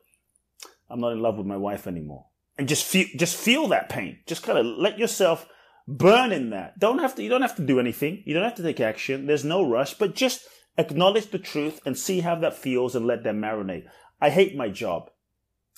I'm 0.90 1.00
not 1.00 1.12
in 1.12 1.20
love 1.20 1.36
with 1.36 1.46
my 1.46 1.56
wife 1.56 1.86
anymore. 1.86 2.26
And 2.56 2.68
just 2.68 2.84
feel, 2.84 3.06
just 3.16 3.36
feel 3.36 3.68
that 3.68 3.88
pain. 3.88 4.18
Just 4.26 4.42
kind 4.42 4.58
of 4.58 4.66
let 4.66 4.98
yourself 4.98 5.46
burn 5.86 6.32
in 6.32 6.50
that. 6.50 6.80
Don't 6.80 6.98
have 6.98 7.14
to, 7.14 7.22
you 7.22 7.28
don't 7.28 7.42
have 7.42 7.56
to 7.56 7.66
do 7.66 7.78
anything. 7.78 8.24
You 8.26 8.34
don't 8.34 8.42
have 8.42 8.56
to 8.56 8.62
take 8.64 8.80
action. 8.80 9.26
There's 9.26 9.44
no 9.44 9.68
rush, 9.68 9.94
but 9.94 10.16
just 10.16 10.40
acknowledge 10.76 11.30
the 11.30 11.38
truth 11.38 11.80
and 11.86 11.96
see 11.96 12.20
how 12.20 12.34
that 12.36 12.54
feels 12.54 12.96
and 12.96 13.06
let 13.06 13.22
them 13.22 13.40
marinate. 13.40 13.84
I 14.20 14.30
hate 14.30 14.56
my 14.56 14.68
job. 14.68 15.10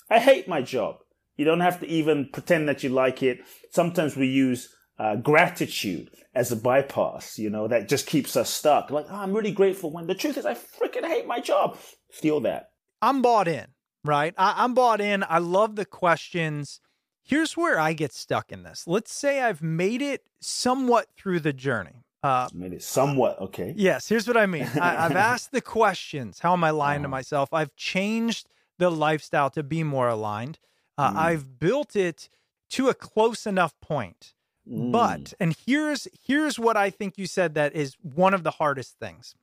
I 0.09 0.17
hate 0.17 0.47
my 0.47 0.63
job. 0.63 0.95
You 1.41 1.45
don't 1.45 1.61
have 1.61 1.79
to 1.79 1.87
even 1.87 2.29
pretend 2.31 2.69
that 2.69 2.83
you 2.83 2.89
like 2.89 3.23
it. 3.23 3.39
Sometimes 3.71 4.15
we 4.15 4.27
use 4.27 4.69
uh, 4.99 5.15
gratitude 5.15 6.11
as 6.35 6.51
a 6.51 6.55
bypass, 6.55 7.39
you 7.39 7.49
know, 7.49 7.67
that 7.67 7.89
just 7.89 8.05
keeps 8.05 8.35
us 8.35 8.47
stuck. 8.47 8.91
Like, 8.91 9.07
oh, 9.09 9.15
I'm 9.15 9.33
really 9.33 9.51
grateful 9.51 9.91
when 9.91 10.05
the 10.05 10.13
truth 10.13 10.37
is 10.37 10.45
I 10.45 10.53
freaking 10.53 11.03
hate 11.03 11.25
my 11.25 11.39
job. 11.39 11.79
Feel 12.11 12.41
that. 12.41 12.69
I'm 13.01 13.23
bought 13.23 13.47
in, 13.47 13.65
right? 14.05 14.35
I- 14.37 14.53
I'm 14.63 14.75
bought 14.75 15.01
in. 15.01 15.25
I 15.27 15.39
love 15.39 15.77
the 15.77 15.85
questions. 15.85 16.79
Here's 17.23 17.57
where 17.57 17.79
I 17.79 17.93
get 17.93 18.13
stuck 18.13 18.51
in 18.51 18.61
this. 18.61 18.83
Let's 18.85 19.11
say 19.11 19.41
I've 19.41 19.63
made 19.63 20.03
it 20.03 20.27
somewhat 20.41 21.07
through 21.17 21.39
the 21.39 21.53
journey. 21.53 22.03
Uh, 22.21 22.49
made 22.53 22.73
it 22.73 22.83
somewhat 22.83 23.41
okay. 23.41 23.73
Yes, 23.75 24.07
here's 24.07 24.27
what 24.27 24.37
I 24.37 24.45
mean. 24.45 24.69
I, 24.79 24.91
have 25.07 25.15
asked 25.15 25.51
the 25.51 25.61
questions. 25.61 26.37
How 26.37 26.53
am 26.53 26.63
I 26.63 26.69
lying 26.69 26.99
uh-huh. 26.99 27.05
to 27.05 27.09
myself? 27.09 27.49
I've 27.51 27.75
changed 27.75 28.47
the 28.77 28.91
lifestyle 28.91 29.49
to 29.49 29.63
be 29.63 29.83
more 29.83 30.07
aligned. 30.07 30.59
Uh, 31.01 31.11
mm. 31.11 31.15
I've 31.15 31.59
built 31.59 31.95
it 31.95 32.29
to 32.71 32.89
a 32.89 32.93
close 32.93 33.47
enough 33.47 33.73
point. 33.81 34.35
Mm. 34.69 34.91
But 34.91 35.33
and 35.39 35.55
here's 35.65 36.07
here's 36.25 36.59
what 36.59 36.77
I 36.77 36.91
think 36.91 37.17
you 37.17 37.25
said 37.25 37.55
that 37.55 37.75
is 37.75 37.95
one 38.01 38.35
of 38.35 38.43
the 38.43 38.51
hardest 38.51 38.99
things. 38.99 39.33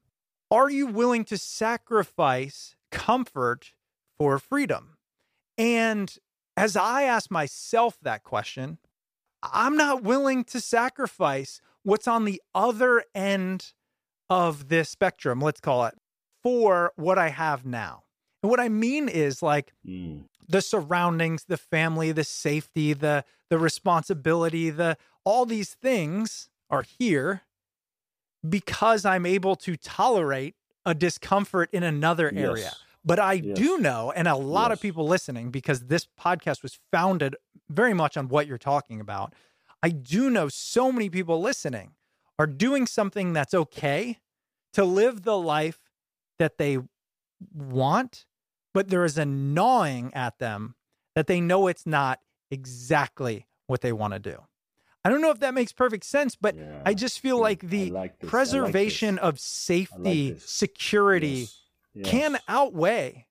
Are 0.51 0.71
you 0.71 0.87
willing 0.87 1.25
to 1.27 1.37
sacrifice 1.37 2.77
comfort 2.93 3.73
for 4.17 4.39
freedom? 4.39 4.97
And 5.59 6.15
as 6.57 6.77
I 6.77 7.03
ask 7.03 7.31
myself 7.31 7.99
that 8.03 8.23
question, 8.23 8.79
I'm 9.43 9.77
not 9.77 10.03
willing 10.05 10.45
to 10.45 10.61
sacrifice 10.61 11.61
what's 11.83 12.07
on 12.07 12.25
the 12.25 12.41
other 12.55 13.03
end 13.15 13.73
of 14.31 14.69
this 14.69 14.89
spectrum, 14.89 15.41
let's 15.41 15.61
call 15.61 15.87
it, 15.87 15.95
for 16.43 16.93
what 16.97 17.19
I 17.19 17.31
have 17.31 17.67
now. 17.67 18.05
And 18.43 18.51
what 18.51 18.61
I 18.61 18.69
mean 18.69 19.09
is 19.09 19.43
like 19.43 19.73
mm. 19.87 20.25
The 20.49 20.63
surroundings, 20.63 21.45
the 21.47 21.57
family, 21.57 22.13
the 22.13 22.25
safety, 22.25 22.93
the 22.93 23.25
the 23.51 23.59
responsibility, 23.59 24.71
the 24.71 24.97
all 25.25 25.47
these 25.47 25.75
things 25.75 26.49
are 26.71 26.85
here 26.99 27.43
because 28.49 29.05
I'm 29.05 29.27
able 29.27 29.57
to 29.57 29.77
tolerate 29.77 30.55
a 30.87 30.95
discomfort 30.95 31.71
in 31.73 31.83
another 31.83 32.31
yes. 32.33 32.45
area. 32.45 32.73
But 33.05 33.19
I 33.19 33.35
yes. 33.35 33.57
do 33.57 33.79
know, 33.79 34.13
and 34.15 34.29
a 34.29 34.37
lot 34.37 34.71
yes. 34.71 34.79
of 34.79 34.83
people 34.83 35.07
listening, 35.07 35.51
because 35.51 35.87
this 35.87 36.07
podcast 36.21 36.63
was 36.63 36.79
founded 36.93 37.37
very 37.69 37.95
much 37.95 38.17
on 38.17 38.29
what 38.29 38.47
you're 38.47 38.59
talking 38.59 39.01
about. 39.01 39.35
I 39.83 39.91
do 39.91 40.31
know 40.31 40.49
so 40.49 40.91
many 40.93 41.09
people 41.09 41.41
listening 41.41 41.93
are 42.39 42.47
doing 42.47 42.87
something 42.87 43.33
that's 43.33 43.55
okay 43.55 44.19
to 44.73 44.85
live 44.85 45.23
the 45.23 45.39
life 45.39 45.79
that 46.39 46.59
they 46.59 46.79
want, 47.55 48.27
but 48.75 48.89
there 48.89 49.05
is 49.05 49.19
a 49.19 49.25
gnawing 49.25 50.13
at 50.15 50.39
them 50.39 50.75
that 51.15 51.27
they 51.27 51.41
know 51.41 51.67
it's 51.67 51.87
not 51.87 52.21
exactly 52.51 53.47
what 53.67 53.81
they 53.81 53.93
want 53.93 54.15
to 54.15 54.19
do. 54.19 54.43
I 55.05 55.11
don't 55.11 55.23
know 55.23 55.31
if 55.31 55.41
that 55.41 55.55
makes 55.55 55.73
perfect 55.73 56.05
sense, 56.05 56.37
but 56.37 56.57
yeah, 56.57 56.83
I 56.85 56.95
just 56.95 57.21
feel 57.21 57.37
yeah, 57.37 57.43
like 57.43 57.61
the 57.61 57.91
like 57.91 58.19
preservation 58.21 59.17
like 59.17 59.25
of 59.25 59.41
safety, 59.41 60.33
like 60.33 60.43
security 60.45 61.29
yes. 61.29 61.61
Yes. 61.95 62.09
can 62.09 62.39
outweigh 62.49 63.27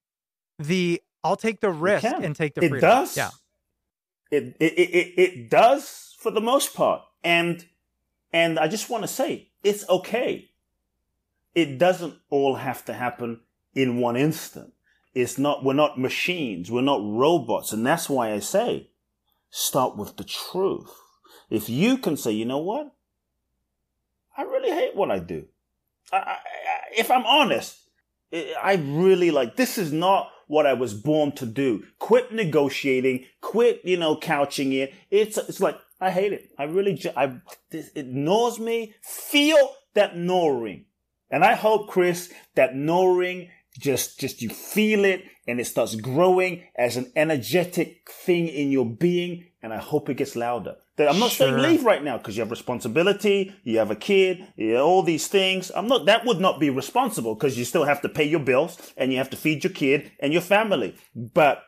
the 0.58 1.02
I'll 1.22 1.36
take 1.36 1.60
the 1.60 1.70
risk 1.70 2.04
and 2.04 2.34
take 2.34 2.54
the 2.54 2.62
freedom. 2.62 2.78
It 2.78 2.80
does. 2.80 3.16
Yeah. 3.16 3.30
It, 4.30 4.56
it, 4.60 4.72
it, 4.72 5.18
it 5.18 5.50
does 5.50 6.14
for 6.18 6.30
the 6.30 6.40
most 6.40 6.74
part. 6.74 7.02
And, 7.24 7.64
and 8.32 8.58
I 8.58 8.68
just 8.68 8.90
want 8.90 9.04
to 9.04 9.08
say 9.08 9.48
it's 9.62 9.88
okay. 9.88 10.50
It 11.54 11.78
doesn't 11.78 12.14
all 12.30 12.56
have 12.56 12.84
to 12.86 12.92
happen 12.92 13.40
in 13.74 13.98
one 13.98 14.16
instant. 14.16 14.72
It's 15.18 15.36
not, 15.36 15.64
we're 15.64 15.72
not 15.72 15.98
machines. 15.98 16.70
We're 16.70 16.80
not 16.80 17.00
robots. 17.02 17.72
And 17.72 17.84
that's 17.84 18.08
why 18.08 18.32
I 18.32 18.38
say 18.38 18.90
start 19.50 19.96
with 19.96 20.16
the 20.16 20.22
truth. 20.22 20.90
If 21.50 21.68
you 21.68 21.98
can 21.98 22.16
say, 22.16 22.30
you 22.30 22.44
know 22.44 22.58
what? 22.58 22.94
I 24.36 24.42
really 24.42 24.70
hate 24.70 24.94
what 24.94 25.10
I 25.10 25.18
do. 25.18 25.46
I, 26.12 26.16
I, 26.18 26.36
if 26.96 27.10
I'm 27.10 27.26
honest, 27.26 27.78
I 28.32 28.74
really 28.74 29.32
like, 29.32 29.56
this 29.56 29.76
is 29.76 29.92
not 29.92 30.30
what 30.46 30.66
I 30.66 30.74
was 30.74 30.94
born 30.94 31.32
to 31.32 31.46
do. 31.46 31.84
Quit 31.98 32.32
negotiating, 32.32 33.24
quit, 33.40 33.80
you 33.84 33.96
know, 33.96 34.16
couching 34.16 34.72
it. 34.72 34.94
It's, 35.10 35.36
it's 35.36 35.60
like, 35.60 35.78
I 36.00 36.10
hate 36.10 36.32
it. 36.32 36.50
I 36.56 36.64
really, 36.64 36.94
ju- 36.94 37.10
I, 37.16 37.40
this, 37.70 37.90
it 37.96 38.06
gnaws 38.06 38.60
me. 38.60 38.94
Feel 39.02 39.74
that 39.94 40.16
gnawing. 40.16 40.84
And 41.28 41.44
I 41.44 41.54
hope, 41.54 41.88
Chris, 41.88 42.32
that 42.54 42.76
gnawing 42.76 43.50
just, 43.78 44.18
just 44.18 44.42
you 44.42 44.50
feel 44.50 45.04
it 45.04 45.22
and 45.46 45.60
it 45.60 45.66
starts 45.66 45.94
growing 45.94 46.64
as 46.76 46.96
an 46.96 47.10
energetic 47.16 48.10
thing 48.10 48.48
in 48.48 48.70
your 48.70 48.86
being. 48.86 49.44
And 49.62 49.72
I 49.72 49.78
hope 49.78 50.08
it 50.08 50.18
gets 50.18 50.36
louder. 50.36 50.76
I'm 50.98 51.18
not 51.18 51.30
sure. 51.30 51.48
saying 51.48 51.58
leave 51.58 51.84
right 51.84 52.02
now 52.02 52.18
because 52.18 52.36
you 52.36 52.42
have 52.42 52.50
responsibility, 52.50 53.54
you 53.62 53.78
have 53.78 53.90
a 53.90 53.96
kid, 53.96 54.46
you 54.56 54.74
know, 54.74 54.84
all 54.84 55.02
these 55.02 55.28
things. 55.28 55.70
I'm 55.74 55.86
not, 55.86 56.06
that 56.06 56.24
would 56.24 56.40
not 56.40 56.58
be 56.58 56.70
responsible 56.70 57.34
because 57.34 57.56
you 57.56 57.64
still 57.64 57.84
have 57.84 58.00
to 58.02 58.08
pay 58.08 58.24
your 58.24 58.40
bills 58.40 58.92
and 58.96 59.12
you 59.12 59.18
have 59.18 59.30
to 59.30 59.36
feed 59.36 59.64
your 59.64 59.72
kid 59.72 60.10
and 60.20 60.32
your 60.32 60.42
family. 60.42 60.96
But 61.14 61.62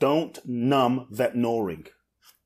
don't 0.00 0.38
numb 0.44 1.06
that 1.12 1.36
gnawing. 1.36 1.86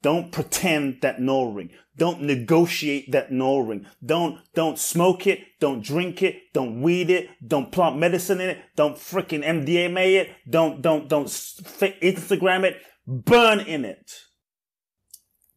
Don't 0.04 0.30
pretend 0.30 1.00
that 1.00 1.18
gnawing. 1.18 1.70
Don't 1.96 2.20
negotiate 2.20 3.10
that 3.12 3.32
gnawing. 3.32 3.86
Don't, 4.04 4.38
don't 4.52 4.78
smoke 4.78 5.26
it. 5.26 5.40
Don't 5.60 5.82
drink 5.82 6.22
it. 6.22 6.52
Don't 6.52 6.82
weed 6.82 7.08
it. 7.08 7.30
Don't 7.46 7.72
plant 7.72 7.96
medicine 7.96 8.38
in 8.38 8.50
it. 8.50 8.58
Don't 8.76 8.96
freaking 8.96 9.42
MDMA 9.42 10.20
it. 10.20 10.30
Don't, 10.46 10.82
don't, 10.82 11.08
don't 11.08 11.28
Instagram 11.28 12.64
it. 12.64 12.82
Burn 13.06 13.60
in 13.60 13.86
it. 13.86 14.12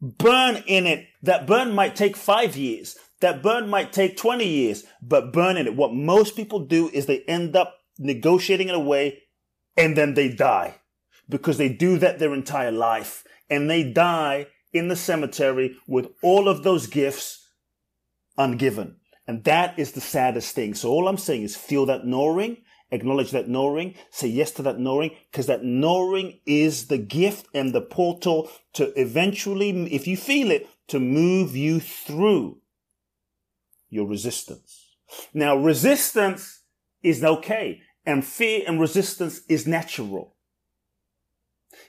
Burn 0.01 0.63
in 0.65 0.87
it. 0.87 1.07
That 1.23 1.45
burn 1.45 1.75
might 1.75 1.97
take 1.97 2.15
five 2.15 2.55
years. 2.55 2.95
That 3.19 3.43
burn 3.43 3.67
might 3.67 3.91
take 3.91 4.15
20 4.15 4.47
years, 4.47 4.85
but 5.01 5.33
burn 5.33 5.57
in 5.57 5.67
it. 5.67 5.75
What 5.75 5.93
most 5.93 6.37
people 6.37 6.59
do 6.61 6.87
is 6.93 7.05
they 7.05 7.23
end 7.23 7.57
up 7.57 7.75
negotiating 7.99 8.69
it 8.69 8.75
away 8.75 9.23
and 9.75 9.97
then 9.97 10.13
they 10.13 10.29
die 10.29 10.75
because 11.27 11.57
they 11.57 11.67
do 11.67 11.97
that 11.97 12.19
their 12.19 12.33
entire 12.33 12.71
life 12.71 13.25
and 13.49 13.69
they 13.69 13.83
die 13.83 14.47
in 14.73 14.87
the 14.87 14.95
cemetery 14.95 15.77
with 15.87 16.07
all 16.21 16.47
of 16.47 16.63
those 16.63 16.87
gifts 16.87 17.49
ungiven. 18.37 18.95
And 19.27 19.43
that 19.43 19.77
is 19.77 19.91
the 19.91 20.01
saddest 20.01 20.55
thing. 20.55 20.73
So 20.73 20.89
all 20.89 21.07
I'm 21.07 21.17
saying 21.17 21.43
is 21.43 21.55
feel 21.55 21.85
that 21.87 22.05
gnawing, 22.05 22.57
acknowledge 22.91 23.31
that 23.31 23.49
gnawing, 23.49 23.95
say 24.09 24.27
yes 24.27 24.51
to 24.51 24.61
that 24.63 24.79
gnawing, 24.79 25.11
because 25.31 25.47
that 25.47 25.63
gnawing 25.63 26.39
is 26.45 26.87
the 26.87 26.97
gift 26.97 27.47
and 27.53 27.73
the 27.73 27.81
portal 27.81 28.49
to 28.73 28.97
eventually, 28.99 29.93
if 29.93 30.07
you 30.07 30.15
feel 30.15 30.51
it, 30.51 30.67
to 30.87 30.99
move 30.99 31.55
you 31.55 31.79
through 31.81 32.59
your 33.89 34.07
resistance. 34.07 34.95
Now, 35.33 35.57
resistance 35.57 36.61
is 37.03 37.23
okay, 37.23 37.81
and 38.05 38.23
fear 38.23 38.63
and 38.65 38.79
resistance 38.79 39.41
is 39.49 39.67
natural. 39.67 40.36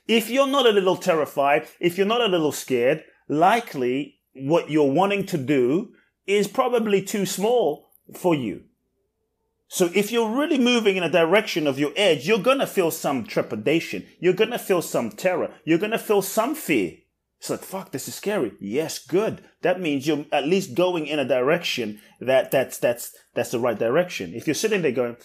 If 0.09 0.31
you're 0.31 0.47
not 0.47 0.67
a 0.67 0.71
little 0.71 0.97
terrified, 0.97 1.69
if 1.79 1.99
you're 1.99 2.07
not 2.07 2.23
a 2.23 2.29
little 2.29 2.51
scared, 2.51 3.05
likely 3.29 4.17
what 4.33 4.71
you're 4.71 4.91
wanting 4.91 5.27
to 5.27 5.39
do 5.39 5.93
is 6.27 6.49
probably 6.49 7.03
too 7.03 7.27
small 7.27 7.91
for 8.15 8.35
you. 8.35 8.65
So 9.69 9.91
if 9.95 10.11
you're 10.11 10.35
really 10.35 10.59
moving 10.59 10.97
in 10.97 11.03
a 11.03 11.11
direction 11.11 11.67
of 11.67 11.79
your 11.79 11.93
edge, 11.95 12.27
you're 12.27 12.39
going 12.39 12.61
to 12.61 12.67
feel 12.67 12.91
some 12.91 13.25
trepidation. 13.25 14.07
You're 14.19 14.33
going 14.33 14.51
to 14.51 14.59
feel 14.59 14.81
some 14.81 15.11
terror. 15.11 15.53
You're 15.65 15.79
going 15.79 15.91
to 15.93 15.99
feel 15.99 16.23
some 16.23 16.55
fear. 16.55 16.97
It's 17.39 17.51
like, 17.51 17.61
fuck, 17.61 17.93
this 17.93 18.09
is 18.09 18.15
scary. 18.15 18.53
Yes, 18.61 18.99
good. 18.99 19.43
That 19.61 19.79
means 19.79 20.07
you're 20.07 20.25
at 20.33 20.47
least 20.49 20.75
going 20.75 21.07
in 21.07 21.19
a 21.19 21.29
direction 21.29 22.01
that 22.19 22.51
that's, 22.51 22.79
that's, 22.79 23.15
that's 23.35 23.51
the 23.51 23.61
right 23.61 23.79
direction. 23.79 24.33
If 24.35 24.47
you're 24.47 24.55
sitting 24.55 24.81
there 24.81 24.91
going, 24.91 25.19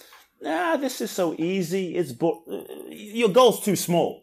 ah, 0.46 0.76
this 0.76 1.00
is 1.00 1.10
so 1.10 1.36
easy. 1.40 1.96
It's, 1.96 2.12
bo-, 2.12 2.44
your 2.90 3.30
goal's 3.30 3.64
too 3.64 3.78
small. 3.78 4.23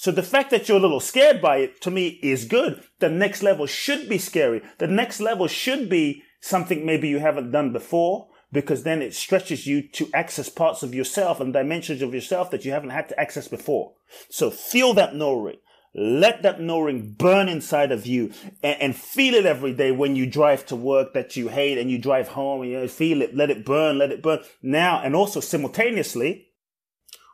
So 0.00 0.12
the 0.12 0.22
fact 0.22 0.52
that 0.52 0.68
you're 0.68 0.78
a 0.78 0.80
little 0.80 1.00
scared 1.00 1.42
by 1.42 1.56
it 1.56 1.80
to 1.80 1.90
me 1.90 2.20
is 2.22 2.44
good. 2.44 2.84
The 3.00 3.08
next 3.08 3.42
level 3.42 3.66
should 3.66 4.08
be 4.08 4.16
scary. 4.16 4.62
The 4.78 4.86
next 4.86 5.18
level 5.18 5.48
should 5.48 5.88
be 5.88 6.22
something 6.40 6.86
maybe 6.86 7.08
you 7.08 7.18
haven't 7.18 7.50
done 7.50 7.72
before 7.72 8.28
because 8.52 8.84
then 8.84 9.02
it 9.02 9.12
stretches 9.12 9.66
you 9.66 9.82
to 9.88 10.08
access 10.14 10.48
parts 10.48 10.84
of 10.84 10.94
yourself 10.94 11.40
and 11.40 11.52
dimensions 11.52 12.00
of 12.00 12.14
yourself 12.14 12.52
that 12.52 12.64
you 12.64 12.70
haven't 12.70 12.90
had 12.90 13.08
to 13.08 13.18
access 13.18 13.48
before. 13.48 13.94
So 14.30 14.52
feel 14.52 14.94
that 14.94 15.16
no 15.16 15.34
ring. 15.34 15.56
Let 15.96 16.42
that 16.42 16.60
no 16.60 16.78
ring 16.78 17.16
burn 17.18 17.48
inside 17.48 17.90
of 17.90 18.06
you 18.06 18.30
and, 18.62 18.80
and, 18.80 18.96
feel 18.96 19.34
it 19.34 19.46
every 19.46 19.72
day 19.72 19.90
when 19.90 20.14
you 20.14 20.30
drive 20.30 20.64
to 20.66 20.76
work 20.76 21.12
that 21.14 21.34
you 21.34 21.48
hate 21.48 21.76
and 21.76 21.90
you 21.90 21.98
drive 21.98 22.28
home 22.28 22.62
and 22.62 22.70
you 22.70 22.78
know, 22.78 22.86
feel 22.86 23.20
it, 23.20 23.34
let 23.34 23.50
it 23.50 23.64
burn, 23.64 23.98
let 23.98 24.12
it 24.12 24.22
burn. 24.22 24.38
Now, 24.62 25.00
and 25.02 25.16
also 25.16 25.40
simultaneously, 25.40 26.46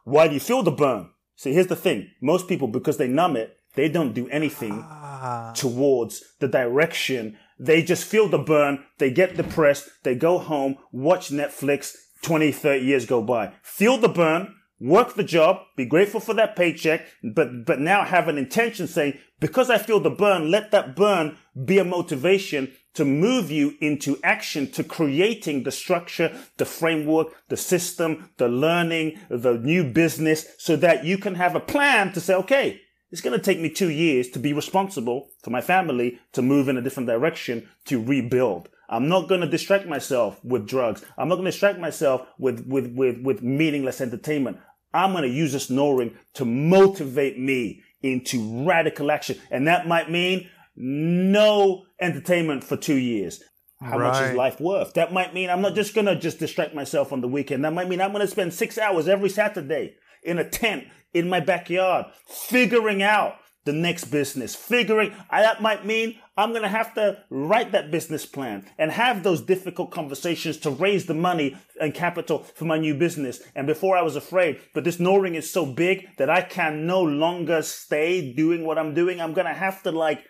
do 0.06 0.30
you 0.30 0.40
feel 0.40 0.62
the 0.62 0.70
burn? 0.70 1.10
See, 1.36 1.52
here's 1.52 1.66
the 1.66 1.76
thing. 1.76 2.10
Most 2.20 2.48
people, 2.48 2.68
because 2.68 2.96
they 2.96 3.08
numb 3.08 3.36
it, 3.36 3.56
they 3.74 3.88
don't 3.88 4.14
do 4.14 4.28
anything 4.28 4.72
ah. 4.72 5.52
towards 5.54 6.22
the 6.40 6.48
direction. 6.48 7.36
They 7.58 7.82
just 7.82 8.04
feel 8.04 8.28
the 8.28 8.38
burn. 8.38 8.84
They 8.98 9.10
get 9.10 9.36
depressed. 9.36 9.88
They 10.04 10.14
go 10.14 10.38
home, 10.38 10.76
watch 10.92 11.30
Netflix. 11.30 11.96
20, 12.22 12.52
30 12.52 12.84
years 12.84 13.06
go 13.06 13.20
by. 13.20 13.52
Feel 13.62 13.98
the 13.98 14.08
burn, 14.08 14.54
work 14.84 15.14
the 15.14 15.24
job, 15.24 15.62
be 15.76 15.84
grateful 15.84 16.20
for 16.20 16.34
that 16.34 16.56
paycheck, 16.56 17.06
but, 17.22 17.64
but 17.64 17.80
now 17.80 18.04
have 18.04 18.28
an 18.28 18.38
intention 18.38 18.86
saying, 18.86 19.18
because 19.40 19.70
I 19.70 19.78
feel 19.78 20.00
the 20.00 20.10
burn, 20.10 20.50
let 20.50 20.70
that 20.70 20.94
burn 20.94 21.36
be 21.64 21.78
a 21.78 21.84
motivation 21.84 22.72
to 22.94 23.04
move 23.04 23.50
you 23.50 23.74
into 23.80 24.18
action, 24.22 24.70
to 24.70 24.84
creating 24.84 25.64
the 25.64 25.72
structure, 25.72 26.32
the 26.58 26.64
framework, 26.64 27.28
the 27.48 27.56
system, 27.56 28.30
the 28.36 28.48
learning, 28.48 29.18
the 29.28 29.54
new 29.54 29.84
business, 29.84 30.46
so 30.58 30.76
that 30.76 31.04
you 31.04 31.18
can 31.18 31.34
have 31.34 31.56
a 31.56 31.60
plan 31.60 32.12
to 32.12 32.20
say, 32.20 32.34
okay, 32.34 32.80
it's 33.10 33.20
going 33.20 33.38
to 33.38 33.44
take 33.44 33.60
me 33.60 33.70
two 33.70 33.90
years 33.90 34.28
to 34.30 34.38
be 34.38 34.52
responsible 34.52 35.28
for 35.42 35.50
my 35.50 35.60
family 35.60 36.18
to 36.32 36.42
move 36.42 36.68
in 36.68 36.76
a 36.76 36.82
different 36.82 37.08
direction 37.08 37.68
to 37.86 38.02
rebuild. 38.02 38.68
I'm 38.88 39.08
not 39.08 39.28
going 39.28 39.40
to 39.40 39.48
distract 39.48 39.86
myself 39.86 40.44
with 40.44 40.66
drugs. 40.66 41.04
I'm 41.16 41.28
not 41.28 41.36
going 41.36 41.46
to 41.46 41.50
distract 41.50 41.78
myself 41.78 42.26
with, 42.38 42.66
with, 42.66 42.92
with, 42.94 43.22
with 43.22 43.42
meaningless 43.42 44.00
entertainment. 44.00 44.58
I'm 44.94 45.12
going 45.12 45.24
to 45.24 45.28
use 45.28 45.52
this 45.52 45.68
knowing 45.68 46.16
to 46.34 46.44
motivate 46.44 47.38
me 47.38 47.82
into 48.02 48.64
radical 48.64 49.10
action. 49.10 49.38
And 49.50 49.66
that 49.66 49.88
might 49.88 50.10
mean 50.10 50.48
no 50.76 51.84
entertainment 52.00 52.64
for 52.64 52.76
two 52.76 52.96
years. 52.96 53.42
How 53.80 53.98
right. 53.98 54.12
much 54.12 54.30
is 54.30 54.36
life 54.36 54.60
worth? 54.60 54.94
That 54.94 55.12
might 55.12 55.34
mean 55.34 55.50
I'm 55.50 55.60
not 55.60 55.74
just 55.74 55.94
going 55.94 56.06
to 56.06 56.16
just 56.16 56.38
distract 56.38 56.74
myself 56.74 57.12
on 57.12 57.20
the 57.20 57.28
weekend. 57.28 57.64
That 57.64 57.72
might 57.72 57.88
mean 57.88 58.00
I'm 58.00 58.12
going 58.12 58.22
to 58.22 58.30
spend 58.30 58.54
six 58.54 58.78
hours 58.78 59.08
every 59.08 59.28
Saturday 59.28 59.96
in 60.22 60.38
a 60.38 60.48
tent 60.48 60.84
in 61.12 61.28
my 61.28 61.40
backyard 61.40 62.06
figuring 62.26 63.02
out 63.02 63.34
the 63.64 63.72
next 63.72 64.06
business, 64.06 64.54
figuring 64.54 65.12
that 65.30 65.62
might 65.62 65.86
mean 65.86 66.16
I'm 66.36 66.50
going 66.50 66.62
to 66.62 66.68
have 66.68 66.94
to 66.94 67.22
write 67.30 67.72
that 67.72 67.90
business 67.90 68.26
plan 68.26 68.66
and 68.78 68.90
have 68.90 69.22
those 69.22 69.40
difficult 69.40 69.90
conversations 69.90 70.58
to 70.58 70.70
raise 70.70 71.06
the 71.06 71.14
money 71.14 71.56
and 71.80 71.94
capital 71.94 72.40
for 72.40 72.64
my 72.64 72.78
new 72.78 72.94
business. 72.94 73.40
And 73.54 73.66
before 73.66 73.96
I 73.96 74.02
was 74.02 74.16
afraid, 74.16 74.60
but 74.74 74.84
this 74.84 75.00
no 75.00 75.16
ring 75.16 75.34
is 75.34 75.50
so 75.50 75.64
big 75.64 76.08
that 76.18 76.28
I 76.28 76.42
can 76.42 76.86
no 76.86 77.02
longer 77.02 77.62
stay 77.62 78.34
doing 78.34 78.66
what 78.66 78.78
I'm 78.78 78.94
doing. 78.94 79.20
I'm 79.20 79.32
going 79.32 79.46
to 79.46 79.54
have 79.54 79.82
to 79.84 79.92
like 79.92 80.24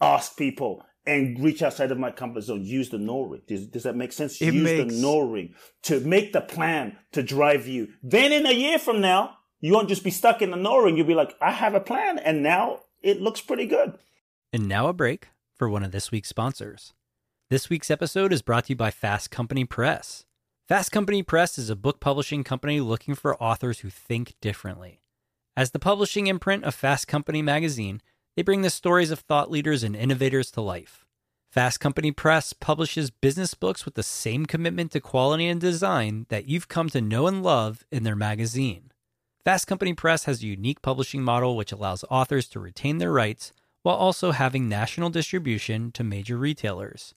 ask 0.00 0.36
people 0.36 0.82
and 1.04 1.42
reach 1.42 1.62
outside 1.62 1.90
of 1.90 1.98
my 1.98 2.10
comfort 2.10 2.42
zone. 2.42 2.64
Use 2.64 2.90
the 2.90 2.98
no 2.98 3.22
ring. 3.22 3.42
Does, 3.48 3.66
does 3.66 3.82
that 3.84 3.96
make 3.96 4.12
sense? 4.12 4.40
It 4.40 4.52
Use 4.52 4.62
makes... 4.62 4.94
the 4.94 5.00
no 5.00 5.20
ring 5.20 5.54
to 5.84 6.00
make 6.00 6.32
the 6.32 6.42
plan 6.42 6.98
to 7.12 7.22
drive 7.22 7.66
you. 7.66 7.88
Then 8.02 8.30
in 8.30 8.46
a 8.46 8.52
year 8.52 8.78
from 8.78 9.00
now, 9.00 9.37
you 9.60 9.72
won't 9.72 9.88
just 9.88 10.04
be 10.04 10.10
stuck 10.10 10.42
in 10.42 10.50
the 10.50 10.56
no 10.56 10.78
ring. 10.78 10.96
You'll 10.96 11.06
be 11.06 11.14
like, 11.14 11.34
I 11.40 11.50
have 11.50 11.74
a 11.74 11.80
plan, 11.80 12.18
and 12.18 12.42
now 12.42 12.80
it 13.02 13.20
looks 13.20 13.40
pretty 13.40 13.66
good. 13.66 13.98
And 14.52 14.68
now 14.68 14.88
a 14.88 14.92
break 14.92 15.28
for 15.54 15.68
one 15.68 15.82
of 15.82 15.92
this 15.92 16.10
week's 16.10 16.28
sponsors. 16.28 16.94
This 17.50 17.68
week's 17.68 17.90
episode 17.90 18.32
is 18.32 18.42
brought 18.42 18.66
to 18.66 18.70
you 18.70 18.76
by 18.76 18.90
Fast 18.90 19.30
Company 19.30 19.64
Press. 19.64 20.24
Fast 20.68 20.92
Company 20.92 21.22
Press 21.22 21.58
is 21.58 21.70
a 21.70 21.76
book 21.76 21.98
publishing 21.98 22.44
company 22.44 22.78
looking 22.80 23.14
for 23.14 23.42
authors 23.42 23.80
who 23.80 23.90
think 23.90 24.34
differently. 24.40 25.00
As 25.56 25.70
the 25.70 25.78
publishing 25.78 26.26
imprint 26.26 26.64
of 26.64 26.74
Fast 26.74 27.08
Company 27.08 27.42
magazine, 27.42 28.00
they 28.36 28.42
bring 28.42 28.62
the 28.62 28.70
stories 28.70 29.10
of 29.10 29.20
thought 29.20 29.50
leaders 29.50 29.82
and 29.82 29.96
innovators 29.96 30.50
to 30.52 30.60
life. 30.60 31.04
Fast 31.50 31.80
Company 31.80 32.12
Press 32.12 32.52
publishes 32.52 33.10
business 33.10 33.54
books 33.54 33.84
with 33.84 33.94
the 33.94 34.02
same 34.02 34.44
commitment 34.46 34.92
to 34.92 35.00
quality 35.00 35.46
and 35.46 35.60
design 35.60 36.26
that 36.28 36.46
you've 36.46 36.68
come 36.68 36.90
to 36.90 37.00
know 37.00 37.26
and 37.26 37.42
love 37.42 37.86
in 37.90 38.04
their 38.04 38.14
magazine. 38.14 38.87
Fast 39.48 39.66
Company 39.66 39.94
Press 39.94 40.24
has 40.24 40.42
a 40.42 40.46
unique 40.46 40.82
publishing 40.82 41.22
model 41.22 41.56
which 41.56 41.72
allows 41.72 42.04
authors 42.10 42.48
to 42.48 42.60
retain 42.60 42.98
their 42.98 43.10
rights 43.10 43.54
while 43.82 43.96
also 43.96 44.32
having 44.32 44.68
national 44.68 45.08
distribution 45.08 45.90
to 45.92 46.04
major 46.04 46.36
retailers. 46.36 47.14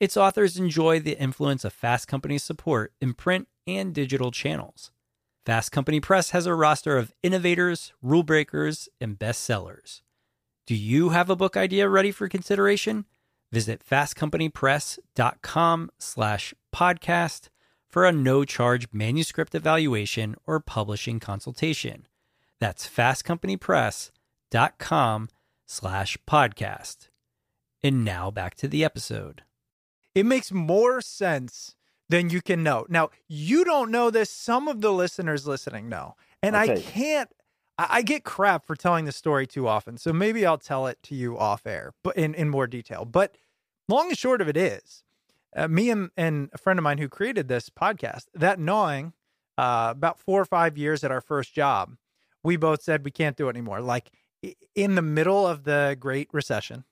Its 0.00 0.16
authors 0.16 0.56
enjoy 0.56 0.98
the 0.98 1.16
influence 1.16 1.64
of 1.64 1.72
Fast 1.72 2.08
Company's 2.08 2.42
support 2.42 2.92
in 3.00 3.14
print 3.14 3.46
and 3.68 3.94
digital 3.94 4.32
channels. 4.32 4.90
Fast 5.46 5.70
Company 5.70 6.00
Press 6.00 6.30
has 6.30 6.44
a 6.44 6.56
roster 6.56 6.98
of 6.98 7.12
innovators, 7.22 7.92
rule 8.02 8.24
breakers, 8.24 8.88
and 9.00 9.16
bestsellers. 9.16 10.00
Do 10.66 10.74
you 10.74 11.10
have 11.10 11.30
a 11.30 11.36
book 11.36 11.56
idea 11.56 11.88
ready 11.88 12.10
for 12.10 12.28
consideration? 12.28 13.04
Visit 13.52 13.80
fastcompanypress.com 13.88 15.90
slash 16.00 16.52
podcast 16.74 17.48
for 17.90 18.04
a 18.04 18.12
no-charge 18.12 18.88
manuscript 18.92 19.54
evaluation 19.54 20.36
or 20.46 20.60
publishing 20.60 21.20
consultation. 21.20 22.06
That's 22.60 22.88
fastcompanypress.com 22.88 25.28
slash 25.66 26.18
podcast. 26.26 27.08
And 27.82 28.04
now 28.04 28.30
back 28.30 28.54
to 28.56 28.68
the 28.68 28.84
episode. 28.84 29.42
It 30.14 30.26
makes 30.26 30.52
more 30.52 31.00
sense 31.00 31.74
than 32.08 32.30
you 32.30 32.42
can 32.42 32.62
know. 32.62 32.86
Now, 32.88 33.10
you 33.28 33.64
don't 33.64 33.90
know 33.90 34.10
this. 34.10 34.30
Some 34.30 34.68
of 34.68 34.80
the 34.80 34.92
listeners 34.92 35.46
listening 35.46 35.88
know. 35.88 36.14
And 36.42 36.56
okay. 36.56 36.72
I 36.72 36.80
can't 36.80 37.30
I, 37.88 38.02
get 38.02 38.24
crap 38.24 38.66
for 38.66 38.76
telling 38.76 39.06
the 39.06 39.12
story 39.12 39.46
too 39.46 39.66
often, 39.66 39.96
so 39.96 40.12
maybe 40.12 40.44
I'll 40.44 40.58
tell 40.58 40.86
it 40.86 41.02
to 41.04 41.14
you 41.14 41.38
off 41.38 41.66
air, 41.66 41.94
but 42.02 42.14
in, 42.16 42.34
in 42.34 42.50
more 42.50 42.66
detail. 42.66 43.06
But 43.06 43.36
long 43.88 44.08
and 44.08 44.18
short 44.18 44.42
of 44.42 44.48
it 44.48 44.56
is, 44.56 45.02
uh, 45.56 45.68
me 45.68 45.90
and, 45.90 46.10
and 46.16 46.50
a 46.52 46.58
friend 46.58 46.78
of 46.78 46.82
mine 46.82 46.98
who 46.98 47.08
created 47.08 47.48
this 47.48 47.68
podcast, 47.70 48.24
that 48.34 48.58
gnawing, 48.58 49.12
uh, 49.58 49.88
about 49.90 50.18
four 50.18 50.40
or 50.40 50.44
five 50.44 50.78
years 50.78 51.04
at 51.04 51.10
our 51.10 51.20
first 51.20 51.54
job, 51.54 51.94
we 52.42 52.56
both 52.56 52.82
said 52.82 53.04
we 53.04 53.10
can't 53.10 53.36
do 53.36 53.46
it 53.48 53.50
anymore. 53.50 53.80
Like 53.80 54.10
in 54.74 54.94
the 54.94 55.02
middle 55.02 55.46
of 55.46 55.64
the 55.64 55.96
Great 55.98 56.28
Recession, 56.32 56.84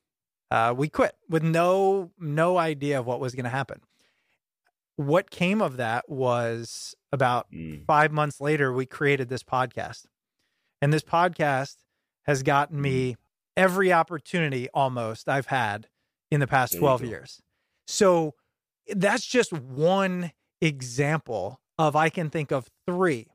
uh, 0.50 0.74
we 0.76 0.88
quit 0.88 1.14
with 1.28 1.42
no 1.42 2.10
no 2.18 2.58
idea 2.58 2.98
of 2.98 3.06
what 3.06 3.20
was 3.20 3.34
going 3.34 3.44
to 3.44 3.50
happen. 3.50 3.80
What 4.96 5.30
came 5.30 5.62
of 5.62 5.76
that 5.76 6.08
was 6.08 6.94
about 7.12 7.46
mm. 7.52 7.84
five 7.86 8.12
months 8.12 8.40
later, 8.40 8.72
we 8.72 8.84
created 8.84 9.28
this 9.28 9.42
podcast. 9.42 10.06
And 10.82 10.92
this 10.92 11.02
podcast 11.02 11.76
has 12.24 12.42
gotten 12.42 12.80
me 12.80 13.12
mm-hmm. 13.12 13.20
every 13.56 13.92
opportunity 13.92 14.68
almost 14.74 15.28
I've 15.28 15.46
had 15.46 15.88
in 16.30 16.40
the 16.40 16.46
past 16.46 16.76
12 16.76 17.04
years. 17.04 17.40
So 17.86 18.34
that's 18.90 19.26
just 19.26 19.52
one 19.52 20.32
example 20.60 21.60
of 21.78 21.94
I 21.94 22.08
can 22.08 22.30
think 22.30 22.50
of 22.50 22.68
three. 22.86 23.28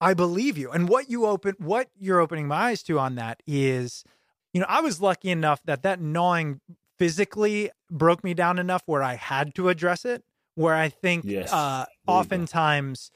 I 0.00 0.14
believe 0.14 0.58
you. 0.58 0.70
And 0.70 0.88
what 0.88 1.08
you 1.08 1.26
open 1.26 1.54
what 1.58 1.88
you're 1.98 2.20
opening 2.20 2.48
my 2.48 2.56
eyes 2.56 2.82
to 2.84 2.98
on 2.98 3.14
that 3.14 3.42
is 3.46 4.04
you 4.52 4.60
know, 4.60 4.66
I 4.68 4.80
was 4.80 5.00
lucky 5.00 5.30
enough 5.30 5.60
that 5.64 5.82
that 5.82 6.00
gnawing 6.00 6.60
physically 6.98 7.70
broke 7.90 8.24
me 8.24 8.34
down 8.34 8.58
enough 8.58 8.82
where 8.86 9.02
I 9.02 9.14
had 9.14 9.54
to 9.56 9.68
address 9.68 10.04
it 10.04 10.24
where 10.54 10.74
I 10.74 10.88
think 10.88 11.24
yes. 11.24 11.52
uh 11.52 11.86
oftentimes 12.06 13.10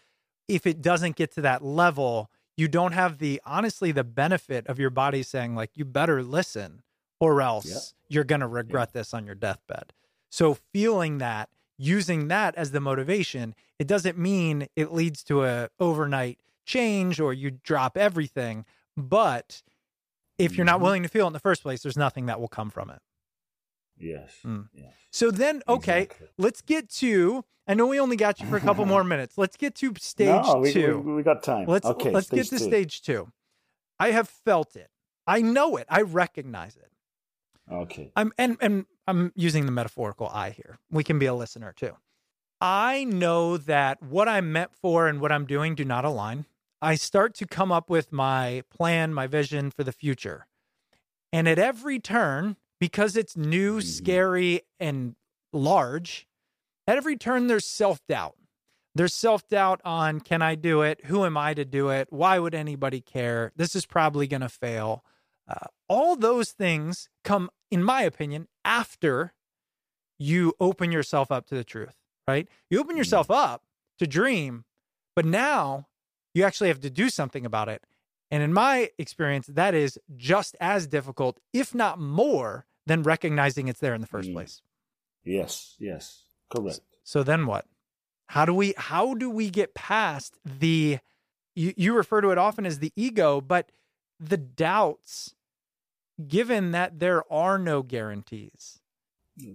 if 0.49 0.67
it 0.67 0.83
doesn't 0.83 1.17
get 1.17 1.33
to 1.35 1.41
that 1.43 1.65
level, 1.65 2.29
you 2.57 2.69
don't 2.69 2.93
have 2.93 3.19
the 3.19 3.41
honestly 3.45 3.93
the 3.93 4.05
benefit 4.05 4.67
of 4.67 4.79
your 4.79 4.91
body 4.91 5.23
saying 5.23 5.55
like 5.55 5.71
you 5.75 5.85
better 5.85 6.23
listen 6.23 6.83
or 7.21 7.43
else 7.43 7.67
yep. 7.67 7.83
you're 8.09 8.25
going 8.25 8.41
to 8.41 8.47
regret 8.47 8.89
yep. 8.89 8.93
this 8.93 9.15
on 9.15 9.27
your 9.27 9.35
deathbed. 9.35 9.93
So 10.31 10.57
feeling 10.73 11.19
that, 11.19 11.51
using 11.81 12.29
that 12.29 12.55
as 12.57 12.73
the 12.73 12.81
motivation, 12.81 13.55
it 13.79 13.87
doesn't 13.87 14.19
mean 14.19 14.69
it 14.77 14.93
leads 14.93 15.25
to 15.25 15.45
a 15.45 15.71
overnight 15.81 16.39
change 16.67 17.19
or 17.19 17.33
you 17.33 17.51
drop 17.51 17.97
everything, 17.97 18.67
but 18.97 19.63
if 20.39 20.57
you're 20.57 20.67
not 20.67 20.77
mm-hmm. 20.77 20.85
willing 20.85 21.03
to 21.03 21.09
feel 21.09 21.25
it 21.25 21.29
in 21.29 21.33
the 21.33 21.41
first 21.41 21.63
place, 21.63 21.83
there's 21.83 21.97
nothing 21.97 22.27
that 22.27 22.39
will 22.39 22.49
come 22.49 22.71
from 22.71 22.91
it. 22.91 23.01
Yes. 23.99 24.31
Mm. 24.45 24.69
yes. 24.75 24.93
So 25.11 25.31
then, 25.31 25.63
okay, 25.69 26.03
exactly. 26.03 26.29
let's 26.39 26.61
get 26.61 26.91
to. 26.97 27.45
I 27.67 27.75
know 27.75 27.87
we 27.87 27.99
only 27.99 28.17
got 28.17 28.41
you 28.41 28.47
for 28.47 28.57
a 28.57 28.61
couple 28.61 28.85
more 28.85 29.05
minutes. 29.15 29.39
Let's 29.39 29.57
get 29.57 29.75
to 29.77 29.95
stage 29.99 30.45
no, 30.45 30.57
we, 30.57 30.73
two. 30.73 30.99
We, 31.01 31.15
we, 31.15 31.23
got 31.23 31.43
time. 31.43 31.67
Let's 31.67 31.87
okay, 31.87 32.11
let's 32.11 32.29
get 32.29 32.45
to 32.47 32.59
two. 32.59 32.65
stage 32.65 33.03
two. 33.03 33.31
I 33.99 34.11
have 34.11 34.29
felt 34.29 34.77
it. 34.77 34.89
I 35.27 35.43
know 35.43 35.77
it. 35.77 35.87
I 35.89 36.03
recognize 36.03 36.77
it. 36.77 36.91
Okay. 37.71 38.11
I'm 38.17 38.33
and 38.39 38.57
and 38.61 38.87
I'm 39.11 39.33
using 39.35 39.67
the 39.67 39.73
metaphorical 39.73 40.29
I 40.33 40.51
here. 40.51 40.79
We 40.91 41.05
can 41.05 41.19
be 41.19 41.27
a 41.27 41.35
listener 41.35 41.73
too. 41.77 41.97
I 42.61 43.05
know 43.05 43.57
that 43.57 44.03
what 44.03 44.29
I'm 44.29 44.53
meant 44.53 44.71
for 44.75 45.09
and 45.09 45.21
what 45.21 45.33
I'm 45.33 45.47
doing 45.47 45.75
do 45.75 45.85
not 45.85 46.05
align. 46.05 46.47
I 46.83 46.95
start 46.95 47.35
to 47.37 47.47
come 47.47 47.73
up 47.73 47.91
with 47.91 48.13
my 48.13 48.63
plan, 48.71 49.13
my 49.13 49.27
vision 49.27 49.71
for 49.71 49.85
the 49.85 49.93
future. 49.93 50.47
And 51.33 51.49
at 51.49 51.59
every 51.59 51.99
turn, 51.99 52.57
because 52.79 53.17
it's 53.17 53.37
new, 53.37 53.79
Mm-hmm. 53.79 53.89
scary, 53.89 54.63
and 54.79 55.15
large, 55.53 56.27
at 56.87 56.97
every 56.97 57.17
turn, 57.17 57.47
there's 57.47 57.67
self 57.67 58.01
doubt. 58.09 58.37
There's 58.95 59.15
self 59.15 59.47
doubt 59.49 59.81
on 59.85 60.21
can 60.21 60.43
I 60.43 60.55
do 60.55 60.83
it? 60.83 61.05
Who 61.07 61.25
am 61.25 61.37
I 61.37 61.55
to 61.55 61.65
do 61.65 61.91
it? 61.91 62.09
Why 62.11 62.39
would 62.39 62.55
anybody 62.55 63.01
care? 63.01 63.53
This 63.57 63.77
is 63.77 63.87
probably 63.87 64.27
going 64.27 64.41
to 64.41 64.49
fail. 64.49 65.05
Uh, 65.49 65.67
all 65.91 66.15
those 66.15 66.53
things 66.53 67.09
come, 67.25 67.51
in 67.71 67.83
my 67.83 68.03
opinion, 68.03 68.47
after 68.65 69.35
you 70.19 70.55
open 70.61 70.93
yourself 70.93 71.33
up 71.33 71.47
to 71.47 71.57
the 71.57 71.65
truth, 71.65 71.97
right? 72.29 72.47
You 72.71 72.79
open 72.79 72.97
yourself 72.97 73.31
up 73.31 73.65
to 73.99 74.07
dream, 74.07 74.65
but 75.17 75.25
now 75.25 75.89
you 76.33 76.45
actually 76.45 76.69
have 76.69 76.81
to 76.83 76.91
do 76.91 77.11
something 77.11 77.45
about 77.45 77.69
it. 77.69 77.83
And 78.31 78.41
in 78.41 78.53
my 78.53 78.91
experience, 78.99 79.49
that 79.49 79.75
is 79.75 79.99
just 80.17 80.57
as 80.61 80.87
difficult, 80.87 81.41
if 81.53 81.75
not 81.75 81.99
more, 81.99 82.67
than 82.87 83.03
recognizing 83.03 83.67
it's 83.67 83.81
there 83.81 83.95
in 83.95 84.01
the 84.01 84.07
first 84.07 84.31
Mm. 84.31 84.35
place. 84.35 84.63
Yes, 85.25 85.77
yes, 85.81 86.25
correct. 86.49 86.81
So 87.03 87.23
then 87.25 87.47
what? 87.47 87.67
How 88.29 88.45
do 88.45 88.55
we 88.55 88.75
how 88.77 89.15
do 89.15 89.29
we 89.29 89.51
get 89.51 89.75
past 89.75 90.39
the 90.45 91.01
you, 91.57 91.75
you 91.77 91.95
refer 91.95 92.21
to 92.21 92.31
it 92.31 92.39
often 92.39 92.65
as 92.65 92.79
the 92.79 92.93
ego, 92.95 93.41
but 93.41 93.73
the 94.21 94.37
doubts, 94.37 95.35
given 96.29 96.71
that 96.73 96.99
there 96.99 97.31
are 97.33 97.59
no 97.59 97.83
guarantees. 97.83 98.79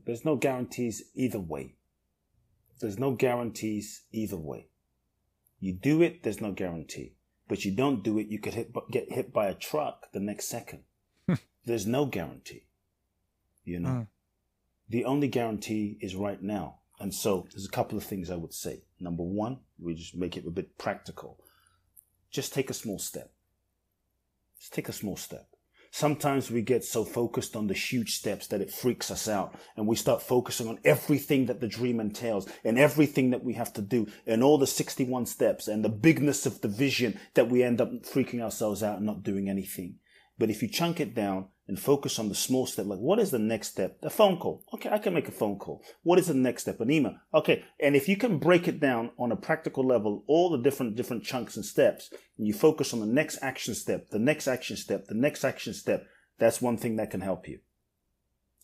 There's 0.06 0.26
no 0.26 0.36
guarantees 0.36 1.04
either 1.14 1.40
way. 1.40 1.76
There's 2.80 2.98
no 3.00 3.12
guarantees 3.12 4.04
either 4.12 4.38
way. 4.38 4.68
You 5.60 5.74
do 5.74 6.02
it, 6.02 6.24
there's 6.24 6.42
no 6.42 6.52
guarantee. 6.52 7.14
But 7.48 7.64
you 7.64 7.72
don't 7.72 8.04
do 8.04 8.18
it, 8.18 8.28
you 8.28 8.40
could 8.40 8.54
hit, 8.56 8.72
get 8.92 9.12
hit 9.12 9.32
by 9.32 9.48
a 9.48 9.54
truck 9.54 10.12
the 10.12 10.20
next 10.20 10.46
second. 10.50 10.84
there's 11.66 11.86
no 11.86 12.06
guarantee. 12.06 12.66
You 13.64 13.80
know, 13.80 13.90
Mm. 13.90 14.08
the 14.90 15.06
only 15.06 15.28
guarantee 15.28 15.98
is 16.02 16.16
right 16.16 16.42
now. 16.42 16.80
And 17.00 17.14
so 17.14 17.48
there's 17.52 17.66
a 17.66 17.72
couple 17.72 17.98
of 17.98 18.04
things 18.04 18.30
I 18.30 18.36
would 18.36 18.54
say. 18.54 18.84
Number 19.00 19.24
one, 19.24 19.60
we 19.80 19.94
just 19.96 20.16
make 20.16 20.38
it 20.38 20.46
a 20.48 20.52
bit 20.52 20.78
practical. 20.78 21.40
Just 22.32 22.54
take 22.54 22.70
a 22.70 22.74
small 22.74 23.00
step. 23.00 23.32
Just 24.60 24.74
take 24.74 24.90
a 24.90 24.94
small 24.94 25.18
step. 25.18 25.48
Sometimes 25.98 26.52
we 26.52 26.62
get 26.62 26.84
so 26.84 27.06
focused 27.06 27.56
on 27.56 27.68
the 27.68 27.74
huge 27.74 28.18
steps 28.18 28.48
that 28.48 28.60
it 28.60 28.70
freaks 28.70 29.10
us 29.10 29.30
out 29.30 29.56
and 29.78 29.88
we 29.88 29.96
start 29.96 30.22
focusing 30.22 30.68
on 30.68 30.78
everything 30.84 31.46
that 31.46 31.62
the 31.62 31.70
dream 31.70 32.02
entails 32.02 32.50
and 32.66 32.78
everything 32.78 33.30
that 33.30 33.46
we 33.46 33.54
have 33.54 33.72
to 33.72 33.82
do 33.82 34.06
and 34.28 34.44
all 34.44 34.58
the 34.58 34.68
61 34.68 35.26
steps 35.26 35.70
and 35.70 35.86
the 35.86 35.90
bigness 35.90 36.46
of 36.46 36.60
the 36.60 36.68
vision 36.68 37.18
that 37.36 37.50
we 37.50 37.64
end 37.64 37.80
up 37.80 37.90
freaking 38.04 38.42
ourselves 38.42 38.84
out 38.84 38.98
and 38.98 39.06
not 39.06 39.24
doing 39.24 39.48
anything. 39.48 39.96
But 40.38 40.50
if 40.50 40.62
you 40.62 40.68
chunk 40.68 41.00
it 41.00 41.16
down 41.16 41.48
and 41.68 41.80
focus 41.80 42.20
on 42.20 42.30
the 42.30 42.36
small 42.36 42.66
step, 42.66 42.86
like 42.86 43.00
what 43.00 43.20
is 43.20 43.32
the 43.32 43.40
next 43.40 43.70
step? 43.70 43.98
A 44.04 44.10
phone 44.10 44.38
call. 44.38 44.64
Okay, 44.74 44.90
I 44.90 45.00
can 45.00 45.14
make 45.14 45.28
a 45.28 45.32
phone 45.32 45.58
call. 45.58 45.84
What 46.04 46.20
is 46.20 46.28
the 46.28 46.34
next 46.34 46.64
step? 46.64 46.80
An 46.80 46.92
email. 46.92 47.16
Okay. 47.34 47.64
And 47.80 47.96
if 47.96 48.08
you 48.08 48.18
can 48.18 48.38
break 48.38 48.68
it 48.68 48.80
down 48.80 49.12
on 49.18 49.32
a 49.32 49.36
practical 49.36 49.86
level, 49.86 50.24
all 50.28 50.52
the 50.52 50.62
different, 50.62 50.96
different 50.96 51.24
chunks 51.24 51.56
and 51.56 51.66
steps, 51.66 52.14
and 52.38 52.48
you 52.48 52.54
focus 52.54 52.94
on 52.94 53.00
the 53.00 53.06
next 53.06 53.40
action 53.42 53.74
step, 53.74 54.10
the 54.10 54.20
next 54.20 54.48
action 54.48 54.78
step, 54.78 55.08
the 55.08 55.16
next 55.16 55.44
action 55.44 55.74
step, 55.74 56.06
that's 56.38 56.62
one 56.62 56.78
thing 56.78 56.98
that 56.98 57.10
can 57.10 57.22
help 57.22 57.48
you. 57.48 57.60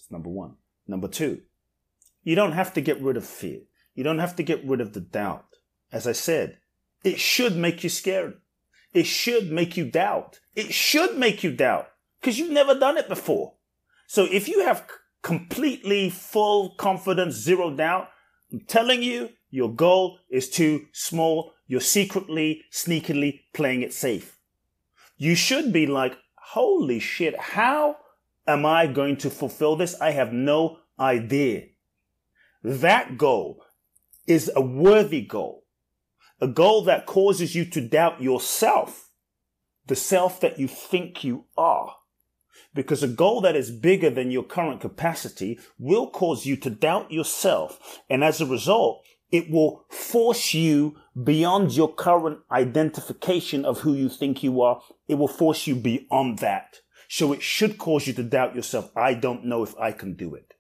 Number 0.10 0.30
one. 0.30 0.56
Number 0.88 1.08
two, 1.08 1.42
you 2.24 2.36
don't 2.36 2.52
have 2.52 2.74
to 2.74 2.82
get 2.82 3.02
rid 3.02 3.18
of 3.18 3.26
fear. 3.26 3.62
You 3.96 4.04
don't 4.04 4.20
have 4.20 4.36
to 4.36 4.44
get 4.44 4.66
rid 4.66 4.82
of 4.82 4.94
the 4.94 5.00
doubt. 5.00 5.46
As 5.92 6.06
I 6.06 6.12
said, 6.12 6.58
it 7.04 7.20
should 7.20 7.56
make 7.56 7.84
you 7.84 7.90
scared. 7.90 8.40
It 8.94 9.06
should 9.06 9.52
make 9.52 9.78
you 9.78 9.90
doubt. 9.90 10.40
It 10.56 10.74
should 10.74 11.18
make 11.18 11.44
you 11.44 11.52
doubt 11.52 11.91
because 12.22 12.38
you've 12.38 12.52
never 12.52 12.78
done 12.78 12.98
it 12.98 13.10
before. 13.10 13.56
So 14.08 14.26
if 14.26 14.48
you 14.48 14.64
have 14.64 14.88
completely 15.24 16.10
full 16.10 16.76
confidence, 16.76 17.36
zero 17.36 17.76
doubt, 17.76 18.10
I'm 18.52 18.62
telling 18.62 19.02
you, 19.02 19.30
your 19.50 19.74
goal 19.74 20.20
is 20.30 20.50
too 20.50 20.86
small. 20.94 21.54
You're 21.68 21.82
secretly, 21.82 22.64
sneakily 22.72 23.42
playing 23.54 23.82
it 23.82 23.94
safe. 23.94 24.38
You 25.18 25.36
should 25.36 25.74
be 25.74 25.88
like, 25.88 26.18
holy 26.36 27.00
shit, 27.00 27.38
how 27.38 27.98
am 28.48 28.66
I 28.66 28.88
going 28.88 29.18
to 29.18 29.30
fulfill 29.30 29.76
this? 29.76 30.00
I 30.00 30.12
have 30.12 30.34
no 30.34 30.80
idea. 31.00 31.68
That 32.64 33.18
goal 33.18 33.64
is 34.28 34.52
a 34.56 34.62
worthy 34.62 35.22
goal, 35.22 35.66
a 36.40 36.48
goal 36.48 36.84
that 36.84 37.06
causes 37.06 37.56
you 37.56 37.66
to 37.66 37.82
doubt 37.82 38.22
yourself, 38.22 39.10
the 39.88 39.96
self 39.96 40.40
that 40.42 40.60
you 40.60 40.68
think 40.68 41.24
you 41.24 41.46
are. 41.58 41.96
Because 42.74 43.04
a 43.04 43.08
goal 43.08 43.42
that 43.42 43.56
is 43.56 43.70
bigger 43.70 44.10
than 44.10 44.32
your 44.32 44.44
current 44.44 44.80
capacity 44.80 45.60
will 45.78 46.10
cause 46.10 46.46
you 46.46 46.56
to 46.58 46.70
doubt 46.70 47.12
yourself. 47.12 48.00
And 48.10 48.24
as 48.24 48.40
a 48.40 48.46
result, 48.46 49.04
it 49.32 49.50
will 49.50 49.86
force 49.90 50.54
you 50.54 50.98
beyond 51.22 51.72
your 51.74 51.94
current 51.94 52.40
identification 52.52 53.66
of 53.66 53.82
who 53.82 53.94
you 53.94 54.10
think 54.10 54.44
you 54.44 54.62
are. 54.62 54.82
It 55.08 55.16
will 55.16 55.28
force 55.28 55.68
you 55.68 55.76
beyond 55.76 56.40
that. 56.40 56.80
So 57.10 57.34
it 57.34 57.42
should 57.42 57.78
cause 57.78 58.08
you 58.08 58.14
to 58.14 58.24
doubt 58.24 58.56
yourself. 58.56 58.90
I 58.96 59.16
don't 59.16 59.46
know 59.46 59.64
if 59.64 59.78
I 59.78 59.92
can 59.92 60.14
do 60.14 60.34
it. 60.36 60.54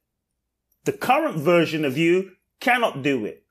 The 0.84 0.91
current 0.91 1.38
version 1.38 1.86
of 1.86 1.97
you 1.97 2.32
cannot 2.59 3.03
do 3.03 3.26
it. 3.26 3.45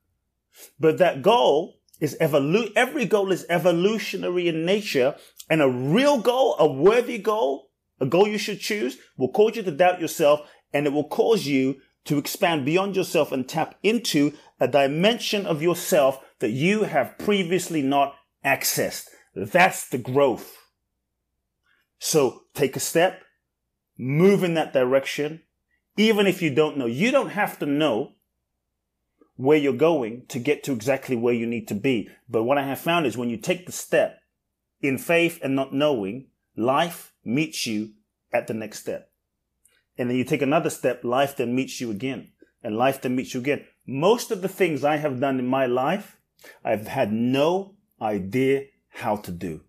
But 0.79 0.97
that 0.99 1.21
goal 1.21 1.79
is 1.99 2.17
evolu- 2.19 2.73
every 2.75 3.05
goal 3.05 3.31
is 3.31 3.45
evolutionary 3.49 4.47
in 4.47 4.65
nature 4.65 5.15
and 5.49 5.61
a 5.61 5.69
real 5.69 6.19
goal, 6.19 6.55
a 6.59 6.67
worthy 6.67 7.17
goal, 7.17 7.70
a 8.01 8.05
goal 8.05 8.27
you 8.27 8.39
should 8.39 8.59
choose 8.59 8.97
will 9.15 9.31
cause 9.31 9.55
you 9.55 9.63
to 9.63 9.71
doubt 9.71 10.01
yourself 10.01 10.41
and 10.73 10.85
it 10.87 10.91
will 10.91 11.07
cause 11.07 11.45
you 11.45 11.79
to 12.05 12.17
expand 12.17 12.65
beyond 12.65 12.95
yourself 12.95 13.31
and 13.31 13.47
tap 13.47 13.75
into 13.83 14.33
a 14.59 14.67
dimension 14.67 15.45
of 15.45 15.61
yourself 15.61 16.19
that 16.39 16.49
you 16.49 16.83
have 16.83 17.17
previously 17.19 17.83
not 17.83 18.15
accessed. 18.43 19.05
That's 19.35 19.87
the 19.87 19.99
growth. 19.99 20.57
So 21.99 22.43
take 22.55 22.75
a 22.75 22.79
step, 22.79 23.21
move 23.97 24.43
in 24.43 24.55
that 24.55 24.73
direction, 24.73 25.43
even 25.95 26.25
if 26.25 26.41
you 26.41 26.49
don't 26.49 26.77
know. 26.77 26.87
You 26.87 27.11
don't 27.11 27.29
have 27.29 27.59
to 27.59 27.67
know 27.67 28.13
where 29.35 29.57
you're 29.57 29.73
going 29.73 30.25
to 30.29 30.39
get 30.39 30.63
to 30.63 30.71
exactly 30.71 31.15
where 31.15 31.35
you 31.35 31.45
need 31.45 31.67
to 31.67 31.75
be. 31.75 32.09
But 32.27 32.43
what 32.43 32.57
I 32.57 32.63
have 32.63 32.79
found 32.79 33.05
is 33.05 33.15
when 33.15 33.29
you 33.29 33.37
take 33.37 33.67
the 33.67 33.71
step 33.71 34.17
in 34.81 34.97
faith 34.97 35.39
and 35.43 35.55
not 35.55 35.73
knowing, 35.73 36.30
life 36.55 37.13
meets 37.23 37.65
you 37.65 37.91
at 38.33 38.47
the 38.47 38.53
next 38.53 38.79
step. 38.79 39.09
And 39.97 40.09
then 40.09 40.17
you 40.17 40.23
take 40.23 40.41
another 40.41 40.69
step, 40.69 41.03
life 41.03 41.35
then 41.37 41.53
meets 41.55 41.79
you 41.81 41.91
again. 41.91 42.29
And 42.63 42.77
life 42.77 43.01
then 43.01 43.15
meets 43.15 43.33
you 43.33 43.39
again. 43.39 43.65
Most 43.85 44.31
of 44.31 44.41
the 44.41 44.47
things 44.47 44.83
I 44.83 44.97
have 44.97 45.19
done 45.19 45.39
in 45.39 45.47
my 45.47 45.65
life, 45.65 46.17
I've 46.63 46.87
had 46.87 47.11
no 47.11 47.75
idea 48.01 48.65
how 48.89 49.15
to 49.17 49.31
do. 49.31 49.61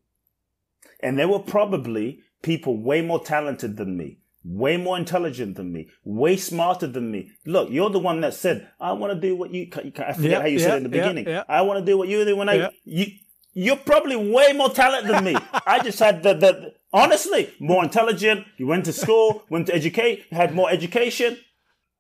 And 1.01 1.19
there 1.19 1.29
were 1.29 1.39
probably 1.39 2.21
people 2.43 2.77
way 2.81 3.03
more 3.03 3.23
talented 3.23 3.77
than 3.77 3.97
me, 3.97 4.19
way 4.45 4.77
more 4.77 4.97
intelligent 4.97 5.57
than 5.57 5.73
me, 5.73 5.89
way 6.05 6.37
smarter 6.37 6.87
than 6.87 7.11
me. 7.11 7.31
Look, 7.47 7.71
you're 7.71 7.91
the 7.91 7.99
one 7.99 8.21
that 8.21 8.35
said, 8.35 8.69
I 8.81 8.93
want 8.93 9.13
to 9.15 9.21
do 9.21 9.35
what 9.37 9.53
you, 9.53 9.69
I 9.75 10.13
forget 10.13 10.19
Yeah, 10.23 10.41
how 10.41 10.47
you 10.47 10.59
yeah, 10.59 10.65
said 10.67 10.75
it 10.75 10.77
in 10.79 10.83
the 10.85 10.89
beginning. 10.91 11.27
yeah. 11.27 11.45
I 11.49 11.63
want 11.63 11.81
to 11.81 11.85
do 11.85 11.97
what 11.99 12.09
you 12.09 12.25
do 12.25 12.37
when 12.37 12.49
I, 12.49 12.71
you, 12.85 13.07
you're 13.55 13.77
probably 13.77 14.17
way 14.17 14.53
more 14.53 14.71
talented 14.71 15.15
than 15.15 15.25
me. 15.25 15.37
I 15.67 15.83
just 15.83 15.99
had 15.99 16.23
the, 16.23 16.35
the, 16.35 16.75
honestly, 16.93 17.53
more 17.59 17.85
intelligent. 17.85 18.47
You 18.57 18.67
went 18.67 18.85
to 18.87 18.93
school, 18.93 19.45
went 19.49 19.67
to 19.67 19.75
educate, 19.75 20.27
had 20.33 20.55
more 20.55 20.71
education. 20.71 21.39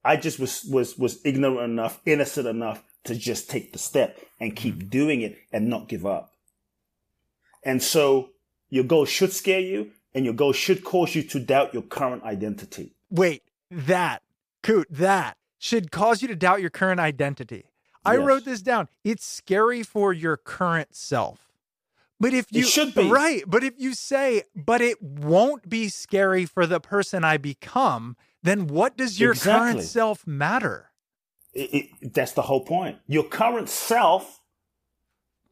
I 0.04 0.16
just 0.16 0.38
was, 0.38 0.64
was, 0.64 0.98
was 0.98 1.24
ignorant 1.24 1.70
enough, 1.70 2.00
innocent 2.06 2.46
enough 2.46 2.82
to 3.04 3.14
just 3.14 3.50
take 3.50 3.72
the 3.72 3.78
step 3.78 4.18
and 4.40 4.56
keep 4.56 4.76
mm-hmm. 4.76 4.88
doing 4.88 5.22
it 5.22 5.36
and 5.52 5.68
not 5.68 5.88
give 5.88 6.06
up. 6.06 6.32
And 7.64 7.82
so 7.82 8.30
your 8.70 8.84
goal 8.84 9.04
should 9.04 9.32
scare 9.32 9.60
you 9.60 9.92
and 10.14 10.24
your 10.24 10.34
goal 10.34 10.52
should 10.52 10.84
cause 10.84 11.14
you 11.14 11.22
to 11.22 11.38
doubt 11.38 11.72
your 11.72 11.82
current 11.82 12.22
identity. 12.22 12.94
Wait, 13.10 13.42
that, 13.70 14.22
Kute, 14.62 14.86
that 14.90 15.36
should 15.58 15.90
cause 15.90 16.22
you 16.22 16.28
to 16.28 16.36
doubt 16.36 16.60
your 16.60 16.70
current 16.70 17.00
identity. 17.00 17.66
I 18.04 18.14
Yes. 18.16 18.24
wrote 18.24 18.44
this 18.44 18.62
down. 18.62 18.88
It's 19.04 19.24
scary 19.24 19.82
for 19.82 20.12
your 20.12 20.36
current 20.36 20.94
self. 20.94 21.48
But 22.18 22.32
if 22.34 22.46
It 22.50 22.58
you 22.58 22.62
should 22.64 22.94
be. 22.94 23.10
right, 23.10 23.42
but 23.46 23.64
if 23.64 23.74
you 23.78 23.94
say, 23.94 24.44
but 24.54 24.80
it 24.80 25.02
won't 25.02 25.68
be 25.68 25.88
scary 25.88 26.46
for 26.46 26.66
the 26.66 26.78
person 26.80 27.24
I 27.24 27.36
become, 27.36 28.16
then 28.42 28.68
what 28.68 28.96
does 28.96 29.18
your 29.18 29.34
current 29.34 29.82
self 29.82 30.26
matter? 30.26 30.90
It, 31.52 31.74
it, 32.00 32.14
that's 32.14 32.32
the 32.32 32.42
whole 32.42 32.64
point. 32.64 32.98
Your 33.06 33.24
current 33.24 33.68
self, 33.68 34.40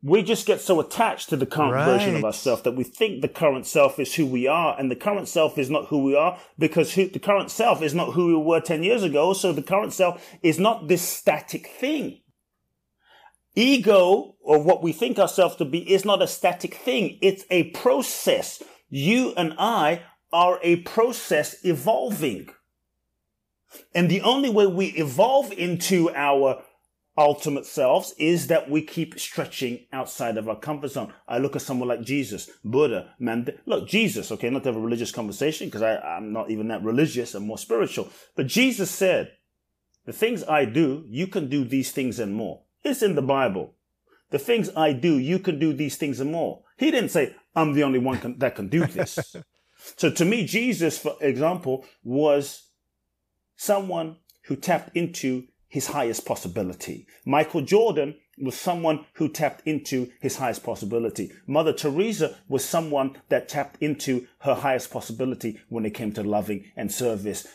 we 0.03 0.22
just 0.22 0.46
get 0.46 0.61
so 0.61 0.80
attached 0.80 1.28
to 1.30 1.36
the 1.36 1.44
current 1.44 1.84
version 1.84 2.16
of 2.16 2.24
ourselves 2.24 2.62
that 2.62 2.72
we 2.76 2.84
think 2.84 3.20
the 3.20 3.28
current 3.28 3.66
self 3.66 3.98
is 3.98 4.14
who 4.14 4.24
we 4.24 4.46
are, 4.46 4.78
and 4.78 4.90
the 4.90 4.96
current 4.96 5.28
self 5.28 5.59
is 5.59 5.68
not 5.70 5.86
who 5.86 6.03
we 6.05 6.14
are 6.16 6.38
because 6.59 6.94
who, 6.94 7.07
the 7.09 7.18
current 7.18 7.51
self 7.51 7.82
is 7.82 7.94
not 7.94 8.14
who 8.14 8.28
we 8.28 8.36
were 8.36 8.61
10 8.61 8.82
years 8.82 9.03
ago. 9.03 9.32
So 9.32 9.53
the 9.53 9.62
current 9.62 9.92
self 9.92 10.24
is 10.42 10.59
not 10.59 10.88
this 10.88 11.03
static 11.03 11.66
thing. 11.66 12.20
Ego 13.55 14.36
or 14.40 14.62
what 14.62 14.82
we 14.82 14.92
think 14.92 15.18
ourselves 15.18 15.57
to 15.57 15.64
be 15.64 15.92
is 15.92 16.05
not 16.05 16.22
a 16.22 16.26
static 16.26 16.74
thing. 16.74 17.18
It's 17.20 17.44
a 17.51 17.64
process. 17.70 18.62
You 18.88 19.34
and 19.36 19.55
I 19.59 20.03
are 20.32 20.61
a 20.62 20.76
process 20.76 21.57
evolving. 21.64 22.51
And 23.94 24.09
the 24.09 24.22
only 24.22 24.51
way 24.51 24.66
we 24.66 24.86
evolve 24.86 25.53
into 25.53 26.11
our 26.14 26.62
ultimate 27.18 27.66
selves 27.66 28.14
is 28.18 28.46
that 28.46 28.70
we 28.70 28.82
keep 28.82 29.18
stretching 29.18 29.86
outside 29.92 30.36
of 30.36 30.48
our 30.48 30.59
comfort 30.59 30.88
zone. 30.88 31.12
I 31.28 31.38
look 31.38 31.55
at 31.55 31.62
someone 31.62 31.88
like 31.88 32.03
Jesus, 32.03 32.48
Buddha, 32.64 33.14
man. 33.18 33.46
Look, 33.66 33.88
Jesus, 33.88 34.32
okay, 34.32 34.48
not 34.48 34.62
to 34.62 34.70
have 34.70 34.76
a 34.76 34.80
religious 34.80 35.12
conversation 35.12 35.68
because 35.68 35.82
I'm 35.82 36.32
not 36.32 36.51
even 36.51 36.68
that 36.68 36.82
religious. 36.82 37.34
I'm 37.34 37.46
more 37.46 37.59
spiritual. 37.59 38.09
But 38.36 38.46
Jesus 38.46 38.90
said, 38.90 39.32
the 40.07 40.12
things 40.12 40.42
I 40.44 40.64
do, 40.64 41.05
you 41.09 41.26
can 41.26 41.48
do 41.48 41.64
these 41.64 41.92
things 41.92 42.18
and 42.18 42.32
more. 42.34 42.62
It's 42.83 43.03
in 43.03 43.14
the 43.14 43.22
Bible. 43.22 43.74
The 44.31 44.39
things 44.39 44.70
I 44.76 44.93
do, 44.93 45.18
you 45.18 45.39
can 45.39 45.59
do 45.59 45.72
these 45.72 45.97
things 45.97 46.20
and 46.20 46.31
more. 46.31 46.62
He 46.76 46.91
didn't 46.91 47.11
say, 47.11 47.35
I'm 47.55 47.72
the 47.74 47.83
only 47.83 47.99
one 47.99 48.18
can, 48.18 48.39
that 48.39 48.55
can 48.55 48.68
do 48.68 48.87
this. 48.87 49.37
so 49.97 50.11
to 50.11 50.24
me, 50.24 50.47
Jesus, 50.47 50.99
for 50.99 51.16
example, 51.20 51.85
was 52.05 52.68
someone 53.57 54.16
who 54.45 54.57
tapped 54.57 54.97
into 54.97 55.47
his 55.68 55.89
highest 55.89 56.24
possibility. 56.24 57.07
Michael 57.24 57.61
Jordan 57.61 58.16
was 58.41 58.59
someone 58.59 59.05
who 59.14 59.28
tapped 59.28 59.66
into 59.66 60.11
his 60.20 60.36
highest 60.36 60.62
possibility. 60.62 61.32
Mother 61.47 61.72
Teresa 61.72 62.36
was 62.49 62.64
someone 62.64 63.16
that 63.28 63.49
tapped 63.49 63.80
into 63.82 64.26
her 64.41 64.55
highest 64.55 64.91
possibility 64.91 65.61
when 65.68 65.84
it 65.84 65.95
came 65.95 66.12
to 66.12 66.22
loving 66.22 66.64
and 66.76 66.91
service. 66.91 67.47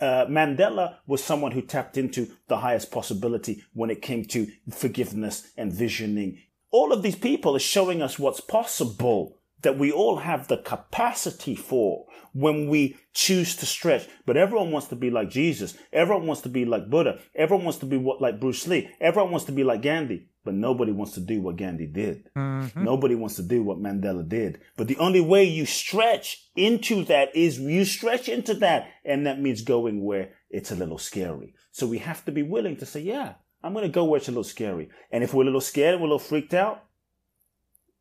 Uh, 0.00 0.26
Mandela 0.26 0.96
was 1.06 1.22
someone 1.22 1.52
who 1.52 1.62
tapped 1.62 1.96
into 1.96 2.28
the 2.48 2.58
highest 2.58 2.90
possibility 2.90 3.62
when 3.72 3.90
it 3.90 4.02
came 4.02 4.24
to 4.26 4.48
forgiveness 4.70 5.50
and 5.56 5.72
visioning. 5.72 6.38
All 6.70 6.92
of 6.92 7.02
these 7.02 7.16
people 7.16 7.56
are 7.56 7.60
showing 7.60 8.02
us 8.02 8.18
what's 8.18 8.40
possible 8.40 9.38
that 9.62 9.78
we 9.78 9.90
all 9.90 10.16
have 10.18 10.48
the 10.48 10.58
capacity 10.58 11.54
for 11.54 12.06
when 12.32 12.68
we 12.68 12.96
choose 13.12 13.56
to 13.56 13.66
stretch. 13.66 14.06
But 14.26 14.36
everyone 14.36 14.70
wants 14.70 14.88
to 14.88 14.96
be 14.96 15.10
like 15.10 15.30
Jesus. 15.30 15.76
Everyone 15.92 16.26
wants 16.26 16.42
to 16.42 16.48
be 16.48 16.64
like 16.64 16.88
Buddha. 16.88 17.18
Everyone 17.34 17.64
wants 17.64 17.80
to 17.80 17.86
be 17.86 17.96
what, 17.96 18.20
like 18.20 18.38
Bruce 18.38 18.66
Lee. 18.68 18.88
Everyone 19.00 19.32
wants 19.32 19.46
to 19.46 19.52
be 19.52 19.64
like 19.64 19.82
Gandhi. 19.82 20.27
But 20.44 20.54
nobody 20.54 20.92
wants 20.92 21.12
to 21.14 21.20
do 21.20 21.42
what 21.42 21.56
Gandhi 21.56 21.86
did. 21.86 22.30
Mm-hmm. 22.36 22.84
Nobody 22.84 23.14
wants 23.14 23.36
to 23.36 23.42
do 23.42 23.62
what 23.62 23.82
Mandela 23.82 24.26
did. 24.26 24.60
But 24.76 24.88
the 24.88 24.96
only 24.96 25.20
way 25.20 25.44
you 25.44 25.66
stretch 25.66 26.48
into 26.56 27.04
that 27.04 27.34
is 27.36 27.58
you 27.58 27.84
stretch 27.84 28.28
into 28.28 28.54
that. 28.54 28.88
And 29.04 29.26
that 29.26 29.40
means 29.40 29.62
going 29.62 30.02
where 30.02 30.30
it's 30.48 30.70
a 30.70 30.76
little 30.76 30.98
scary. 30.98 31.54
So 31.72 31.86
we 31.86 31.98
have 31.98 32.24
to 32.24 32.32
be 32.32 32.42
willing 32.42 32.76
to 32.78 32.86
say, 32.86 33.00
yeah, 33.00 33.34
I'm 33.62 33.72
going 33.72 33.84
to 33.84 33.90
go 33.90 34.04
where 34.04 34.18
it's 34.18 34.28
a 34.28 34.32
little 34.32 34.44
scary. 34.44 34.88
And 35.10 35.22
if 35.22 35.34
we're 35.34 35.42
a 35.42 35.46
little 35.46 35.60
scared, 35.60 35.96
we're 35.96 36.06
a 36.06 36.10
little 36.10 36.18
freaked 36.18 36.54
out, 36.54 36.84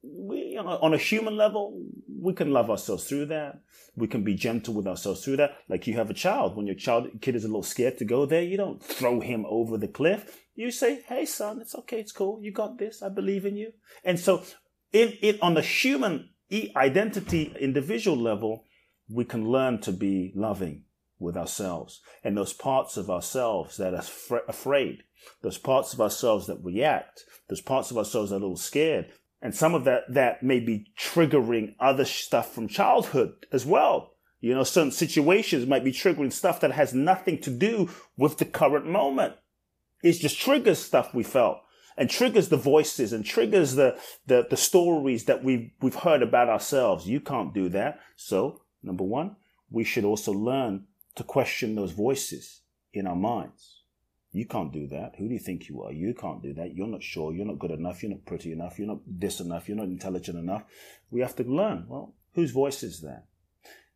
we, 0.04 0.58
on 0.58 0.94
a 0.94 0.98
human 0.98 1.36
level, 1.36 1.84
we 2.20 2.34
can 2.34 2.51
love 2.51 2.70
ourselves 2.70 3.05
through 3.05 3.28
that. 3.28 3.61
We 3.95 4.07
can 4.07 4.24
be 4.24 4.36
gentle 4.36 4.74
with 4.74 4.88
ourselves 4.88 5.24
through 5.24 5.38
that. 5.38 5.57
Like 5.68 5.88
you 5.88 5.95
have 5.95 6.09
a 6.09 6.13
child. 6.13 6.55
When 6.55 6.68
your 6.68 6.76
child 6.76 7.09
kid 7.22 7.36
is 7.36 7.43
a 7.43 7.47
little 7.47 7.63
scared 7.63 7.97
to 7.97 8.05
go 8.05 8.26
there, 8.26 8.43
you 8.43 8.57
don't 8.57 8.84
throw 8.84 9.20
him 9.20 9.45
over 9.47 9.78
the 9.78 9.88
cliff. 9.88 10.45
You 10.55 10.72
say, 10.72 11.01
"Hey, 11.07 11.26
son, 11.26 11.61
it's 11.61 11.76
okay. 11.76 11.99
It's 11.99 12.11
cool. 12.11 12.39
You 12.41 12.51
got 12.51 12.78
this. 12.78 13.01
I 13.01 13.09
believe 13.09 13.45
in 13.45 13.55
you." 13.55 13.74
And 14.03 14.20
so, 14.20 14.43
in 14.91 15.18
it 15.22 15.41
on 15.41 15.53
the 15.53 15.61
human 15.61 16.30
identity 16.76 17.53
individual 17.59 18.18
level, 18.18 18.65
we 19.09 19.26
can 19.26 19.49
learn 19.49 19.80
to 19.82 19.91
be 19.91 20.32
loving 20.36 20.84
with 21.20 21.36
ourselves 21.36 22.01
and 22.24 22.38
those 22.38 22.53
parts 22.53 22.95
of 22.95 23.09
ourselves 23.09 23.78
that 23.78 23.93
are 23.93 24.41
afraid, 24.47 25.03
those 25.41 25.57
parts 25.57 25.93
of 25.93 25.99
ourselves 25.99 26.45
that 26.47 26.63
react, 26.63 27.26
those 27.49 27.61
parts 27.61 27.89
of 27.89 27.97
ourselves 27.97 28.30
that 28.30 28.36
are 28.36 28.39
a 28.39 28.41
little 28.41 28.55
scared, 28.55 29.11
and 29.42 29.54
some 29.56 29.76
of 29.76 29.84
that, 29.84 30.04
that 30.10 30.44
may 30.44 30.60
be 30.60 30.92
triggering 31.00 31.76
other 31.80 32.06
stuff 32.06 32.54
from 32.54 32.68
childhood 32.68 33.46
as 33.52 33.66
well. 33.66 34.12
You 34.40 34.54
know, 34.54 34.64
certain 34.64 34.92
situations 34.92 35.66
might 35.66 35.84
be 35.84 35.92
triggering 35.92 36.32
stuff 36.32 36.60
that 36.62 36.72
has 36.72 36.94
nothing 36.94 37.40
to 37.42 37.50
do 37.50 37.90
with 38.18 38.38
the 38.38 38.46
current 38.46 38.86
moment. 38.86 39.36
It 40.04 40.14
just 40.14 40.40
triggers 40.40 40.80
stuff 40.80 41.14
we 41.14 41.24
felt 41.24 41.60
and 41.98 42.10
triggers 42.10 42.50
the 42.50 42.58
voices 42.58 43.14
and 43.14 43.26
triggers 43.26 43.76
the, 43.76 44.00
the, 44.28 44.46
the 44.50 44.58
stories 44.58 45.26
that 45.26 45.44
we've, 45.44 45.72
we've 45.82 45.96
heard 45.96 46.22
about 46.22 46.50
ourselves. 46.50 47.08
You 47.08 47.20
can't 47.20 47.54
do 47.54 47.70
that. 47.70 48.00
So, 48.16 48.62
number 48.84 49.04
one, 49.04 49.36
we 49.72 49.84
should 49.84 50.06
also 50.06 50.32
learn 50.32 50.86
to 51.16 51.24
question 51.24 51.76
those 51.76 51.92
voices 51.92 52.62
in 52.94 53.08
our 53.08 53.16
minds. 53.16 53.77
You 54.38 54.46
can't 54.46 54.72
do 54.72 54.86
that. 54.90 55.16
Who 55.18 55.28
do 55.28 55.34
you 55.34 55.40
think 55.40 55.68
you 55.68 55.82
are? 55.82 55.92
You 55.92 56.14
can't 56.14 56.44
do 56.44 56.54
that. 56.54 56.76
You're 56.76 56.86
not 56.86 57.02
sure. 57.02 57.34
You're 57.34 57.48
not 57.48 57.58
good 57.58 57.72
enough. 57.72 58.04
You're 58.04 58.12
not 58.12 58.28
pretty 58.28 58.52
enough. 58.52 58.78
You're 58.78 58.88
not 58.88 59.02
this 59.08 59.40
enough. 59.40 59.68
You're 59.68 59.78
not 59.78 59.88
intelligent 59.88 60.38
enough. 60.38 60.64
We 61.10 61.22
have 61.22 61.36
to 61.38 61.44
learn. 61.44 61.86
Well, 61.88 62.14
whose 62.34 62.52
voice 62.52 62.84
is 62.84 63.02
that? 63.02 63.26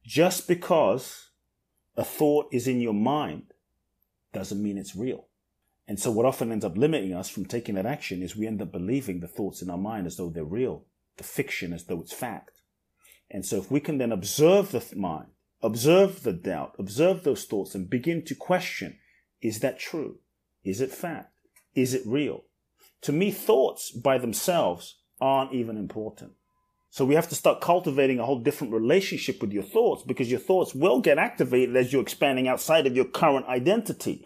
Just 0.03 0.47
because 0.47 1.29
a 1.95 2.03
thought 2.03 2.47
is 2.51 2.67
in 2.67 2.81
your 2.81 2.95
mind 2.95 3.53
doesn't 4.33 4.63
mean 4.63 4.79
it's 4.79 4.95
real. 4.95 5.27
And 5.87 5.99
so 5.99 6.09
what 6.09 6.25
often 6.25 6.51
ends 6.51 6.65
up 6.65 6.75
limiting 6.75 7.13
us 7.13 7.29
from 7.29 7.45
taking 7.45 7.75
that 7.75 7.85
action 7.85 8.23
is 8.23 8.35
we 8.35 8.47
end 8.47 8.63
up 8.63 8.71
believing 8.71 9.19
the 9.19 9.27
thoughts 9.27 9.61
in 9.61 9.69
our 9.69 9.77
mind 9.77 10.07
as 10.07 10.17
though 10.17 10.31
they're 10.31 10.43
real, 10.43 10.85
the 11.17 11.23
fiction 11.23 11.71
as 11.71 11.83
though 11.83 12.01
it's 12.01 12.13
fact. 12.13 12.61
And 13.29 13.45
so 13.45 13.57
if 13.57 13.69
we 13.69 13.79
can 13.79 13.99
then 13.99 14.11
observe 14.11 14.71
the 14.71 14.83
mind, 14.95 15.27
observe 15.61 16.23
the 16.23 16.33
doubt, 16.33 16.73
observe 16.79 17.23
those 17.23 17.45
thoughts 17.45 17.75
and 17.75 17.87
begin 17.87 18.25
to 18.25 18.33
question, 18.33 18.97
is 19.39 19.59
that 19.59 19.77
true? 19.77 20.17
Is 20.63 20.81
it 20.81 20.91
fact? 20.91 21.33
Is 21.75 21.93
it 21.93 22.03
real? 22.05 22.43
To 23.01 23.11
me, 23.11 23.31
thoughts 23.31 23.91
by 23.91 24.17
themselves 24.17 24.99
aren't 25.19 25.53
even 25.53 25.77
important. 25.77 26.33
So 26.89 27.05
we 27.05 27.15
have 27.15 27.29
to 27.29 27.35
start 27.35 27.61
cultivating 27.61 28.19
a 28.19 28.25
whole 28.25 28.39
different 28.39 28.73
relationship 28.73 29.41
with 29.41 29.53
your 29.53 29.63
thoughts 29.63 30.03
because 30.03 30.29
your 30.29 30.41
thoughts 30.41 30.75
will 30.75 30.99
get 30.99 31.17
activated 31.17 31.75
as 31.77 31.93
you're 31.93 32.01
expanding 32.01 32.49
outside 32.49 32.85
of 32.85 32.95
your 32.95 33.05
current 33.05 33.47
identity. 33.47 34.25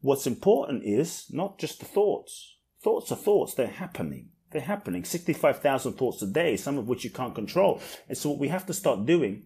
What's 0.00 0.26
important 0.26 0.84
is 0.84 1.26
not 1.30 1.58
just 1.58 1.80
the 1.80 1.84
thoughts. 1.84 2.56
Thoughts 2.82 3.12
are 3.12 3.16
thoughts. 3.16 3.54
They're 3.54 3.66
happening. 3.66 4.30
They're 4.50 4.62
happening. 4.62 5.04
65,000 5.04 5.92
thoughts 5.94 6.22
a 6.22 6.26
day, 6.26 6.56
some 6.56 6.78
of 6.78 6.88
which 6.88 7.04
you 7.04 7.10
can't 7.10 7.34
control. 7.34 7.80
And 8.08 8.16
so 8.16 8.30
what 8.30 8.38
we 8.38 8.48
have 8.48 8.64
to 8.66 8.72
start 8.72 9.04
doing 9.04 9.42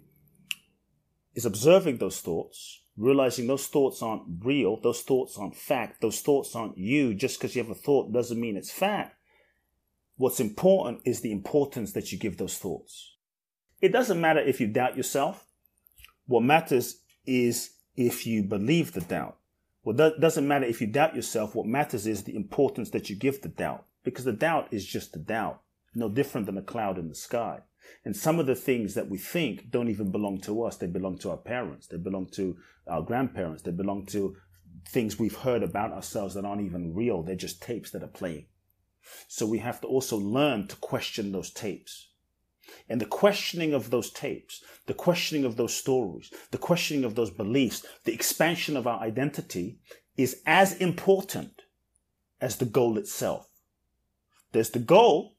is 1.34 1.44
observing 1.44 1.98
those 1.98 2.20
thoughts, 2.20 2.84
realizing 2.96 3.46
those 3.46 3.66
thoughts 3.66 4.02
aren't 4.02 4.44
real, 4.44 4.80
those 4.80 5.02
thoughts 5.02 5.38
aren't 5.38 5.56
fact, 5.56 6.00
those 6.00 6.20
thoughts 6.20 6.54
aren't 6.54 6.78
you. 6.78 7.14
Just 7.14 7.38
because 7.38 7.54
you 7.54 7.62
have 7.62 7.70
a 7.70 7.74
thought 7.74 8.12
doesn't 8.12 8.40
mean 8.40 8.56
it's 8.56 8.70
fact. 8.70 9.16
What's 10.16 10.40
important 10.40 11.00
is 11.04 11.20
the 11.20 11.32
importance 11.32 11.92
that 11.92 12.12
you 12.12 12.18
give 12.18 12.36
those 12.36 12.58
thoughts. 12.58 13.16
It 13.80 13.92
doesn't 13.92 14.20
matter 14.20 14.40
if 14.40 14.60
you 14.60 14.66
doubt 14.66 14.96
yourself. 14.96 15.46
What 16.26 16.42
matters 16.42 17.00
is 17.26 17.70
if 17.96 18.26
you 18.26 18.42
believe 18.42 18.92
the 18.92 19.00
doubt. 19.00 19.38
Well, 19.84 20.12
doesn't 20.20 20.46
matter 20.46 20.66
if 20.66 20.80
you 20.80 20.86
doubt 20.86 21.16
yourself. 21.16 21.54
What 21.54 21.66
matters 21.66 22.06
is 22.06 22.22
the 22.22 22.36
importance 22.36 22.90
that 22.90 23.10
you 23.10 23.16
give 23.16 23.42
the 23.42 23.48
doubt 23.48 23.84
because 24.04 24.24
the 24.24 24.32
doubt 24.32 24.68
is 24.70 24.86
just 24.86 25.16
a 25.16 25.18
doubt, 25.18 25.60
no 25.94 26.08
different 26.08 26.46
than 26.46 26.58
a 26.58 26.62
cloud 26.62 26.98
in 26.98 27.08
the 27.08 27.14
sky. 27.14 27.60
And 28.04 28.16
some 28.16 28.38
of 28.38 28.46
the 28.46 28.54
things 28.54 28.94
that 28.94 29.08
we 29.08 29.18
think 29.18 29.70
don't 29.70 29.88
even 29.88 30.10
belong 30.10 30.40
to 30.42 30.62
us. 30.64 30.76
They 30.76 30.86
belong 30.86 31.18
to 31.18 31.30
our 31.30 31.36
parents. 31.36 31.86
They 31.86 31.98
belong 31.98 32.28
to 32.32 32.56
our 32.86 33.02
grandparents. 33.02 33.62
They 33.62 33.70
belong 33.70 34.06
to 34.06 34.36
things 34.88 35.18
we've 35.18 35.36
heard 35.36 35.62
about 35.62 35.92
ourselves 35.92 36.34
that 36.34 36.44
aren't 36.44 36.62
even 36.62 36.94
real. 36.94 37.22
They're 37.22 37.36
just 37.36 37.62
tapes 37.62 37.90
that 37.90 38.02
are 38.02 38.08
playing. 38.08 38.46
So 39.28 39.46
we 39.46 39.58
have 39.58 39.80
to 39.82 39.86
also 39.86 40.16
learn 40.16 40.68
to 40.68 40.76
question 40.76 41.32
those 41.32 41.50
tapes. 41.50 42.08
And 42.88 43.00
the 43.00 43.06
questioning 43.06 43.74
of 43.74 43.90
those 43.90 44.10
tapes, 44.10 44.62
the 44.86 44.94
questioning 44.94 45.44
of 45.44 45.56
those 45.56 45.74
stories, 45.74 46.32
the 46.50 46.58
questioning 46.58 47.04
of 47.04 47.14
those 47.14 47.30
beliefs, 47.30 47.84
the 48.04 48.14
expansion 48.14 48.76
of 48.76 48.86
our 48.86 49.00
identity 49.00 49.78
is 50.16 50.42
as 50.46 50.74
important 50.74 51.62
as 52.40 52.56
the 52.56 52.64
goal 52.64 52.98
itself. 52.98 53.48
There's 54.52 54.70
the 54.70 54.78
goal, 54.78 55.36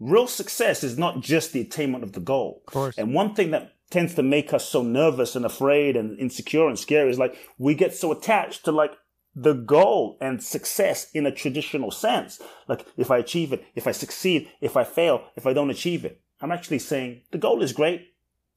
real 0.00 0.26
success 0.26 0.82
is 0.82 0.98
not 0.98 1.20
just 1.20 1.52
the 1.52 1.60
attainment 1.60 2.04
of 2.04 2.12
the 2.12 2.20
goal. 2.20 2.62
Of 2.68 2.72
course. 2.72 2.98
And 2.98 3.14
one 3.14 3.34
thing 3.34 3.50
that 3.50 3.72
tends 3.90 4.14
to 4.14 4.22
make 4.22 4.52
us 4.52 4.68
so 4.68 4.82
nervous 4.82 5.34
and 5.34 5.44
afraid 5.44 5.96
and 5.96 6.18
insecure 6.18 6.68
and 6.68 6.78
scary 6.78 7.10
is 7.10 7.18
like 7.18 7.36
we 7.56 7.74
get 7.74 7.94
so 7.94 8.12
attached 8.12 8.64
to 8.64 8.72
like 8.72 8.92
the 9.34 9.54
goal 9.54 10.18
and 10.20 10.42
success 10.42 11.10
in 11.12 11.24
a 11.26 11.32
traditional 11.32 11.90
sense. 11.90 12.40
Like 12.66 12.84
if 12.96 13.10
I 13.10 13.18
achieve 13.18 13.52
it, 13.52 13.64
if 13.74 13.86
I 13.86 13.92
succeed, 13.92 14.50
if 14.60 14.76
I 14.76 14.84
fail, 14.84 15.24
if 15.36 15.46
I 15.46 15.52
don't 15.52 15.70
achieve 15.70 16.04
it. 16.04 16.20
I'm 16.40 16.52
actually 16.52 16.80
saying 16.80 17.22
the 17.30 17.38
goal 17.38 17.62
is 17.62 17.72
great. 17.72 18.14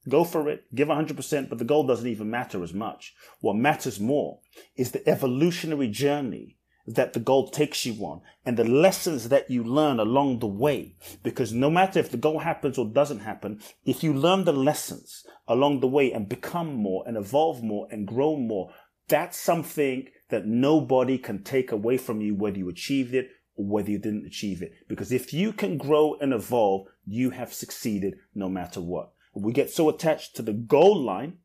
Go 0.08 0.24
for 0.24 0.48
it. 0.48 0.64
Give 0.74 0.88
100%, 0.88 1.48
but 1.48 1.58
the 1.58 1.64
goal 1.64 1.86
doesn't 1.86 2.08
even 2.08 2.28
matter 2.28 2.64
as 2.64 2.74
much. 2.74 3.14
What 3.40 3.54
matters 3.54 4.00
more 4.00 4.40
is 4.76 4.90
the 4.90 5.08
evolutionary 5.08 5.88
journey 5.88 6.56
that 6.86 7.12
the 7.12 7.20
goal 7.20 7.48
takes 7.48 7.86
you 7.86 7.94
on 8.04 8.20
and 8.44 8.56
the 8.56 8.64
lessons 8.64 9.28
that 9.28 9.50
you 9.50 9.62
learn 9.62 10.00
along 10.00 10.40
the 10.40 10.46
way. 10.46 10.96
Because 11.22 11.52
no 11.52 11.70
matter 11.70 11.98
if 11.98 12.10
the 12.10 12.16
goal 12.16 12.40
happens 12.40 12.78
or 12.78 12.86
doesn't 12.86 13.20
happen, 13.20 13.60
if 13.84 14.02
you 14.02 14.12
learn 14.12 14.44
the 14.44 14.52
lessons 14.52 15.24
along 15.46 15.80
the 15.80 15.86
way 15.86 16.12
and 16.12 16.28
become 16.28 16.74
more 16.74 17.04
and 17.06 17.16
evolve 17.16 17.62
more 17.62 17.86
and 17.90 18.06
grow 18.06 18.36
more, 18.36 18.72
that's 19.08 19.38
something 19.38 20.08
that 20.30 20.46
nobody 20.46 21.18
can 21.18 21.42
take 21.42 21.70
away 21.70 21.96
from 21.98 22.20
you, 22.20 22.34
whether 22.34 22.58
you 22.58 22.68
achieved 22.68 23.14
it 23.14 23.30
or 23.54 23.66
whether 23.66 23.90
you 23.90 23.98
didn't 23.98 24.26
achieve 24.26 24.62
it. 24.62 24.72
Because 24.88 25.12
if 25.12 25.32
you 25.32 25.52
can 25.52 25.76
grow 25.76 26.16
and 26.20 26.32
evolve, 26.32 26.88
you 27.06 27.30
have 27.30 27.52
succeeded 27.52 28.14
no 28.34 28.48
matter 28.48 28.80
what. 28.80 29.12
We 29.34 29.52
get 29.52 29.70
so 29.70 29.88
attached 29.88 30.36
to 30.36 30.42
the 30.42 30.52
goal 30.52 31.00
line 31.00 31.38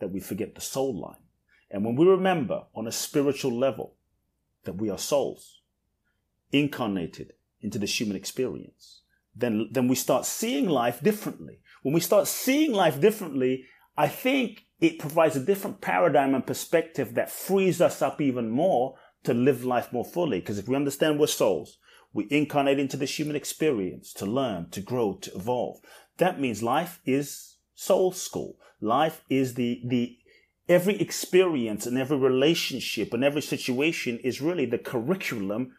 that 0.00 0.12
we 0.12 0.20
forget 0.20 0.54
the 0.54 0.60
soul 0.60 0.98
line. 0.98 1.22
And 1.70 1.84
when 1.84 1.96
we 1.96 2.06
remember 2.06 2.64
on 2.74 2.86
a 2.86 2.92
spiritual 2.92 3.56
level 3.56 3.94
that 4.64 4.76
we 4.76 4.90
are 4.90 4.98
souls 4.98 5.60
incarnated 6.52 7.32
into 7.60 7.78
this 7.78 8.00
human 8.00 8.16
experience, 8.16 9.02
then, 9.34 9.68
then 9.70 9.88
we 9.88 9.94
start 9.94 10.26
seeing 10.26 10.68
life 10.68 11.00
differently. 11.02 11.60
When 11.82 11.94
we 11.94 12.00
start 12.00 12.26
seeing 12.26 12.72
life 12.72 13.00
differently, 13.00 13.64
I 13.96 14.08
think 14.08 14.66
it 14.80 14.98
provides 14.98 15.36
a 15.36 15.44
different 15.44 15.80
paradigm 15.80 16.34
and 16.34 16.46
perspective 16.46 17.14
that 17.14 17.30
frees 17.30 17.80
us 17.80 18.02
up 18.02 18.20
even 18.20 18.50
more 18.50 18.96
to 19.24 19.34
live 19.34 19.64
life 19.64 19.92
more 19.92 20.04
fully. 20.04 20.40
Because 20.40 20.58
if 20.58 20.68
we 20.68 20.76
understand 20.76 21.18
we're 21.18 21.26
souls, 21.26 21.78
we 22.12 22.26
incarnate 22.30 22.78
into 22.78 22.96
this 22.96 23.18
human 23.18 23.36
experience 23.36 24.12
to 24.14 24.26
learn, 24.26 24.70
to 24.70 24.80
grow, 24.80 25.14
to 25.14 25.34
evolve. 25.34 25.80
That 26.16 26.40
means 26.40 26.62
life 26.62 27.00
is 27.04 27.56
soul 27.74 28.12
school. 28.12 28.56
Life 28.80 29.22
is 29.28 29.54
the, 29.54 29.82
the, 29.84 30.16
every 30.70 30.98
experience 31.00 31.84
and 31.84 31.98
every 31.98 32.16
relationship 32.16 33.12
and 33.12 33.24
every 33.24 33.42
situation 33.42 34.18
is 34.20 34.40
really 34.40 34.64
the 34.64 34.78
curriculum 34.78 35.72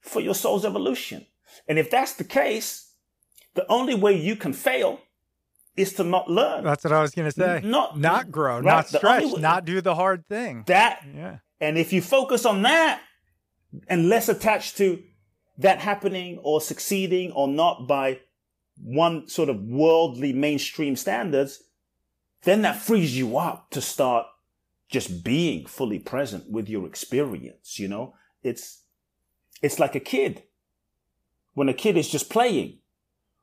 for 0.00 0.20
your 0.20 0.34
soul's 0.34 0.64
evolution. 0.64 1.26
And 1.68 1.78
if 1.78 1.90
that's 1.90 2.14
the 2.14 2.24
case, 2.24 2.94
the 3.54 3.66
only 3.68 3.94
way 3.94 4.16
you 4.16 4.36
can 4.36 4.52
fail 4.52 5.00
is 5.76 5.92
to 5.94 6.04
not 6.04 6.30
learn. 6.30 6.62
That's 6.62 6.84
what 6.84 6.92
I 6.92 7.02
was 7.02 7.10
going 7.10 7.28
to 7.28 7.32
say. 7.32 7.60
Not 7.64 7.98
not 7.98 8.30
grow, 8.30 8.56
right, 8.56 8.64
not 8.64 8.88
stretch, 8.88 9.24
way- 9.24 9.40
not 9.40 9.64
do 9.64 9.80
the 9.80 9.96
hard 9.96 10.26
thing. 10.28 10.62
That 10.68 11.04
yeah. 11.12 11.38
and 11.60 11.76
if 11.76 11.92
you 11.92 12.00
focus 12.00 12.46
on 12.46 12.62
that 12.62 13.02
and 13.88 14.08
less 14.08 14.28
attached 14.28 14.76
to 14.78 15.02
that 15.58 15.80
happening 15.80 16.38
or 16.42 16.60
succeeding 16.60 17.32
or 17.32 17.48
not 17.48 17.88
by 17.88 18.20
one 18.82 19.28
sort 19.28 19.48
of 19.48 19.60
worldly 19.60 20.32
mainstream 20.32 20.94
standards, 20.96 21.62
then 22.42 22.62
that 22.62 22.80
frees 22.80 23.16
you 23.16 23.36
up 23.38 23.70
to 23.70 23.80
start 23.80 24.26
just 24.88 25.22
being 25.22 25.66
fully 25.66 25.98
present 25.98 26.50
with 26.50 26.68
your 26.68 26.86
experience, 26.86 27.78
you 27.78 27.88
know? 27.88 28.14
It's 28.42 28.82
it's 29.62 29.78
like 29.78 29.94
a 29.94 30.00
kid. 30.00 30.42
When 31.54 31.68
a 31.68 31.74
kid 31.74 31.96
is 31.96 32.08
just 32.08 32.30
playing, 32.30 32.78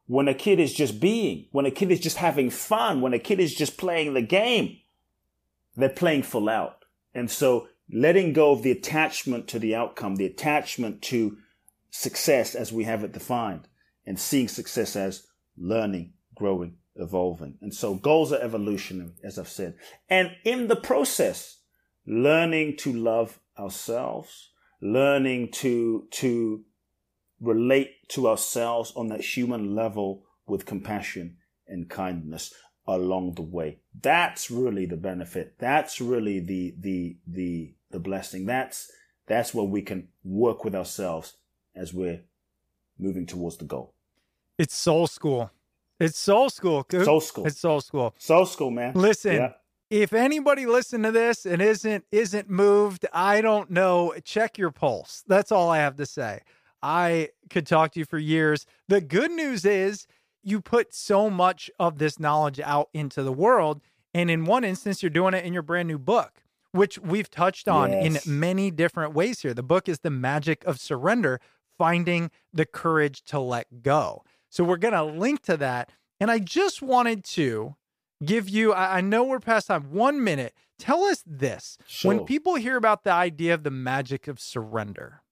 when 0.08 0.28
a 0.28 0.34
kid 0.34 0.60
is 0.60 0.74
just 0.74 1.00
being, 1.00 1.46
when 1.52 1.66
a 1.66 1.72
kid 1.72 1.92
is 1.92 2.00
just 2.00 2.18
having 2.18 2.50
fun, 2.50 3.02
when 3.02 3.14
a 3.14 3.20
kid 3.20 3.40
is 3.40 3.54
just 3.54 3.78
playing 3.78 4.14
the 4.14 4.22
game, 4.22 4.78
they're 5.76 5.90
playing 5.90 6.24
full 6.24 6.50
out. 6.50 6.86
And 7.14 7.30
so 7.30 7.68
letting 7.92 8.34
go 8.34 8.52
of 8.52 8.64
the 8.64 8.72
attachment 8.72 9.48
to 9.50 9.60
the 9.60 9.76
outcome, 9.76 10.16
the 10.16 10.26
attachment 10.26 11.02
to 11.04 11.38
success 11.92 12.56
as 12.56 12.72
we 12.72 12.86
have 12.86 13.04
it 13.04 13.12
defined, 13.12 13.68
and 14.06 14.20
seeing 14.20 14.48
success 14.48 14.96
as 14.96 15.28
learning, 15.58 16.14
growing, 16.36 16.78
evolving. 16.98 17.58
And 17.62 17.74
so 17.74 17.96
goals 17.96 18.32
are 18.32 18.42
evolutionary, 18.42 19.12
as 19.24 19.38
I've 19.38 19.50
said. 19.50 19.76
And 20.10 20.32
in 20.44 20.68
the 20.68 20.76
process, 20.76 21.60
learning 22.06 22.78
to 22.78 22.94
love 22.94 23.40
ourselves, 23.58 24.50
learning 24.82 25.52
to, 25.52 26.08
to 26.12 26.64
relate 27.40 28.08
to 28.10 28.28
ourselves 28.28 28.94
on 28.96 29.08
that 29.08 29.22
human 29.22 29.76
level 29.76 30.24
with 30.48 30.66
compassion 30.66 31.38
and 31.68 31.90
kindness 31.90 32.54
along 32.88 33.34
the 33.34 33.42
way. 33.42 33.80
That's 34.00 34.50
really 34.50 34.86
the 34.86 34.98
benefit. 34.98 35.56
That's 35.60 36.00
really 36.00 36.40
the, 36.40 36.76
the, 36.80 37.18
the, 37.28 37.76
the 37.92 38.00
blessing. 38.00 38.46
That's, 38.46 38.90
that's 39.28 39.54
where 39.54 39.66
we 39.66 39.82
can 39.82 40.08
work 40.24 40.64
with 40.64 40.74
ourselves 40.74 41.36
as 41.76 41.94
we're 41.94 42.22
moving 42.98 43.26
towards 43.26 43.58
the 43.58 43.66
goal. 43.66 43.94
It's 44.58 44.76
soul 44.76 45.08
school. 45.08 45.52
It's 46.00 46.18
soul 46.20 46.50
school. 46.50 46.84
Kute. 46.84 47.06
Soul 47.06 47.22
school. 47.22 47.46
It's 47.48 47.60
soul 47.60 47.82
school. 47.82 48.14
Soul 48.20 48.46
school, 48.46 48.72
man. 48.72 48.94
Listen, 48.94 49.34
Yeah. 49.36 49.54
if 49.90 50.14
anybody 50.14 50.66
listened 50.66 51.04
to 51.06 51.12
this 51.12 51.46
and 51.46 51.62
isn't 51.62 52.06
isn't 52.12 52.50
moved, 52.50 53.06
I 53.14 53.42
don't 53.42 53.72
know. 53.72 54.14
Check 54.24 54.58
your 54.58 54.72
pulse. 54.72 55.24
That's 55.28 55.52
all 55.52 55.70
I 55.70 55.78
have 55.80 55.96
to 55.98 56.06
say. 56.06 56.42
I 56.84 57.30
could 57.50 57.66
talk 57.66 57.94
to 57.94 58.00
you 58.00 58.06
for 58.06 58.20
years. 58.20 58.66
The 58.88 59.02
good 59.02 59.32
news 59.32 59.66
is 59.66 60.06
you 60.44 60.62
put 60.62 60.94
so 60.94 61.30
much 61.30 61.70
of 61.80 61.98
this 61.98 62.20
knowledge 62.20 62.60
out 62.60 62.90
into 62.94 63.24
the 63.24 63.34
world. 63.34 63.82
And 64.14 64.30
in 64.32 64.46
one 64.46 64.64
instance, 64.64 65.02
you're 65.04 65.10
doing 65.10 65.34
it 65.34 65.44
in 65.44 65.52
your 65.54 65.62
brand 65.64 65.88
new 65.88 65.98
book, 65.98 66.44
which 66.72 66.98
we've 67.00 67.30
touched 67.30 67.68
on 67.68 67.92
Yes. 67.92 68.26
in 68.28 68.40
many 68.40 68.72
different 68.72 69.14
ways 69.14 69.42
here. 69.42 69.54
The 69.54 69.64
book 69.64 69.90
is 69.90 70.00
The 70.00 70.10
Magic 70.12 70.64
of 70.66 70.80
Surrender 70.80 71.40
Finding 71.78 72.32
the 72.54 72.66
Courage 72.66 73.24
to 73.26 73.40
Let 73.40 73.82
Go. 73.84 74.24
So 74.50 74.64
we're 74.64 74.78
going 74.78 74.94
to 74.94 75.04
link 75.04 75.42
to 75.44 75.58
that. 75.58 75.92
And 76.20 76.32
I 76.32 76.40
just 76.40 76.82
wanted 76.82 77.24
to 77.26 77.76
give 78.26 78.50
you, 78.50 78.74
I, 78.74 78.98
I 78.98 79.02
know 79.02 79.24
we're 79.24 79.40
past 79.40 79.68
time, 79.68 79.92
one 79.92 80.24
minute. 80.24 80.54
Tell 80.80 81.04
us 81.04 81.24
this. 81.26 81.78
When 82.04 82.26
people 82.26 82.56
hear 82.56 82.78
about 82.78 83.04
the 83.04 83.12
idea 83.12 83.54
of 83.54 83.64
the 83.64 83.72
magic 83.72 84.28
of 84.28 84.40
surrender, 84.40 85.24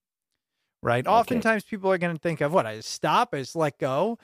right? 0.82 1.06
Oftentimes 1.06 1.64
people 1.64 1.92
are 1.92 1.98
going 1.98 2.16
to 2.16 2.20
think 2.20 2.42
of 2.42 2.54
what? 2.54 2.66
I 2.66 2.78
just 2.78 2.90
stop, 2.90 3.30
I 3.34 3.40
just 3.40 3.56
let 3.56 3.78
go. 3.78 4.18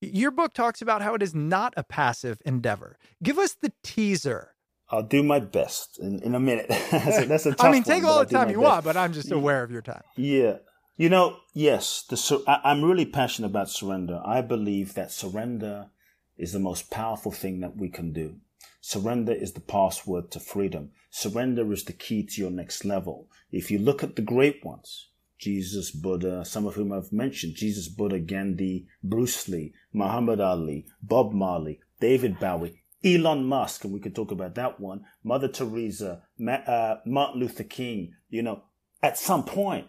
Your 0.00 0.30
book 0.30 0.52
talks 0.52 0.82
about 0.82 1.02
how 1.02 1.14
it 1.14 1.22
is 1.22 1.34
not 1.34 1.72
a 1.76 1.84
passive 1.84 2.40
endeavor. 2.44 2.98
Give 3.22 3.38
us 3.38 3.56
the 3.60 3.72
teaser. 3.82 4.54
I'll 4.90 5.02
do 5.02 5.22
my 5.22 5.40
best 5.40 5.98
in, 5.98 6.20
in 6.20 6.34
a 6.34 6.40
minute. 6.40 6.66
that's, 6.90 7.18
a, 7.18 7.24
that's 7.26 7.46
a 7.46 7.52
tough 7.52 7.66
I 7.66 7.70
mean, 7.70 7.82
one, 7.82 7.84
take 7.84 8.02
but 8.02 8.08
all 8.08 8.18
the 8.24 8.26
time 8.26 8.50
you 8.50 8.56
best. 8.56 8.64
want, 8.64 8.84
but 8.84 8.96
I'm 8.96 9.12
just 9.12 9.32
aware 9.32 9.62
of 9.62 9.70
your 9.70 9.82
time. 9.82 10.02
Yeah. 10.16 10.58
You 10.96 11.08
know, 11.08 11.38
yes, 11.52 12.04
the 12.08 12.16
sur- 12.16 12.44
I, 12.46 12.60
I'm 12.62 12.84
really 12.84 13.04
passionate 13.04 13.48
about 13.48 13.68
surrender. 13.68 14.22
I 14.24 14.42
believe 14.42 14.94
that 14.94 15.10
surrender 15.10 15.90
is 16.36 16.52
the 16.52 16.60
most 16.60 16.88
powerful 16.88 17.32
thing 17.32 17.58
that 17.60 17.76
we 17.76 17.88
can 17.88 18.12
do. 18.12 18.36
Surrender 18.80 19.32
is 19.32 19.54
the 19.54 19.60
password 19.60 20.30
to 20.30 20.38
freedom. 20.38 20.92
Surrender 21.10 21.72
is 21.72 21.84
the 21.84 21.92
key 21.92 22.24
to 22.24 22.40
your 22.40 22.52
next 22.52 22.84
level. 22.84 23.28
If 23.50 23.72
you 23.72 23.78
look 23.78 24.04
at 24.04 24.14
the 24.14 24.22
great 24.22 24.64
ones, 24.64 25.08
Jesus, 25.36 25.90
Buddha, 25.90 26.44
some 26.44 26.64
of 26.64 26.74
whom 26.76 26.92
I've 26.92 27.12
mentioned, 27.12 27.56
Jesus, 27.56 27.88
Buddha, 27.88 28.20
Gandhi, 28.20 28.86
Bruce 29.02 29.48
Lee, 29.48 29.74
Muhammad 29.92 30.40
Ali, 30.40 30.86
Bob 31.02 31.32
Marley, 31.32 31.80
David 31.98 32.38
Bowie, 32.38 32.84
Elon 33.04 33.44
Musk, 33.44 33.82
and 33.84 33.92
we 33.92 33.98
could 33.98 34.14
talk 34.14 34.30
about 34.30 34.54
that 34.54 34.78
one, 34.78 35.04
Mother 35.24 35.48
Teresa, 35.48 36.22
Ma- 36.38 36.52
uh, 36.52 37.00
Martin 37.04 37.40
Luther 37.40 37.64
King, 37.64 38.14
you 38.28 38.42
know, 38.42 38.62
at 39.02 39.18
some 39.18 39.42
point, 39.44 39.88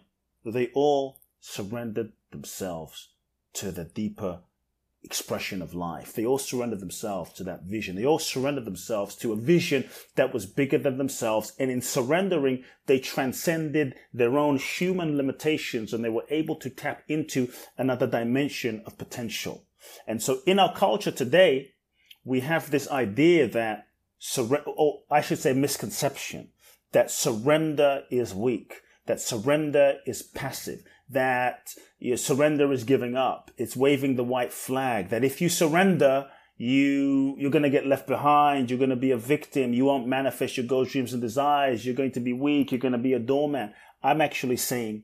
they 0.50 0.68
all 0.74 1.20
surrendered 1.40 2.12
themselves 2.30 3.10
to 3.54 3.70
the 3.70 3.84
deeper 3.84 4.40
expression 5.02 5.62
of 5.62 5.72
life. 5.72 6.12
They 6.12 6.26
all 6.26 6.38
surrendered 6.38 6.80
themselves 6.80 7.32
to 7.34 7.44
that 7.44 7.62
vision. 7.62 7.94
They 7.94 8.04
all 8.04 8.18
surrendered 8.18 8.64
themselves 8.64 9.14
to 9.16 9.32
a 9.32 9.36
vision 9.36 9.88
that 10.16 10.34
was 10.34 10.46
bigger 10.46 10.78
than 10.78 10.98
themselves. 10.98 11.52
And 11.60 11.70
in 11.70 11.80
surrendering, 11.80 12.64
they 12.86 12.98
transcended 12.98 13.94
their 14.12 14.36
own 14.36 14.58
human 14.58 15.16
limitations 15.16 15.92
and 15.92 16.04
they 16.04 16.08
were 16.08 16.26
able 16.28 16.56
to 16.56 16.70
tap 16.70 17.04
into 17.06 17.48
another 17.78 18.06
dimension 18.06 18.82
of 18.84 18.98
potential. 18.98 19.64
And 20.06 20.20
so 20.20 20.40
in 20.44 20.58
our 20.58 20.74
culture 20.74 21.12
today, 21.12 21.72
we 22.24 22.40
have 22.40 22.70
this 22.70 22.90
idea 22.90 23.46
that 23.48 23.86
surrender, 24.18 24.70
or 24.70 25.02
I 25.08 25.20
should 25.20 25.38
say 25.38 25.52
misconception, 25.52 26.48
that 26.90 27.12
surrender 27.12 28.02
is 28.10 28.34
weak, 28.34 28.82
that 29.06 29.20
surrender 29.20 29.98
is 30.06 30.22
passive, 30.22 30.82
that 31.08 31.74
surrender 32.16 32.72
is 32.72 32.84
giving 32.84 33.16
up. 33.16 33.50
It's 33.56 33.76
waving 33.76 34.16
the 34.16 34.24
white 34.24 34.52
flag, 34.52 35.10
that 35.10 35.24
if 35.24 35.40
you 35.40 35.48
surrender, 35.48 36.28
you, 36.58 37.36
you're 37.38 37.50
going 37.50 37.62
to 37.64 37.70
get 37.70 37.86
left 37.86 38.06
behind. 38.06 38.70
You're 38.70 38.78
going 38.78 38.90
to 38.90 38.96
be 38.96 39.10
a 39.10 39.16
victim. 39.16 39.74
You 39.74 39.84
won't 39.84 40.06
manifest 40.06 40.56
your 40.56 40.66
goals, 40.66 40.90
dreams, 40.90 41.12
and 41.12 41.20
desires. 41.20 41.84
You're 41.84 41.94
going 41.94 42.12
to 42.12 42.20
be 42.20 42.32
weak. 42.32 42.72
You're 42.72 42.80
going 42.80 42.92
to 42.92 42.98
be 42.98 43.12
a 43.12 43.18
doormat. 43.18 43.74
I'm 44.02 44.20
actually 44.20 44.56
saying, 44.56 45.02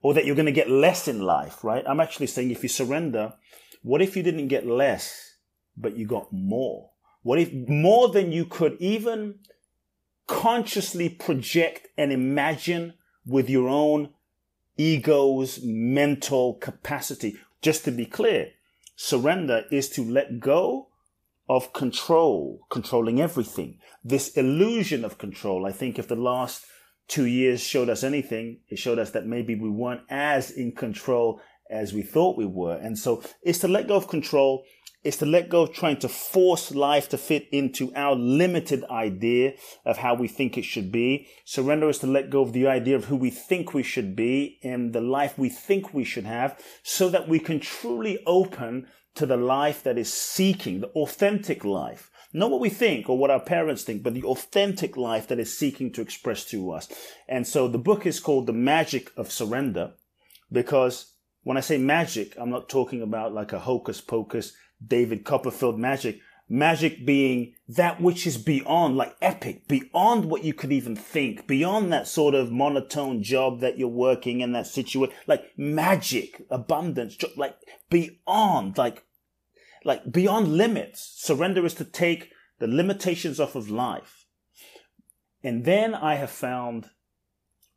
or 0.00 0.14
that 0.14 0.24
you're 0.24 0.36
going 0.36 0.46
to 0.46 0.52
get 0.52 0.70
less 0.70 1.08
in 1.08 1.20
life, 1.20 1.62
right? 1.62 1.84
I'm 1.86 2.00
actually 2.00 2.28
saying 2.28 2.50
if 2.50 2.62
you 2.62 2.68
surrender, 2.68 3.34
what 3.82 4.00
if 4.00 4.16
you 4.16 4.22
didn't 4.22 4.48
get 4.48 4.66
less, 4.66 5.36
but 5.76 5.96
you 5.96 6.06
got 6.06 6.32
more? 6.32 6.90
What 7.22 7.38
if 7.38 7.52
more 7.52 8.08
than 8.08 8.32
you 8.32 8.46
could 8.46 8.76
even 8.80 9.40
consciously 10.26 11.08
project 11.08 11.88
and 11.96 12.12
imagine 12.12 12.94
with 13.26 13.48
your 13.48 13.68
own 13.68 14.10
ego's 14.76 15.60
mental 15.62 16.54
capacity? 16.54 17.36
Just 17.62 17.84
to 17.84 17.90
be 17.90 18.06
clear, 18.06 18.50
surrender 18.94 19.64
is 19.70 19.88
to 19.90 20.02
let 20.02 20.40
go 20.40 20.88
of 21.48 21.72
control, 21.72 22.66
controlling 22.70 23.20
everything. 23.20 23.78
This 24.04 24.30
illusion 24.36 25.04
of 25.04 25.18
control, 25.18 25.66
I 25.66 25.72
think 25.72 25.98
if 25.98 26.08
the 26.08 26.16
last 26.16 26.66
two 27.08 27.26
years 27.26 27.60
showed 27.60 27.88
us 27.88 28.02
anything, 28.02 28.58
it 28.68 28.78
showed 28.78 28.98
us 28.98 29.10
that 29.12 29.26
maybe 29.26 29.54
we 29.54 29.70
weren't 29.70 30.02
as 30.10 30.50
in 30.50 30.72
control 30.72 31.40
as 31.70 31.92
we 31.92 32.02
thought 32.02 32.36
we 32.36 32.46
were. 32.46 32.76
And 32.76 32.98
so 32.98 33.22
it's 33.42 33.60
to 33.60 33.68
let 33.68 33.88
go 33.88 33.96
of 33.96 34.08
control. 34.08 34.64
It's 35.06 35.18
to 35.18 35.26
let 35.26 35.48
go 35.48 35.62
of 35.62 35.72
trying 35.72 35.98
to 35.98 36.08
force 36.08 36.74
life 36.74 37.08
to 37.10 37.16
fit 37.16 37.46
into 37.52 37.92
our 37.94 38.16
limited 38.16 38.82
idea 38.90 39.52
of 39.84 39.98
how 39.98 40.14
we 40.16 40.26
think 40.26 40.58
it 40.58 40.64
should 40.64 40.90
be. 40.90 41.28
Surrender 41.44 41.88
is 41.88 42.00
to 42.00 42.08
let 42.08 42.28
go 42.28 42.42
of 42.42 42.52
the 42.52 42.66
idea 42.66 42.96
of 42.96 43.04
who 43.04 43.14
we 43.14 43.30
think 43.30 43.72
we 43.72 43.84
should 43.84 44.16
be 44.16 44.58
and 44.64 44.92
the 44.92 45.00
life 45.00 45.38
we 45.38 45.48
think 45.48 45.94
we 45.94 46.02
should 46.02 46.24
have 46.24 46.60
so 46.82 47.08
that 47.08 47.28
we 47.28 47.38
can 47.38 47.60
truly 47.60 48.18
open 48.26 48.88
to 49.14 49.26
the 49.26 49.36
life 49.36 49.84
that 49.84 49.96
is 49.96 50.12
seeking, 50.12 50.80
the 50.80 50.88
authentic 50.88 51.64
life. 51.64 52.10
Not 52.32 52.50
what 52.50 52.60
we 52.60 52.68
think 52.68 53.08
or 53.08 53.16
what 53.16 53.30
our 53.30 53.38
parents 53.38 53.84
think, 53.84 54.02
but 54.02 54.12
the 54.12 54.24
authentic 54.24 54.96
life 54.96 55.28
that 55.28 55.38
is 55.38 55.56
seeking 55.56 55.92
to 55.92 56.02
express 56.02 56.44
to 56.46 56.72
us. 56.72 56.88
And 57.28 57.46
so 57.46 57.68
the 57.68 57.78
book 57.78 58.06
is 58.06 58.18
called 58.18 58.48
The 58.48 58.52
Magic 58.52 59.12
of 59.16 59.30
Surrender 59.30 59.92
because 60.50 61.12
when 61.44 61.56
I 61.56 61.60
say 61.60 61.78
magic, 61.78 62.34
I'm 62.36 62.50
not 62.50 62.68
talking 62.68 63.02
about 63.02 63.32
like 63.32 63.52
a 63.52 63.60
hocus 63.60 64.00
pocus 64.00 64.52
David 64.84 65.24
Copperfield 65.24 65.78
magic. 65.78 66.20
Magic 66.48 67.04
being 67.04 67.54
that 67.68 68.00
which 68.00 68.24
is 68.24 68.38
beyond, 68.38 68.96
like 68.96 69.16
epic, 69.20 69.66
beyond 69.66 70.26
what 70.26 70.44
you 70.44 70.54
could 70.54 70.70
even 70.70 70.94
think, 70.94 71.48
beyond 71.48 71.92
that 71.92 72.06
sort 72.06 72.36
of 72.36 72.52
monotone 72.52 73.20
job 73.20 73.58
that 73.60 73.78
you're 73.78 73.88
working 73.88 74.40
in 74.40 74.52
that 74.52 74.68
situation, 74.68 75.12
like 75.26 75.42
magic, 75.56 76.46
abundance, 76.48 77.18
like 77.36 77.56
beyond, 77.90 78.78
like, 78.78 79.02
like 79.84 80.12
beyond 80.12 80.56
limits. 80.56 81.14
Surrender 81.16 81.66
is 81.66 81.74
to 81.74 81.84
take 81.84 82.30
the 82.60 82.68
limitations 82.68 83.40
off 83.40 83.56
of 83.56 83.68
life. 83.68 84.26
And 85.42 85.64
then 85.64 85.96
I 85.96 86.14
have 86.14 86.30
found 86.30 86.90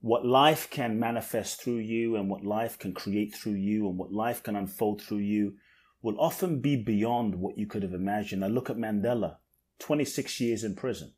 what 0.02 0.26
life 0.26 0.70
can 0.70 1.00
manifest 1.00 1.62
through 1.62 1.78
you 1.78 2.16
and 2.16 2.30
what 2.30 2.44
life 2.44 2.78
can 2.78 2.94
create 2.94 3.36
through 3.36 3.54
you 3.54 3.88
and 3.90 3.98
what 3.98 4.14
life 4.14 4.44
can 4.44 4.56
unfold 4.56 5.02
through 5.02 5.18
you 5.18 5.56
will 6.02 6.20
often 6.20 6.62
be 6.62 6.76
beyond 6.76 7.36
what 7.36 7.58
you 7.58 7.68
could 7.68 7.84
have 7.84 7.94
imagined. 7.94 8.44
I 8.44 8.48
look 8.48 8.70
at 8.70 8.78
Mandela, 8.78 9.38
26 9.80 10.40
years 10.40 10.64
in 10.64 10.76
prison. 10.76 11.14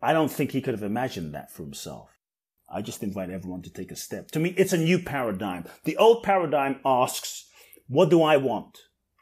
I 0.00 0.12
don't 0.12 0.30
think 0.30 0.50
he 0.50 0.60
could 0.60 0.74
have 0.74 0.82
imagined 0.82 1.34
that 1.34 1.50
for 1.50 1.62
himself. 1.62 2.10
I 2.68 2.82
just 2.82 3.02
invite 3.02 3.30
everyone 3.30 3.62
to 3.62 3.72
take 3.72 3.92
a 3.92 3.96
step. 3.96 4.30
To 4.30 4.40
me, 4.40 4.54
it's 4.56 4.72
a 4.72 4.78
new 4.78 4.98
paradigm. 4.98 5.64
The 5.84 5.96
old 5.96 6.22
paradigm 6.22 6.80
asks, 6.84 7.48
what 7.86 8.10
do 8.10 8.22
I 8.22 8.36
want? 8.36 8.78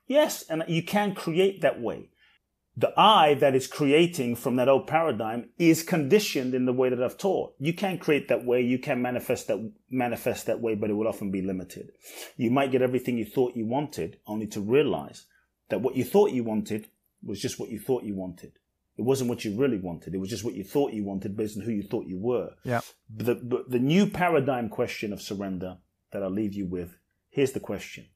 Yes, 0.07 0.43
and 0.49 0.65
you 0.69 0.83
can 0.83 1.15
create 1.15 1.61
that 1.61 1.81
way 1.81 2.11
the 2.81 2.99
I 2.99 3.35
that 3.35 3.55
is 3.55 3.67
creating 3.67 4.37
from 4.37 4.57
that 4.57 4.69
old 4.69 4.87
paradigm 4.87 5.51
is 5.59 5.83
conditioned 5.83 6.55
in 6.55 6.65
the 6.65 6.73
way 6.73 6.89
that 6.89 7.03
I've 7.03 7.19
taught. 7.19 7.55
You 7.59 7.75
can 7.75 7.99
create 7.99 8.29
that 8.29 8.47
way. 8.47 8.63
You 8.63 8.79
can 8.79 9.03
manifest 9.03 9.49
that, 9.49 9.73
manifest 9.91 10.47
that 10.47 10.63
way, 10.63 10.75
but 10.77 10.89
it 10.89 10.95
will 10.95 11.07
often 11.07 11.31
be 11.31 11.43
limited. 11.43 11.93
You 12.39 12.51
might 12.51 12.73
get 12.73 12.81
everything 12.81 13.19
you 13.19 13.27
thought 13.27 13.55
you 13.55 13.67
wanted 13.67 14.19
only 14.27 14.47
to 14.49 14.63
realize 14.63 15.27
that 15.69 15.83
what 15.83 15.95
you 15.95 16.05
thought 16.05 16.33
you 16.33 16.43
wanted 16.43 16.89
was 17.23 17.39
just 17.39 17.61
what 17.61 17.69
you 17.69 17.79
thought 17.79 18.05
you 18.05 18.15
wanted. 18.15 18.53
It 18.97 19.03
wasn't 19.03 19.29
what 19.29 19.45
you 19.45 19.59
really 19.59 19.79
wanted. 19.79 20.15
It 20.15 20.19
was 20.19 20.31
just 20.31 20.45
what 20.45 20.55
you 20.55 20.65
thought 20.65 20.95
you 20.95 21.05
wanted 21.05 21.37
based 21.37 21.59
on 21.59 21.65
who 21.65 21.73
you 21.73 21.83
thought 21.83 22.07
you 22.07 22.19
were. 22.19 22.55
Yeah. 22.65 22.81
The, 23.15 23.35
the, 23.35 23.65
the 23.69 23.79
new 23.79 24.07
paradigm 24.07 24.71
question 24.71 25.13
of 25.13 25.21
surrender 25.21 25.77
that 26.13 26.23
I'll 26.23 26.31
leave 26.31 26.55
you 26.55 26.67
with. 26.67 26.97
Here's 27.29 27.53
the 27.53 27.61
question. 27.61 28.07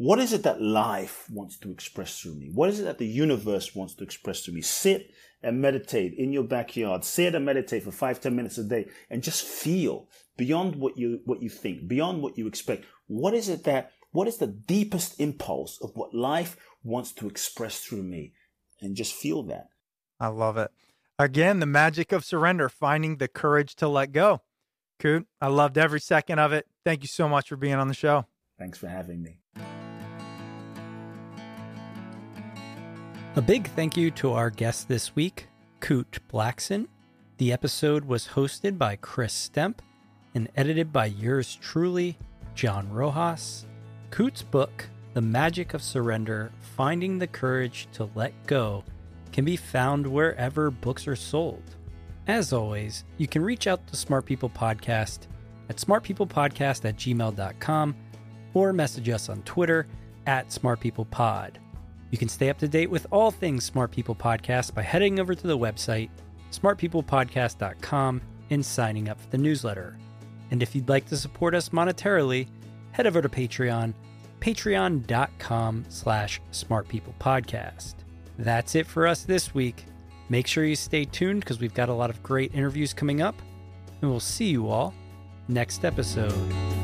What 0.00 0.18
is 0.18 0.32
it 0.32 0.44
that 0.44 0.62
life 0.62 1.26
wants 1.30 1.58
to 1.58 1.70
express 1.70 2.18
through 2.18 2.36
me? 2.36 2.48
What 2.54 2.70
is 2.70 2.80
it 2.80 2.84
that 2.84 2.96
the 2.96 3.06
universe 3.06 3.74
wants 3.74 3.92
to 3.96 4.02
express 4.02 4.40
through 4.40 4.54
me? 4.54 4.62
Sit 4.62 5.10
and 5.42 5.60
meditate 5.60 6.14
in 6.14 6.32
your 6.32 6.44
backyard. 6.44 7.04
Sit 7.04 7.34
and 7.34 7.44
meditate 7.44 7.82
for 7.82 7.90
five, 7.90 8.18
ten 8.18 8.34
minutes 8.34 8.56
a 8.56 8.64
day 8.64 8.86
and 9.10 9.22
just 9.22 9.44
feel 9.44 10.08
beyond 10.38 10.76
what 10.76 10.96
you, 10.96 11.20
what 11.26 11.42
you 11.42 11.50
think, 11.50 11.86
beyond 11.86 12.22
what 12.22 12.38
you 12.38 12.46
expect. 12.46 12.86
What 13.08 13.34
is 13.34 13.50
it 13.50 13.64
that, 13.64 13.92
what 14.10 14.26
is 14.26 14.38
the 14.38 14.46
deepest 14.46 15.20
impulse 15.20 15.78
of 15.82 15.90
what 15.92 16.14
life 16.14 16.56
wants 16.82 17.12
to 17.12 17.28
express 17.28 17.80
through 17.80 18.04
me? 18.04 18.32
And 18.80 18.96
just 18.96 19.12
feel 19.12 19.42
that. 19.48 19.68
I 20.18 20.28
love 20.28 20.56
it. 20.56 20.70
Again, 21.18 21.60
the 21.60 21.66
magic 21.66 22.10
of 22.10 22.24
surrender, 22.24 22.70
finding 22.70 23.18
the 23.18 23.28
courage 23.28 23.74
to 23.74 23.86
let 23.86 24.12
go. 24.12 24.40
Kute, 24.98 25.26
I 25.42 25.48
loved 25.48 25.76
every 25.76 26.00
second 26.00 26.38
of 26.38 26.54
it. 26.54 26.66
Thank 26.86 27.02
you 27.02 27.08
so 27.08 27.28
much 27.28 27.50
for 27.50 27.56
being 27.56 27.74
on 27.74 27.88
the 27.88 27.92
show. 27.92 28.24
Thanks 28.58 28.78
for 28.78 28.88
having 28.88 29.22
me. 29.22 29.40
A 33.36 33.42
big 33.42 33.68
thank 33.68 33.96
you 33.96 34.10
to 34.12 34.32
our 34.32 34.50
guest 34.50 34.88
this 34.88 35.14
week, 35.14 35.46
Kute 35.80 36.18
Blackson. 36.32 36.88
The 37.36 37.52
episode 37.52 38.04
was 38.04 38.26
hosted 38.26 38.76
by 38.76 38.96
Chris 38.96 39.32
Stemp 39.32 39.80
and 40.34 40.48
edited 40.56 40.92
by 40.92 41.06
yours 41.06 41.54
truly, 41.54 42.18
John 42.56 42.90
Rojas. 42.90 43.66
Kute's 44.10 44.42
book, 44.42 44.84
The 45.14 45.20
Magic 45.20 45.74
of 45.74 45.82
Surrender 45.82 46.50
Finding 46.76 47.18
the 47.20 47.28
Courage 47.28 47.86
to 47.92 48.10
Let 48.16 48.34
Go, 48.48 48.82
can 49.30 49.44
be 49.44 49.56
found 49.56 50.04
wherever 50.04 50.72
books 50.72 51.06
are 51.06 51.14
sold. 51.14 51.62
As 52.26 52.52
always, 52.52 53.04
you 53.16 53.28
can 53.28 53.42
reach 53.44 53.68
out 53.68 53.86
to 53.86 53.96
Smart 53.96 54.26
People 54.26 54.50
Podcast 54.50 55.28
at 55.68 55.76
smartpeoplepodcast 55.76 56.84
at 56.84 56.96
gmail.com 56.96 57.96
or 58.54 58.72
message 58.72 59.08
us 59.08 59.28
on 59.28 59.40
Twitter 59.42 59.86
at 60.26 60.48
smartpeoplepod. 60.48 61.58
You 62.10 62.18
can 62.18 62.28
stay 62.28 62.50
up 62.50 62.58
to 62.58 62.68
date 62.68 62.90
with 62.90 63.06
all 63.10 63.30
things 63.30 63.64
Smart 63.64 63.90
People 63.90 64.14
Podcast 64.14 64.74
by 64.74 64.82
heading 64.82 65.20
over 65.20 65.34
to 65.34 65.46
the 65.46 65.58
website, 65.58 66.10
smartpeoplepodcast.com, 66.50 68.20
and 68.50 68.66
signing 68.66 69.08
up 69.08 69.20
for 69.20 69.28
the 69.30 69.38
newsletter. 69.38 69.96
And 70.50 70.62
if 70.62 70.74
you'd 70.74 70.88
like 70.88 71.06
to 71.06 71.16
support 71.16 71.54
us 71.54 71.68
monetarily, 71.68 72.48
head 72.90 73.06
over 73.06 73.22
to 73.22 73.28
Patreon, 73.28 73.94
patreon.com 74.40 75.84
slash 75.88 76.40
smartpeoplepodcast. 76.50 77.94
That's 78.38 78.74
it 78.74 78.86
for 78.86 79.06
us 79.06 79.22
this 79.22 79.54
week. 79.54 79.84
Make 80.28 80.46
sure 80.46 80.64
you 80.64 80.76
stay 80.76 81.04
tuned 81.04 81.40
because 81.40 81.60
we've 81.60 81.74
got 81.74 81.88
a 81.88 81.94
lot 81.94 82.10
of 82.10 82.22
great 82.22 82.54
interviews 82.54 82.92
coming 82.92 83.22
up, 83.22 83.40
and 84.00 84.10
we'll 84.10 84.20
see 84.20 84.46
you 84.46 84.68
all 84.68 84.94
next 85.48 85.84
episode. 85.84 86.79